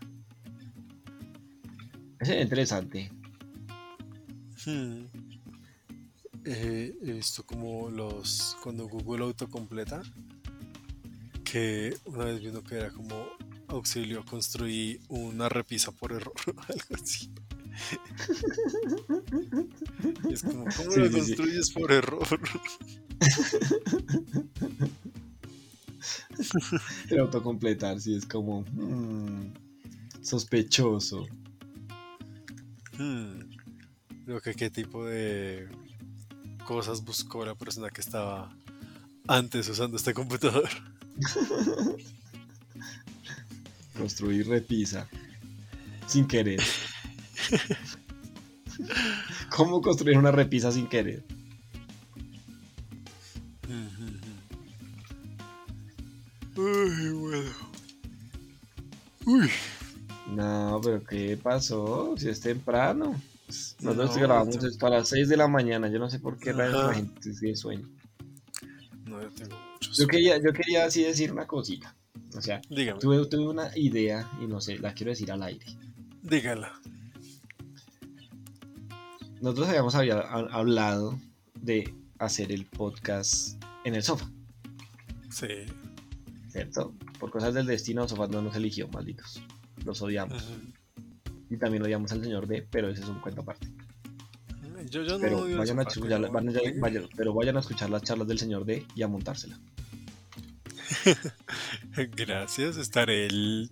Es 2.19 2.29
interesante. 2.29 3.11
Hmm. 4.65 5.05
Eh, 6.49 6.95
he 7.03 7.11
visto 7.11 7.45
como 7.45 7.89
los. 7.89 8.55
Cuando 8.63 8.87
Google 8.87 9.25
autocompleta. 9.25 10.01
Que 11.43 11.93
una 12.05 12.23
vez 12.23 12.39
vino 12.39 12.63
que 12.63 12.75
era 12.75 12.89
como 12.89 13.27
auxilio, 13.67 14.23
construí 14.23 15.01
una 15.09 15.49
repisa 15.49 15.91
por 15.91 16.13
error 16.13 16.33
algo 16.45 17.03
así. 17.03 17.29
es 20.31 20.41
como, 20.41 20.63
¿cómo 20.75 20.95
lo 20.95 21.11
construyes 21.11 21.69
por 21.71 21.91
error? 21.91 22.25
El 27.09 27.19
autocompletar, 27.19 27.99
sí, 27.99 28.15
es 28.15 28.25
como 28.25 28.61
hmm, 28.61 29.51
sospechoso. 30.21 31.27
Hmm. 32.97 33.41
Creo 34.25 34.39
que 34.41 34.53
qué 34.53 34.69
tipo 34.69 35.05
de 35.05 35.67
cosas 36.67 37.03
buscó 37.05 37.45
la 37.45 37.55
persona 37.55 37.89
que 37.89 38.01
estaba 38.01 38.53
antes 39.25 39.69
usando 39.69 39.95
este 39.95 40.13
computador. 40.13 40.67
Construir 43.97 44.49
repisa. 44.49 45.07
Sin 46.07 46.27
querer. 46.27 46.59
¿Cómo 49.49 49.81
construir 49.81 50.17
una 50.17 50.31
repisa 50.31 50.69
sin 50.71 50.87
querer? 50.87 51.23
Uy, 56.57 57.11
bueno. 57.13 57.51
Uy. 59.25 59.49
No, 60.35 60.81
pero 60.83 61.01
¿qué 61.05 61.39
pasó? 61.41 62.13
Si 62.17 62.27
es 62.27 62.41
temprano. 62.41 63.15
Nosotros 63.81 64.15
no, 64.15 64.21
grabamos 64.21 64.63
esto 64.63 64.87
a 64.87 64.89
las 64.89 65.09
6 65.09 65.29
de 65.29 65.37
la 65.37 65.47
mañana. 65.47 65.89
Yo 65.89 65.99
no 65.99 66.09
sé 66.09 66.19
por 66.19 66.37
qué 66.37 66.53
la 66.53 66.93
gente 66.93 67.31
tiene 67.39 67.55
sueño. 67.55 67.87
No, 69.05 69.21
yo 69.21 69.29
tengo 69.31 69.55
mucho 69.73 69.91
Yo 69.93 70.07
quería, 70.07 70.37
yo 70.37 70.51
quería 70.51 70.85
así 70.85 71.03
decir 71.03 71.31
una 71.31 71.47
cosita. 71.47 71.95
O 72.35 72.41
sea, 72.41 72.61
tuve, 72.61 73.25
tuve, 73.25 73.47
una 73.47 73.71
idea 73.77 74.29
y 74.41 74.47
no 74.47 74.59
sé, 74.59 74.77
la 74.79 74.93
quiero 74.93 75.11
decir 75.11 75.31
al 75.31 75.43
aire. 75.43 75.65
Dígala. 76.21 76.73
Nosotros 79.41 79.69
habíamos 79.69 79.95
hablado 79.95 81.19
de 81.55 81.93
hacer 82.19 82.51
el 82.51 82.65
podcast 82.65 83.63
en 83.85 83.95
el 83.95 84.03
sofá. 84.03 84.29
Sí. 85.29 85.47
¿Cierto? 86.49 86.93
Por 87.19 87.31
cosas 87.31 87.53
del 87.53 87.67
destino, 87.67 88.07
Sofá 88.07 88.27
no 88.27 88.41
nos 88.41 88.55
eligió, 88.55 88.87
malditos 88.87 89.41
los 89.87 90.01
odiamos. 90.01 90.43
Y 91.49 91.57
también 91.57 91.83
odiamos 91.83 92.11
al 92.11 92.23
señor 92.23 92.47
D, 92.47 92.67
pero 92.69 92.89
ese 92.89 93.03
es 93.03 93.09
un 93.09 93.19
cuento 93.19 93.41
aparte. 93.41 93.67
Yo, 94.89 95.03
no 95.03 95.19
pero, 95.19 95.57
vayan 95.57 95.79
a 95.79 95.83
escuchar, 95.83 96.31
pero 97.15 97.33
vayan 97.33 97.57
a 97.57 97.59
escuchar 97.59 97.89
las 97.89 98.03
charlas 98.03 98.27
del 98.27 98.39
señor 98.39 98.65
D 98.65 98.85
y 98.95 99.01
a 99.01 99.07
montársela. 99.07 99.59
Gracias, 102.15 102.77
estaré 102.77 103.25
el 103.25 103.69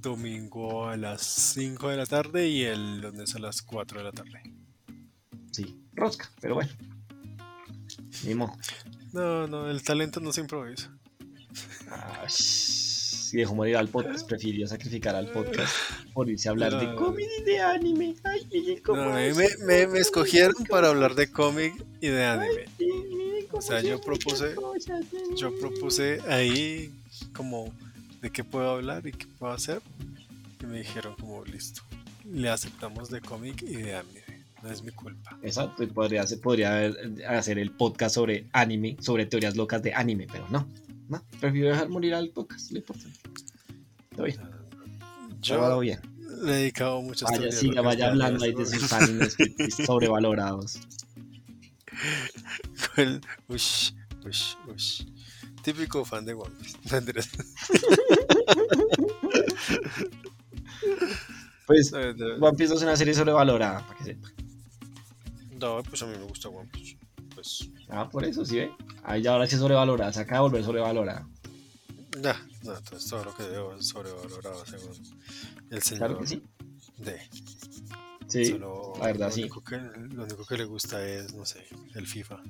domingo 0.00 0.86
a 0.88 0.96
las 0.96 1.22
5 1.22 1.88
de 1.88 1.96
la 1.96 2.06
tarde 2.06 2.48
y 2.48 2.64
el 2.64 3.00
lunes 3.00 3.34
a 3.34 3.38
las 3.38 3.62
4 3.62 3.98
de 3.98 4.04
la 4.04 4.12
tarde. 4.12 4.42
Sí, 5.50 5.80
rosca, 5.94 6.30
pero 6.40 6.56
bueno. 6.56 6.70
Mimo. 8.24 8.58
No, 9.12 9.46
no, 9.46 9.70
el 9.70 9.82
talento 9.82 10.20
no 10.20 10.32
se 10.32 10.40
improvisa. 10.42 10.90
Ah, 11.88 12.26
y 13.34 13.38
dejó 13.38 13.56
morir 13.56 13.76
al 13.76 13.88
podcast, 13.88 14.28
prefirió 14.28 14.68
sacrificar 14.68 15.16
al 15.16 15.28
podcast 15.28 15.74
por 16.12 16.30
irse 16.30 16.48
a 16.48 16.52
hablar 16.52 16.78
de 16.78 16.94
cómic 16.94 17.26
y 17.40 17.42
de 17.42 17.60
anime. 17.60 18.14
Ay, 18.22 19.32
me, 19.66 19.88
me, 19.88 19.98
escogieron 19.98 20.64
para 20.68 20.90
hablar 20.90 21.16
de 21.16 21.28
cómic 21.28 21.74
y 22.00 22.08
de 22.08 22.24
anime. 22.24 22.66
o 23.50 23.60
sea, 23.60 23.80
yo 23.80 24.00
propuse, 24.00 24.54
yo 25.36 25.52
propuse 25.58 26.20
ahí 26.28 26.92
como 27.32 27.74
de 28.22 28.30
qué 28.30 28.44
puedo 28.44 28.70
hablar 28.70 29.04
y 29.04 29.10
qué 29.10 29.26
puedo 29.26 29.52
hacer. 29.52 29.82
Y 30.62 30.66
me 30.66 30.78
dijeron 30.78 31.16
como 31.16 31.44
listo, 31.44 31.82
le 32.24 32.48
aceptamos 32.48 33.10
de 33.10 33.20
cómic 33.20 33.62
y 33.62 33.74
de 33.74 33.96
anime. 33.96 34.22
No 34.62 34.70
es 34.70 34.80
mi 34.84 34.92
culpa. 34.92 35.36
Exacto, 35.42 35.82
y 35.82 35.88
podría, 35.88 36.24
podría 36.40 36.92
hacer 37.28 37.58
el 37.58 37.72
podcast 37.72 38.14
sobre 38.14 38.46
anime, 38.52 38.96
sobre 39.00 39.26
teorías 39.26 39.56
locas 39.56 39.82
de 39.82 39.92
anime, 39.92 40.28
pero 40.30 40.46
no. 40.50 40.68
No, 41.08 41.24
prefiero 41.40 41.70
dejar 41.70 41.88
morir 41.88 42.14
al 42.14 42.30
podcast, 42.30 42.70
lo 42.70 42.78
importante. 42.78 43.18
Está 44.10 44.22
bien. 44.22 44.38
Yo 45.40 45.80
bien. 45.80 46.00
le 46.42 46.52
he 46.52 46.56
dedicado 46.56 47.02
mucho 47.02 47.26
Vaya, 47.26 47.52
siga, 47.52 47.82
vaya 47.82 48.08
hablando 48.08 48.42
ahí 48.44 48.54
de 48.54 48.64
sus 48.64 48.90
animes 48.92 49.36
sobrevalorados. 49.86 50.80
Ush, 53.48 53.92
ush, 54.24 54.54
ush. 54.66 55.04
Típico 55.62 56.04
fan 56.04 56.24
de 56.24 56.34
One 56.34 56.54
Piece. 56.60 56.78
pues 61.66 61.92
One 61.92 62.56
Piece 62.56 62.74
es 62.74 62.82
una 62.82 62.96
serie 62.96 63.14
sobrevalorada, 63.14 63.86
para 63.86 63.98
que 63.98 64.04
sepa. 64.04 64.28
No, 65.60 65.82
pues 65.82 66.02
a 66.02 66.06
mí 66.06 66.16
me 66.18 66.24
gusta 66.24 66.48
One 66.48 66.70
Piece. 66.72 66.96
Pues 67.34 67.68
Ah, 67.88 68.08
por 68.08 68.24
eso, 68.24 68.44
¿sí 68.44 68.56
ve? 68.56 68.72
Ahí 69.02 69.22
ya 69.22 69.32
ahora 69.32 69.46
sí 69.46 69.56
sobrevalorada, 69.56 70.12
se 70.12 70.20
acaba 70.20 70.38
de 70.38 70.42
volver 70.42 70.64
sobrevalorada. 70.64 71.28
Ya, 72.20 72.40
no, 72.62 72.76
entonces 72.76 73.10
todo 73.10 73.24
lo 73.24 73.34
que 73.34 73.42
debo 73.42 73.74
es 73.74 73.88
sobrevalorado 73.88 74.64
según 74.66 74.92
el 75.70 75.82
señor 75.82 76.08
claro 76.08 76.20
que 76.20 76.26
sí. 76.26 76.42
D. 76.98 77.20
Sí, 78.28 78.58
la 78.58 79.06
verdad, 79.06 79.28
lo 79.28 79.32
sí. 79.32 79.42
Único 79.42 79.62
que, 79.62 79.78
lo 79.78 80.24
único 80.24 80.46
que 80.46 80.56
le 80.56 80.64
gusta 80.64 81.06
es, 81.06 81.34
no 81.34 81.44
sé, 81.44 81.66
el 81.94 82.06
FIFA. 82.06 82.40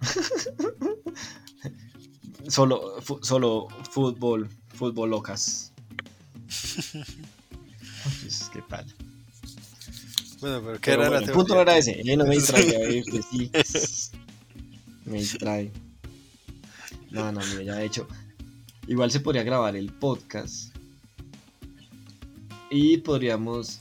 solo, 2.48 3.00
solo 3.22 3.68
fútbol, 3.90 4.48
fútbol 4.68 5.10
locas. 5.10 5.72
¿Qué 8.52 8.62
tal? 8.68 8.86
Bueno, 10.44 10.60
pero 10.62 10.78
¿qué 10.78 10.90
era 10.90 11.08
la 11.08 11.20
El 11.20 11.30
punto 11.30 11.54
no 11.54 11.62
era 11.62 11.78
ese, 11.78 12.02
él 12.02 12.18
no 12.18 12.26
me 12.26 12.34
distrae, 12.34 13.02
sí. 13.30 13.50
me 15.06 15.16
distrae. 15.16 15.72
No, 17.10 17.32
no, 17.32 17.40
mira, 17.46 17.62
ya 17.62 17.80
he 17.80 17.86
hecho. 17.86 18.06
Igual 18.86 19.10
se 19.10 19.20
podría 19.20 19.42
grabar 19.42 19.74
el 19.74 19.90
podcast. 19.90 20.76
Y 22.70 22.98
podríamos 22.98 23.80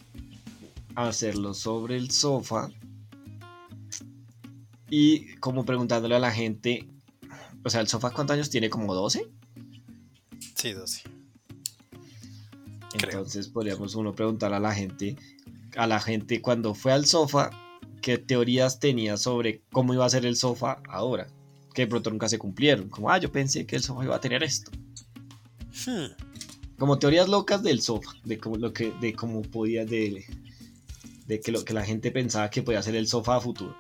hacerlo 0.96 1.54
sobre 1.54 1.98
el 1.98 2.12
sofá. 2.12 2.72
Y 4.90 5.36
como 5.42 5.66
preguntándole 5.66 6.16
a 6.16 6.20
la 6.20 6.32
gente. 6.32 6.88
O 7.66 7.70
sea, 7.70 7.82
¿el 7.82 7.90
sofá 7.90 8.12
cuántos 8.12 8.36
años 8.36 8.50
tiene? 8.50 8.70
¿Como 8.70 8.96
12? 8.96 9.30
Sí, 10.56 10.72
12. 10.72 11.02
Entonces 12.94 13.50
podríamos 13.50 13.96
uno 13.96 14.14
preguntar 14.14 14.54
a 14.54 14.62
la 14.62 14.74
gente 14.74 15.18
a 15.76 15.88
la 15.88 16.00
gente 16.00 16.42
cuando 16.42 16.74
fue 16.74 16.92
al 16.92 17.06
sofá 17.06 17.50
qué 18.02 18.18
teorías 18.18 18.80
tenía 18.80 19.18
sobre 19.18 19.62
cómo 19.72 19.94
iba 19.94 20.06
a 20.06 20.10
ser 20.10 20.26
el 20.26 20.36
sofá 20.36 20.82
ahora, 20.90 21.28
que 21.74 21.84
de 21.84 21.88
pronto 21.88 22.10
nunca 22.10 22.30
se 22.30 22.38
cumplieron. 22.38 22.90
Como, 22.90 23.10
ah, 23.10 23.18
yo 23.18 23.32
pensé 23.32 23.66
que 23.66 23.78
el 23.78 23.84
sofá 23.84 24.04
iba 24.04 24.16
a 24.16 24.22
tener 24.22 24.44
esto. 24.44 24.72
Hmm. 25.86 26.12
Como 26.78 27.00
teorías 27.00 27.30
locas 27.30 27.64
del 27.64 27.82
sofá, 27.82 28.12
de 28.26 28.38
cómo, 28.38 28.58
lo 28.58 28.74
que, 28.74 28.92
de 29.00 29.14
cómo 29.14 29.42
podía, 29.42 29.86
de, 29.86 30.26
de 31.28 31.40
que 31.40 31.52
lo 31.52 31.64
que 31.64 31.74
la 31.74 31.84
gente 31.84 32.12
pensaba 32.12 32.50
que 32.50 32.62
podía 32.62 32.82
ser 32.82 32.96
el 32.96 33.08
sofá 33.08 33.38
a 33.38 33.42
futuro. 33.42 33.76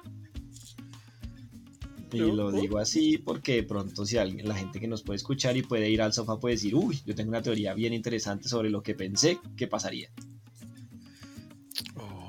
Y 2.13 2.19
lo 2.19 2.51
digo 2.51 2.77
así 2.77 3.17
porque 3.17 3.55
de 3.55 3.63
pronto 3.63 4.05
si 4.05 4.17
alguien, 4.17 4.47
la 4.47 4.55
gente 4.55 4.79
que 4.79 4.87
nos 4.87 5.01
puede 5.01 5.17
escuchar 5.17 5.57
y 5.57 5.63
puede 5.63 5.89
ir 5.89 6.01
al 6.01 6.13
sofá 6.13 6.39
puede 6.39 6.55
decir, 6.55 6.75
uy, 6.75 7.01
yo 7.05 7.15
tengo 7.15 7.29
una 7.29 7.41
teoría 7.41 7.73
bien 7.73 7.91
interesante 7.91 8.47
sobre 8.47 8.69
lo 8.69 8.83
que 8.83 8.93
pensé 8.93 9.39
que 9.57 9.67
pasaría. 9.67 10.09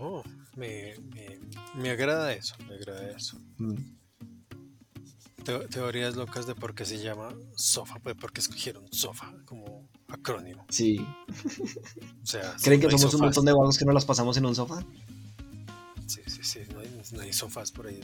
Oh, 0.07 0.22
me, 0.55 0.94
me, 1.74 1.88
agrada 1.88 2.34
eso, 2.34 2.55
me 2.68 2.74
agrada 2.74 3.11
eso. 3.16 3.40
Mm. 3.57 3.76
teorías 5.70 6.14
locas 6.14 6.46
de 6.46 6.55
por 6.55 6.74
qué 6.74 6.84
se 6.84 6.98
llama 6.98 7.34
sofá, 7.57 7.98
pues 8.00 8.14
porque 8.20 8.42
escogieron 8.42 8.86
sofá 8.92 9.32
como 9.46 9.88
acrónimo. 10.09 10.66
Sí. 10.68 10.98
O 12.22 12.26
sea, 12.26 12.55
¿Creen 12.62 12.82
que 12.82 12.90
somos 12.90 13.14
un 13.14 13.22
montón 13.22 13.46
de 13.46 13.52
vagos 13.52 13.78
que 13.78 13.86
no 13.86 13.92
las 13.92 14.05
pasamos 14.05 14.36
en 14.36 14.44
un 14.44 14.55
sofá? 14.55 14.84
Sí, 16.07 16.20
sí, 16.26 16.40
sí, 16.42 16.61
no 16.74 16.80
hay, 16.80 17.00
no 17.12 17.22
hay 17.22 17.32
sofás 17.32 17.72
por 17.72 17.86
ahí. 17.86 17.98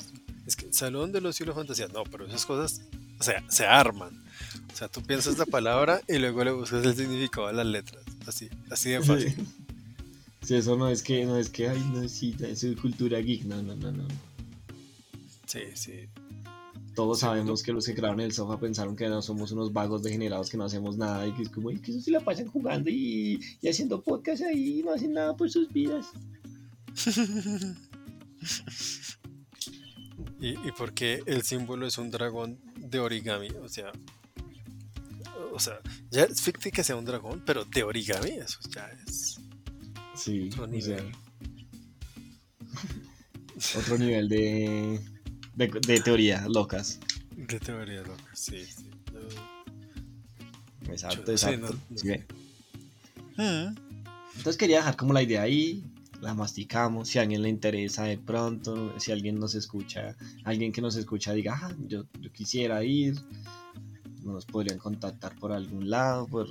Es 0.46 0.56
que 0.56 0.72
Salón 0.72 1.12
de 1.12 1.20
los 1.20 1.36
Cielos 1.36 1.54
Fantasía, 1.54 1.88
no, 1.88 2.04
pero 2.04 2.26
esas 2.26 2.46
cosas, 2.46 2.80
o 3.18 3.22
sea, 3.22 3.44
se 3.50 3.66
arman. 3.66 4.24
O 4.72 4.76
sea, 4.76 4.88
tú 4.88 5.02
piensas 5.02 5.36
la 5.36 5.44
palabra 5.44 6.00
y 6.08 6.16
luego 6.16 6.44
le 6.44 6.52
buscas 6.52 6.82
el 6.82 6.96
significado 6.96 7.48
a 7.48 7.52
las 7.52 7.66
letras. 7.66 8.02
Así, 8.26 8.48
así 8.70 8.88
de 8.88 9.02
fácil. 9.02 9.34
Sí. 9.34 9.56
eso 10.48 10.76
no 10.76 10.88
es 10.88 11.02
que, 11.02 11.24
no 11.24 11.36
es 11.36 11.48
que, 11.50 11.68
ay, 11.68 11.80
no, 11.92 12.08
sí, 12.08 12.34
eso 12.40 12.68
es 12.68 12.80
cultura 12.80 13.18
geek, 13.20 13.44
no, 13.44 13.62
no, 13.62 13.74
no, 13.76 13.92
no. 13.92 14.08
Sí, 15.46 15.60
sí. 15.74 16.08
Todos 16.94 17.20
sabemos 17.20 17.62
que 17.62 17.72
los 17.72 17.86
que 17.86 17.94
crearon 17.94 18.20
el 18.20 18.32
sofá 18.32 18.58
pensaron 18.58 18.96
que 18.96 19.08
no 19.08 19.22
somos 19.22 19.52
unos 19.52 19.72
vagos 19.72 20.02
degenerados 20.02 20.50
que 20.50 20.56
no 20.56 20.64
hacemos 20.64 20.96
nada 20.96 21.26
y 21.26 21.32
que 21.32 21.42
es 21.42 21.48
como, 21.48 21.70
que 21.70 21.92
eso 21.92 22.00
se 22.00 22.10
la 22.10 22.20
pasan 22.20 22.46
jugando 22.46 22.90
y, 22.90 23.40
y 23.60 23.68
haciendo 23.68 24.02
podcast 24.02 24.42
ahí 24.42 24.80
y 24.80 24.82
no 24.82 24.92
hacen 24.92 25.12
nada 25.12 25.36
por 25.36 25.50
sus 25.50 25.72
vidas. 25.72 26.06
¿Y, 30.40 30.48
¿Y 30.50 30.72
por 30.76 30.94
qué 30.94 31.22
el 31.26 31.42
símbolo 31.42 31.86
es 31.86 31.98
un 31.98 32.10
dragón 32.10 32.58
de 32.76 32.98
origami? 32.98 33.48
O 33.62 33.68
sea, 33.68 33.92
o 35.52 35.58
sea, 35.58 35.80
ya 36.10 36.24
es 36.24 36.40
ficti 36.40 36.70
que 36.70 36.84
sea 36.84 36.96
un 36.96 37.04
dragón, 37.04 37.42
pero 37.44 37.64
de 37.64 37.82
origami, 37.82 38.30
eso 38.30 38.58
ya 38.74 38.90
es. 39.06 39.40
Sí, 40.20 40.50
otro 40.52 40.66
nivel. 40.66 41.12
otro 43.78 43.96
nivel 43.96 44.28
de, 44.28 45.00
de, 45.54 46.00
teoría 46.00 46.46
locas. 46.46 47.00
De 47.34 47.58
teoría 47.58 48.02
locas, 48.02 48.38
sí, 48.38 48.64
sí. 48.66 48.90
Exacto, 50.88 51.30
exacto. 51.32 51.74
Mm. 53.36 53.74
Entonces 54.36 54.56
quería 54.58 54.78
dejar 54.78 54.96
como 54.96 55.14
la 55.14 55.22
idea 55.22 55.42
ahí, 55.42 55.82
la 56.20 56.34
masticamos, 56.34 57.08
si 57.08 57.18
a 57.18 57.22
alguien 57.22 57.40
le 57.40 57.48
interesa 57.48 58.04
de 58.04 58.18
pronto, 58.18 58.92
si 59.00 59.12
alguien 59.12 59.38
nos 59.38 59.54
escucha, 59.54 60.16
alguien 60.44 60.70
que 60.70 60.82
nos 60.82 60.96
escucha 60.96 61.32
diga, 61.32 61.58
ah, 61.62 61.74
yo, 61.86 62.04
yo 62.20 62.30
quisiera 62.30 62.84
ir, 62.84 63.14
nos 64.22 64.44
podrían 64.44 64.78
contactar 64.78 65.34
por 65.38 65.52
algún 65.52 65.88
lado, 65.88 66.26
por 66.26 66.46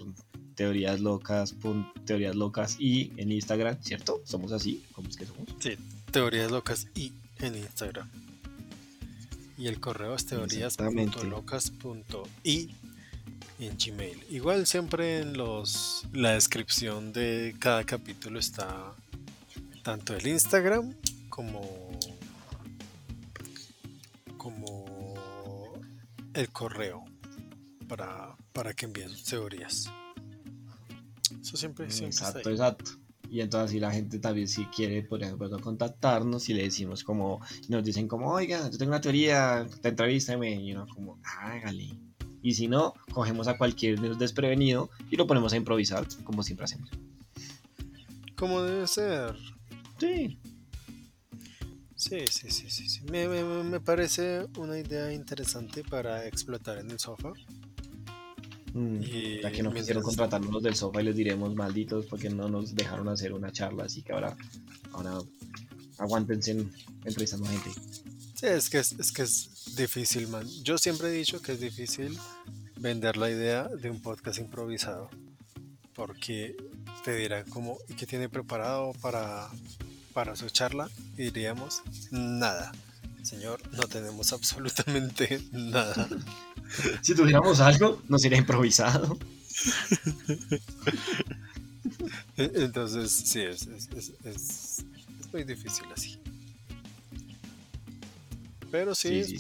teorías 0.60 1.00
locas, 1.00 1.56
teorías 2.06 2.36
locas 2.36 2.76
y 2.80 3.14
en 3.16 3.32
Instagram, 3.32 3.82
¿cierto? 3.82 4.22
Somos 4.26 4.52
así, 4.52 4.84
¿cómo 4.92 5.08
es 5.08 5.16
que 5.16 5.26
somos? 5.26 5.48
Sí, 5.58 5.78
teorías 6.12 6.52
locas 6.52 6.88
y 6.96 7.14
en 7.40 7.56
Instagram. 7.56 8.10
Y 9.58 9.68
el 9.68 9.80
correo 9.80 10.16
es 10.16 10.26
teorías.locas.y 10.26 12.76
en 13.60 13.78
Gmail. 13.78 14.22
Igual 14.32 14.68
siempre 14.68 15.22
en 15.22 15.38
los 15.38 16.06
la 16.12 16.32
descripción 16.32 17.14
de 17.14 17.56
cada 17.58 17.86
capítulo 17.86 18.38
está 18.38 18.94
tanto 19.82 20.14
el 20.14 20.28
Instagram 20.28 20.94
como 21.30 21.62
como 24.36 25.80
el 26.34 26.50
correo 26.50 27.06
para, 27.88 28.36
para 28.52 28.74
que 28.74 28.88
envíen 28.88 29.10
sus 29.10 29.24
teorías. 29.24 29.90
Eso 31.50 31.58
siempre, 31.58 31.90
siempre 31.90 32.16
Exacto, 32.16 32.50
exacto. 32.52 32.92
Y 33.32 33.42
entonces 33.42 33.72
si 33.72 33.80
la 33.80 33.92
gente 33.92 34.20
también 34.20 34.48
si 34.48 34.66
quiere, 34.66 35.02
por 35.02 35.24
ejemplo, 35.24 35.50
contactarnos 35.60 36.48
y 36.50 36.54
le 36.54 36.64
decimos 36.64 37.04
como, 37.04 37.42
nos 37.70 37.84
dicen 37.84 38.08
como, 38.08 38.32
oiga, 38.32 38.70
yo 38.70 38.78
tengo 38.78 38.92
una 38.92 39.02
teoría, 39.02 39.68
te 39.82 39.90
entrevístame, 39.90 40.62
y 40.62 40.74
uno 40.74 40.86
como, 40.88 41.20
hágale. 41.24 41.90
Y 42.44 42.54
si 42.54 42.68
no, 42.68 42.94
cogemos 43.12 43.48
a 43.48 43.58
cualquier 43.58 44.00
desprevenido 44.18 44.92
y 45.10 45.16
lo 45.16 45.26
ponemos 45.26 45.54
a 45.54 45.58
improvisar, 45.58 46.08
como 46.24 46.44
siempre 46.44 46.66
hacemos. 46.66 46.92
Como 48.36 48.62
debe 48.62 48.88
ser. 48.88 49.36
Sí. 50.00 50.38
Sí, 51.96 52.26
sí, 52.30 52.52
sí, 52.52 52.70
sí. 52.70 53.02
Me, 53.12 53.80
parece 53.80 54.46
una 54.58 54.78
idea 54.78 55.12
interesante 55.12 55.84
para 55.84 56.28
explotar 56.28 56.78
en 56.78 56.92
el 56.92 57.00
sofá. 57.00 57.34
Mm, 58.74 59.02
y 59.02 59.42
ya 59.42 59.52
que 59.52 59.64
no 59.64 59.74
quisieron 59.74 60.04
contratarnos 60.04 60.52
los 60.52 60.64
del 60.64 60.76
sofá 60.76 61.02
y 61.02 61.06
les 61.06 61.16
diremos 61.16 61.56
malditos 61.56 62.06
porque 62.06 62.30
no 62.30 62.50
nos 62.50 62.76
dejaron 62.76 63.10
hacer 63.10 63.34
una 63.34 63.52
charla, 63.52 63.86
así 63.86 64.02
que 64.02 64.14
ahora, 64.14 64.36
ahora 64.92 65.20
aguántense 65.98 66.52
entrevistando 67.04 67.48
a 67.48 67.52
gente. 67.52 67.72
Sí, 68.36 68.46
es 68.46 68.70
que 68.70 68.78
es, 68.80 69.12
que 69.12 69.24
es 69.24 69.76
difícil, 69.76 70.28
man. 70.28 70.48
Yo 70.64 70.78
siempre 70.78 71.10
he 71.10 71.12
dicho 71.12 71.42
que 71.42 71.54
es 71.54 71.60
difícil 71.60 72.18
vender 72.78 73.18
la 73.18 73.30
idea 73.30 73.68
de 73.68 73.90
un 73.90 74.02
podcast 74.02 74.40
improvisado. 74.40 75.10
Porque 75.94 76.56
te 77.04 77.16
dirán 77.18 77.50
como, 77.50 77.78
¿y 77.90 77.96
qué 77.96 78.06
tiene 78.06 78.30
preparado 78.30 78.94
para 79.02 79.50
para 80.14 80.36
su 80.36 80.50
charla 80.50 80.90
y 81.18 81.24
diríamos 81.24 81.82
nada. 82.12 82.72
Señor, 83.24 83.62
no 83.74 83.84
tenemos 83.84 84.34
absolutamente 84.34 85.42
nada. 85.52 86.08
Si 87.02 87.16
tuviéramos 87.16 87.60
algo, 87.60 88.02
nos 88.08 88.24
iría 88.26 88.38
improvisado. 88.38 89.18
E-, 92.38 92.52
entonces, 92.56 93.12
sí, 93.12 93.42
es, 93.42 93.68
es, 93.68 94.86
muy 95.32 95.44
difícil 95.44 95.86
así. 95.94 96.20
Pero 98.72 98.94
sí, 98.94 99.24
sí, 99.24 99.38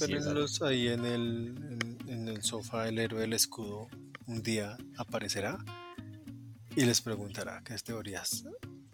ahí 0.64 0.88
en 0.88 1.06
el, 1.06 1.78
en, 2.08 2.28
el 2.28 2.42
sofá, 2.44 2.88
el 2.88 2.98
héroe 2.98 3.22
del 3.22 3.34
escudo 3.34 3.88
un 4.26 4.42
día 4.42 4.76
aparecerá 4.98 5.60
y 6.76 6.82
les 6.82 7.02
preguntará 7.02 7.62
qué 7.64 7.76
teorías 7.76 8.44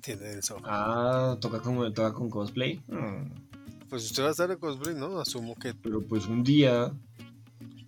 tiene 0.05 0.39
Ah, 0.65 1.35
toca 1.41 1.59
con, 1.59 1.93
toca 1.93 2.13
con 2.13 2.29
cosplay. 2.29 2.81
Mm. 2.87 3.54
Pues 3.89 4.05
usted 4.05 4.23
va 4.23 4.29
a 4.29 4.31
estar 4.31 4.49
en 4.49 4.57
cosplay, 4.57 4.95
¿no? 4.95 5.19
Asumo 5.19 5.55
que. 5.55 5.73
Pero 5.73 6.01
pues 6.01 6.25
un 6.25 6.43
día. 6.43 6.91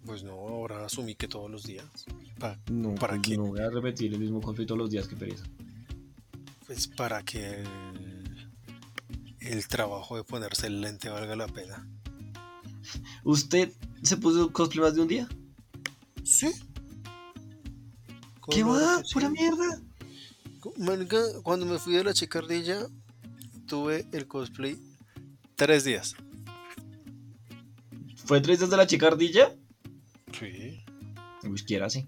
Pues 0.05 0.23
no, 0.23 0.33
ahora 0.33 0.85
asumí 0.85 1.15
que 1.15 1.27
todos 1.27 1.51
los 1.51 1.63
días. 1.63 1.85
no, 2.71 2.95
¿para 2.95 3.21
pues 3.21 3.37
no 3.37 3.47
voy 3.47 3.59
a 3.59 3.69
repetir 3.69 4.13
el 4.13 4.19
mismo 4.19 4.41
cosplay 4.41 4.65
todos 4.65 4.79
los 4.79 4.89
días 4.89 5.07
que 5.07 5.15
pereza. 5.15 5.43
Pues 6.65 6.87
para 6.87 7.23
que 7.23 7.63
el, 9.39 9.67
trabajo 9.67 10.15
de 10.15 10.23
ponerse 10.23 10.67
el 10.67 10.81
lente 10.81 11.09
valga 11.09 11.35
la 11.35 11.47
pena. 11.47 11.87
¿Usted 13.23 13.73
se 14.01 14.17
puso 14.17 14.53
cosplay 14.53 14.85
más 14.85 14.95
de 14.95 15.01
un 15.01 15.07
día? 15.07 15.27
Sí. 16.23 16.51
¿Qué 18.49 18.63
va? 18.63 19.01
¿Pura 19.13 19.29
mierda? 19.29 19.81
cuando 21.43 21.65
me 21.65 21.79
fui 21.79 21.93
de 21.93 22.03
la 22.03 22.13
chicardilla, 22.13 22.87
tuve 23.67 24.07
el 24.11 24.27
cosplay 24.27 24.86
tres 25.57 25.83
días. 25.83 26.15
¿Fue 28.15 28.39
tres 28.39 28.59
días 28.59 28.69
de 28.69 28.77
la 28.77 28.87
chicardilla? 28.87 29.53
Sí. 30.39 30.85
Pues 31.41 31.63
quiera, 31.63 31.89
sí. 31.89 32.07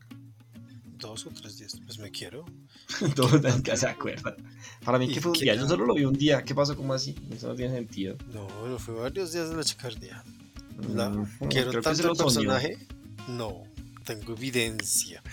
Dos 0.97 1.25
o 1.25 1.31
tres 1.31 1.57
días, 1.57 1.77
pues 1.85 1.99
me 1.99 2.11
quiero. 2.11 2.45
Todos 3.15 3.61
que 3.61 3.75
se 3.75 3.87
acuerdan. 3.87 4.35
Para 4.85 4.99
mí 4.99 5.11
que 5.11 5.19
fue 5.19 5.31
un 5.31 5.37
día, 5.37 5.55
yo 5.55 5.67
solo 5.67 5.85
lo 5.85 5.95
vi 5.95 6.05
un 6.05 6.13
día. 6.13 6.43
¿Qué 6.43 6.53
pasó? 6.53 6.75
¿Cómo 6.75 6.93
así? 6.93 7.15
Eso 7.31 7.47
no 7.47 7.55
tiene 7.55 7.73
sentido. 7.73 8.15
No, 8.33 8.67
lo 8.67 8.77
fue 8.77 8.93
varios 8.93 9.33
días 9.33 9.49
de 9.49 9.55
la 9.55 9.63
chicardía. 9.63 10.23
Mm, 10.77 11.47
quiero 11.49 11.81
tanto 11.81 12.11
el 12.11 12.17
personaje. 12.17 12.77
No, 13.29 13.63
tengo 14.05 14.33
evidencia. 14.33 15.23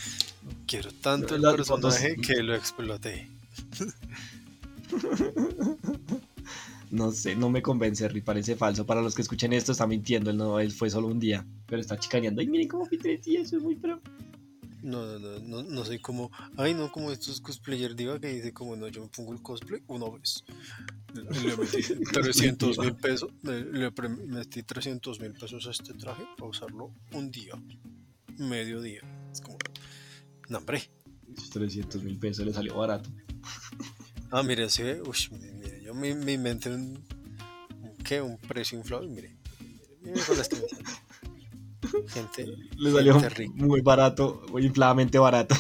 Quiero 0.67 0.91
tanto 0.93 1.35
el 1.35 1.43
personaje 1.43 2.17
que 2.17 2.43
lo 2.43 2.55
exploté. 2.55 3.29
No 6.97 7.12
sé, 7.12 7.36
no 7.36 7.51
me 7.51 7.61
convence, 7.61 8.09
Ri, 8.09 8.22
parece 8.22 8.57
falso. 8.57 8.86
Para 8.86 9.03
los 9.03 9.14
que 9.14 9.20
escuchen 9.20 9.53
esto, 9.53 9.72
está 9.72 9.86
mintiendo, 9.86 10.30
él 10.30 10.38
no 10.38 10.59
él 10.59 10.72
fue 10.72 10.88
solo 10.88 11.09
un 11.09 11.20
día, 11.20 11.47
pero 11.66 11.78
está 11.78 11.99
chicaneando. 11.99 12.40
Ay, 12.40 12.47
miren 12.47 12.68
cómo 12.68 12.88
tres 12.88 13.22
días, 13.22 13.53
es 13.53 13.62
muy 13.62 13.76
pro. 13.76 14.01
No, 14.82 15.05
no, 15.18 15.38
no, 15.40 15.62
no, 15.62 15.84
soy 15.84 15.99
como, 15.99 16.30
ay 16.57 16.72
no, 16.72 16.90
como 16.90 17.11
estos 17.11 17.40
cosplayers 17.42 17.97
diva 17.97 18.18
que 18.18 18.28
dice 18.28 18.53
como 18.55 18.76
no, 18.76 18.88
yo 18.88 19.03
me 19.03 19.09
pongo 19.09 19.34
el 19.34 19.42
cosplay 19.42 19.82
una 19.88 20.09
vez. 20.09 20.42
Le 21.12 21.57
metí 21.57 21.82
300 22.12 22.78
mil 22.78 22.94
pesos, 22.94 23.30
le, 23.42 23.90
metí 24.26 24.62
300 24.62 25.20
mil 25.20 25.32
pesos 25.32 25.66
a 25.66 25.72
este 25.72 25.92
traje 25.92 26.22
para 26.38 26.49
usarlo 26.49 26.94
un 27.12 27.30
día, 27.30 27.61
medio 28.38 28.80
día. 28.80 29.03
Es 29.30 29.42
como, 29.42 29.59
no 30.49 30.59
hombre. 30.59 30.82
300 31.53 32.03
mil 32.05 32.18
pesos 32.18 32.47
le 32.47 32.55
salió 32.55 32.76
barato. 32.76 33.11
Ah, 34.30 34.42
mire, 34.42 34.70
sí, 34.70 34.82
uy, 34.82 35.18
mire, 35.32 35.76
yo 35.87 35.95
me, 35.95 36.14
me 36.16 36.32
inventé 36.32 36.68
un, 36.70 37.03
¿qué? 38.05 38.20
Un 38.20 38.37
precio 38.39 38.76
inflado 38.76 39.05
y 39.05 39.09
mire, 39.09 39.37
mire, 40.03 40.20
Gente. 42.09 42.47
Le 42.76 42.91
salió 42.91 43.20
muy 43.55 43.80
barato, 43.80 44.45
muy 44.51 44.66
infladamente 44.66 45.18
barato. 45.18 45.55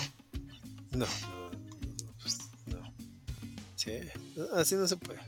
No, 0.92 1.04
no, 1.04 1.50
pues, 2.22 2.38
no. 2.66 2.78
Sí, 3.74 3.92
así 4.54 4.74
no 4.74 4.88
se 4.88 4.96
puede. 4.96 5.20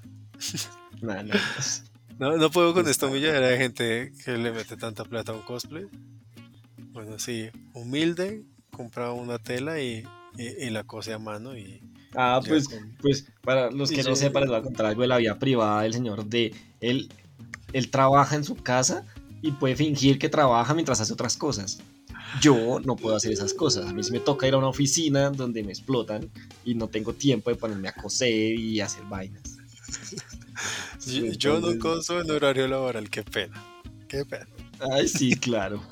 no, 2.18 2.36
no, 2.36 2.50
puedo 2.50 2.72
con 2.74 2.88
esta 2.88 3.06
milladera 3.08 3.48
de 3.48 3.58
gente 3.58 4.12
que 4.24 4.32
le 4.32 4.50
mete 4.50 4.76
tanta 4.76 5.04
plata 5.04 5.32
a 5.32 5.34
un 5.34 5.42
cosplay. 5.42 5.86
Bueno, 6.92 7.18
sí, 7.18 7.50
humilde, 7.74 8.44
compra 8.70 9.12
una 9.12 9.38
tela 9.38 9.80
y, 9.80 10.04
y, 10.36 10.70
la 10.70 10.84
cose 10.84 11.12
a 11.12 11.18
mano 11.18 11.56
y... 11.56 11.82
Ah, 12.14 12.40
pues, 12.46 12.68
pues 13.00 13.26
para 13.42 13.70
los 13.70 13.90
que 13.90 14.02
no 14.02 14.16
sepan, 14.16 14.42
les 14.42 14.50
voy 14.50 14.58
a 14.58 14.62
contar 14.62 14.86
algo 14.86 15.02
de 15.02 15.08
la 15.08 15.18
vida 15.18 15.38
privada 15.38 15.82
del 15.82 15.92
señor 15.92 16.24
de 16.26 16.54
él. 16.80 17.08
Él 17.72 17.90
trabaja 17.90 18.34
en 18.34 18.44
su 18.44 18.56
casa 18.56 19.04
y 19.42 19.52
puede 19.52 19.76
fingir 19.76 20.18
que 20.18 20.28
trabaja 20.28 20.74
mientras 20.74 21.00
hace 21.00 21.12
otras 21.12 21.36
cosas. 21.36 21.80
Yo 22.40 22.80
no 22.84 22.96
puedo 22.96 23.16
hacer 23.16 23.32
esas 23.32 23.54
cosas. 23.54 23.86
A 23.86 23.92
mí 23.92 24.02
sí 24.02 24.12
me 24.12 24.20
toca 24.20 24.46
ir 24.46 24.54
a 24.54 24.58
una 24.58 24.68
oficina 24.68 25.30
donde 25.30 25.62
me 25.62 25.70
explotan 25.70 26.30
y 26.64 26.74
no 26.74 26.88
tengo 26.88 27.12
tiempo 27.14 27.50
de 27.50 27.56
ponerme 27.56 27.88
a 27.88 27.92
coser 27.92 28.54
y 28.54 28.80
hacer 28.80 29.04
vainas. 29.08 29.56
yo, 31.38 31.60
no 31.60 31.78
coso 31.78 32.20
en 32.20 32.30
horario 32.30 32.68
laboral, 32.68 33.08
qué 33.08 33.22
pena. 33.22 33.62
Qué 34.08 34.24
pena. 34.24 34.46
Ay, 34.92 35.08
sí, 35.08 35.36
claro. 35.40 35.82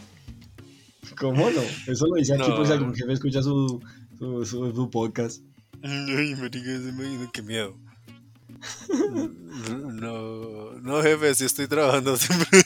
¿Cómo 1.18 1.50
no? 1.50 1.62
Eso 1.86 2.06
lo 2.06 2.16
dice 2.16 2.34
aquí, 2.34 2.50
pues 2.54 2.70
algún 2.70 2.94
jefe 2.94 3.12
escucha 3.12 3.42
su, 3.42 3.80
su, 4.18 4.44
su, 4.44 4.90
podcast. 4.90 5.42
Ay, 5.82 6.34
me 6.34 6.90
imagino 6.90 7.30
qué 7.32 7.42
miedo. 7.42 7.78
No, 9.96 10.72
no, 10.80 11.02
jefe, 11.02 11.34
sí 11.34 11.44
estoy 11.44 11.66
trabajando 11.66 12.16
siempre. 12.16 12.46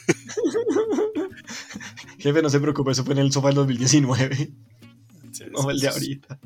Jefe, 2.19 2.43
no 2.43 2.51
se 2.51 2.61
preocupe, 2.61 2.91
eso 2.91 3.05
fue 3.05 3.15
en 3.15 3.21
el 3.21 3.33
sofá 3.33 3.49
del 3.49 3.57
2019. 3.57 4.53
no 5.53 5.71
el 5.71 5.81
de 5.81 5.89
ahorita. 5.89 6.39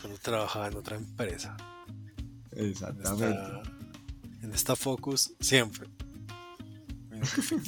Cuando 0.00 0.18
trabajaba 0.18 0.68
en 0.68 0.76
otra 0.76 0.96
empresa. 0.96 1.56
Exactamente. 2.52 3.38
En 4.42 4.52
esta, 4.52 4.74
Focus, 4.74 5.34
siempre. 5.38 5.88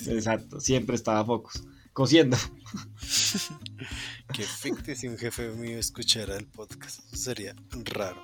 Exacto, 0.07 0.61
siempre 0.61 0.97
estaba 0.97 1.25
Focus. 1.25 1.63
Cosiendo. 1.93 2.37
Qué 4.33 4.43
ficti 4.43 4.97
si 4.97 5.09
un 5.09 5.19
jefe 5.19 5.53
mío 5.53 5.79
escuchara 5.79 6.37
el 6.37 6.47
podcast. 6.47 7.01
sería 7.15 7.55
raro. 7.85 8.23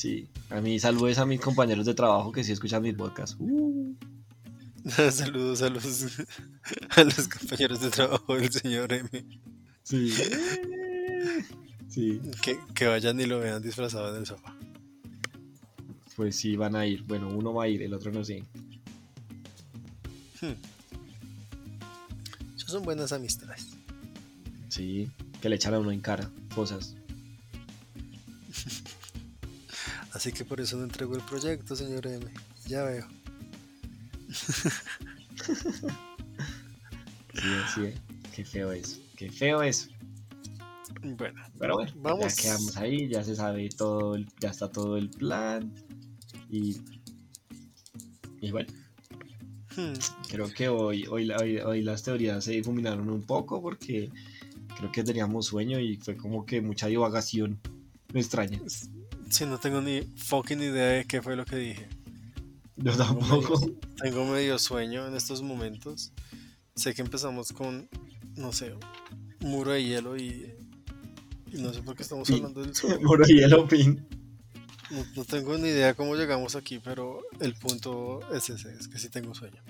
Sí, 0.00 0.30
a 0.48 0.62
mí 0.62 0.80
saludes 0.80 1.18
a 1.18 1.26
mis 1.26 1.42
compañeros 1.42 1.84
de 1.84 1.92
trabajo 1.92 2.32
que 2.32 2.42
sí 2.42 2.52
escuchan 2.52 2.80
mis 2.82 2.94
podcasts. 2.94 3.36
Uh. 3.38 3.94
Saludos 5.12 5.60
a 5.60 5.68
los, 5.68 6.06
a 6.96 7.04
los 7.04 7.28
compañeros 7.28 7.82
de 7.82 7.90
trabajo 7.90 8.34
del 8.34 8.50
señor 8.50 8.90
M. 8.94 9.10
Sí. 9.82 10.10
Sí. 11.86 12.18
Que, 12.40 12.58
que 12.74 12.86
vayan 12.86 13.20
y 13.20 13.26
lo 13.26 13.40
vean 13.40 13.60
disfrazado 13.60 14.08
en 14.08 14.20
el 14.22 14.26
sofá. 14.26 14.56
Pues 16.16 16.34
sí, 16.34 16.56
van 16.56 16.76
a 16.76 16.86
ir. 16.86 17.02
Bueno, 17.02 17.28
uno 17.28 17.52
va 17.52 17.64
a 17.64 17.68
ir, 17.68 17.82
el 17.82 17.92
otro 17.92 18.10
no 18.10 18.24
sé. 18.24 18.42
Hmm. 20.40 20.56
Esas 22.56 22.70
son 22.70 22.84
buenas 22.84 23.12
amistades. 23.12 23.66
Sí, 24.70 25.10
que 25.42 25.50
le 25.50 25.56
echan 25.56 25.74
a 25.74 25.78
uno 25.78 25.92
en 25.92 26.00
cara 26.00 26.30
cosas. 26.54 26.96
Así 30.12 30.32
que 30.32 30.44
por 30.44 30.60
eso 30.60 30.76
no 30.76 30.84
entregó 30.84 31.14
el 31.14 31.22
proyecto, 31.22 31.76
señor 31.76 32.06
M. 32.06 32.26
Ya 32.66 32.82
veo. 32.84 33.06
sí, 37.34 37.48
sí, 37.74 37.94
qué 38.34 38.44
feo 38.44 38.72
eso, 38.72 38.98
qué 39.16 39.30
feo 39.30 39.62
eso. 39.62 39.88
Bueno, 41.02 41.40
pero 41.58 41.74
bueno, 41.74 41.92
vamos. 41.96 42.36
Ya 42.36 42.42
quedamos 42.42 42.76
ahí, 42.76 43.08
ya 43.08 43.24
se 43.24 43.34
sabe 43.34 43.68
todo, 43.70 44.16
ya 44.40 44.50
está 44.50 44.70
todo 44.70 44.96
el 44.96 45.08
plan. 45.10 45.72
Y, 46.50 46.76
y 48.40 48.50
bueno, 48.50 48.72
hmm. 49.76 49.94
creo 50.28 50.52
que 50.52 50.68
hoy, 50.68 51.06
hoy, 51.06 51.30
hoy, 51.30 51.82
las 51.82 52.02
teorías 52.02 52.44
se 52.44 52.52
difuminaron 52.52 53.08
un 53.08 53.22
poco 53.22 53.62
porque 53.62 54.10
creo 54.76 54.92
que 54.92 55.04
teníamos 55.04 55.46
sueño 55.46 55.78
y 55.78 55.96
fue 55.96 56.16
como 56.16 56.44
que 56.44 56.60
mucha 56.60 56.88
divagación. 56.88 57.60
Me 58.12 58.20
extraña. 58.20 58.60
Sí, 59.30 59.46
no 59.46 59.58
tengo 59.58 59.80
ni 59.80 60.02
fucking 60.02 60.60
idea 60.60 60.86
de 60.86 61.04
qué 61.04 61.22
fue 61.22 61.36
lo 61.36 61.44
que 61.44 61.56
dije. 61.56 61.88
Yo 62.76 62.96
tampoco. 62.96 63.60
Tengo 64.02 64.24
medio, 64.24 64.58
sueño 64.58 65.06
en 65.06 65.14
estos 65.14 65.42
momentos. 65.42 66.12
Sé 66.74 66.94
que 66.94 67.02
empezamos 67.02 67.52
con, 67.52 67.88
no 68.36 68.52
sé, 68.52 68.74
muro 69.40 69.72
de 69.72 69.84
hielo 69.84 70.16
y, 70.16 70.52
no 71.52 71.72
sé 71.72 71.82
por 71.82 71.94
qué 71.94 72.02
estamos 72.02 72.28
hablando 72.30 72.60
del 72.62 72.74
sueño. 72.74 73.00
muro 73.02 73.24
de 73.24 73.34
hielo, 73.34 73.68
pin. 73.68 74.04
No, 75.14 75.24
tengo 75.24 75.56
ni 75.56 75.68
idea 75.68 75.94
cómo 75.94 76.16
llegamos 76.16 76.56
aquí, 76.56 76.80
pero 76.82 77.22
el 77.38 77.54
punto 77.54 78.20
es 78.34 78.50
ese, 78.50 78.72
es 78.72 78.88
que 78.88 78.98
sí 78.98 79.08
tengo 79.08 79.34
sueño. 79.34 79.62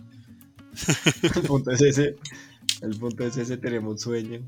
el 1.23 1.43
punto 1.43 1.71
es 1.73 1.83
ese. 1.83 2.17
El 2.81 2.97
punto 2.97 3.27
es 3.27 3.37
ese, 3.37 3.59
tenemos 3.59 4.01
sueño. 4.01 4.41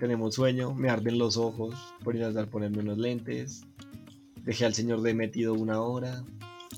Tenemos 0.00 0.34
sueño, 0.34 0.74
me 0.74 0.88
arden 0.88 1.18
los 1.18 1.36
ojos 1.36 1.74
por 2.02 2.16
ir 2.16 2.24
a 2.24 2.28
estar 2.28 2.48
poniendo 2.48 2.80
unos 2.80 2.96
lentes. 2.96 3.64
Dejé 4.36 4.64
al 4.64 4.72
señor 4.72 5.02
de 5.02 5.12
metido 5.12 5.52
una 5.52 5.82
hora. 5.82 6.24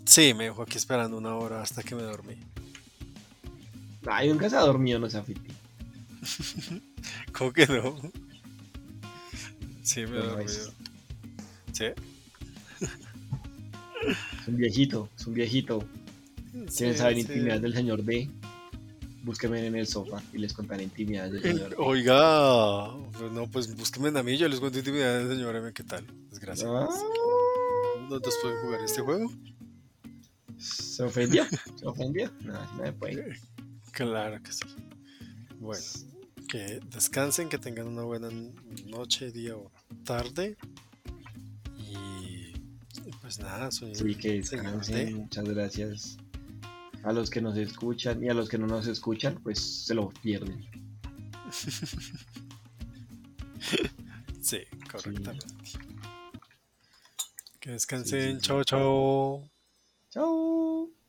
Sí, 0.05 0.35
me 0.35 0.45
dejó 0.45 0.62
aquí 0.62 0.77
esperando 0.77 1.16
una 1.16 1.37
hora 1.37 1.62
hasta 1.62 1.85
que 1.85 1.95
me 1.95 2.03
dormí. 2.03 2.35
Ay, 4.07 4.29
nunca 4.29 4.51
se 4.51 4.57
ha 4.57 4.61
dormido, 4.61 4.99
no 4.99 5.09
se 5.09 5.18
ha 5.18 5.25
¿Cómo 7.33 7.53
que 7.53 7.66
no? 7.68 7.97
Sí, 9.85 10.01
me 10.01 10.16
dormido. 10.16 10.73
¿Sí? 11.73 11.85
Es 14.41 14.49
un 14.49 14.57
viejito, 14.57 15.09
es 15.16 15.27
un 15.29 15.35
viejito. 15.35 15.85
¿Quieren 16.77 16.99
saber 16.99 17.18
intimidad 17.18 17.61
del 17.61 17.73
señor 17.73 18.03
D? 18.03 18.29
Búsquenme 19.23 19.64
en 19.66 19.77
el 19.77 19.87
sofá 19.87 20.20
y 20.33 20.39
les 20.39 20.53
contaré 20.53 20.83
intimidad 20.83 21.31
del 21.31 21.43
señor. 21.43 21.75
Oiga, 21.79 22.93
no, 23.33 23.49
pues 23.51 23.75
búsquenme 23.77 24.18
a 24.18 24.23
mí, 24.23 24.37
yo 24.37 24.49
les 24.49 24.59
cuento 24.59 24.79
intimidad 24.79 25.20
del 25.20 25.29
señor 25.29 25.55
M. 25.55 25.73
¿Qué 25.73 25.85
tal? 25.85 26.05
Desgracia. 26.29 26.66
Ah. 26.68 26.89
¿No 28.11 28.20
te 28.20 28.31
pueden 28.43 28.61
jugar 28.62 28.81
este 28.83 29.01
juego? 29.01 29.31
¿Se 30.59 31.05
ofendió? 31.05 31.45
¿Se 31.77 31.87
ofendió? 31.87 32.33
No, 32.41 32.53
no 32.75 32.83
me 32.83 32.93
puede. 32.93 33.39
Claro 33.93 34.43
que 34.43 34.53
sí. 34.53 34.64
Bueno, 35.61 35.85
que 36.49 36.81
descansen, 36.93 37.49
que 37.49 37.59
tengan 37.59 37.87
una 37.87 38.03
buena 38.03 38.29
noche, 38.87 39.31
día 39.31 39.57
o 39.57 39.70
tarde. 40.05 40.57
Y, 41.79 42.53
pues 43.20 43.39
nada, 43.39 43.70
soy 43.70 43.95
Sí, 43.95 44.14
que 44.16 44.33
descansen. 44.33 45.16
Muchas 45.16 45.45
gracias 45.45 46.18
a 47.05 47.12
los 47.12 47.30
que 47.30 47.40
nos 47.40 47.57
escuchan 47.57 48.22
y 48.24 48.28
a 48.28 48.34
los 48.34 48.48
que 48.48 48.59
no 48.59 48.66
nos 48.66 48.86
escuchan, 48.86 49.40
pues 49.42 49.86
se 49.86 49.94
lo 49.94 50.11
pierden. 50.11 50.64
sí, 54.40 54.59
correctamente. 54.90 55.46
Que 57.61 57.70
descansen. 57.70 58.40
Chao, 58.40 58.64
chao. 58.64 59.48
Chao. 60.11 61.01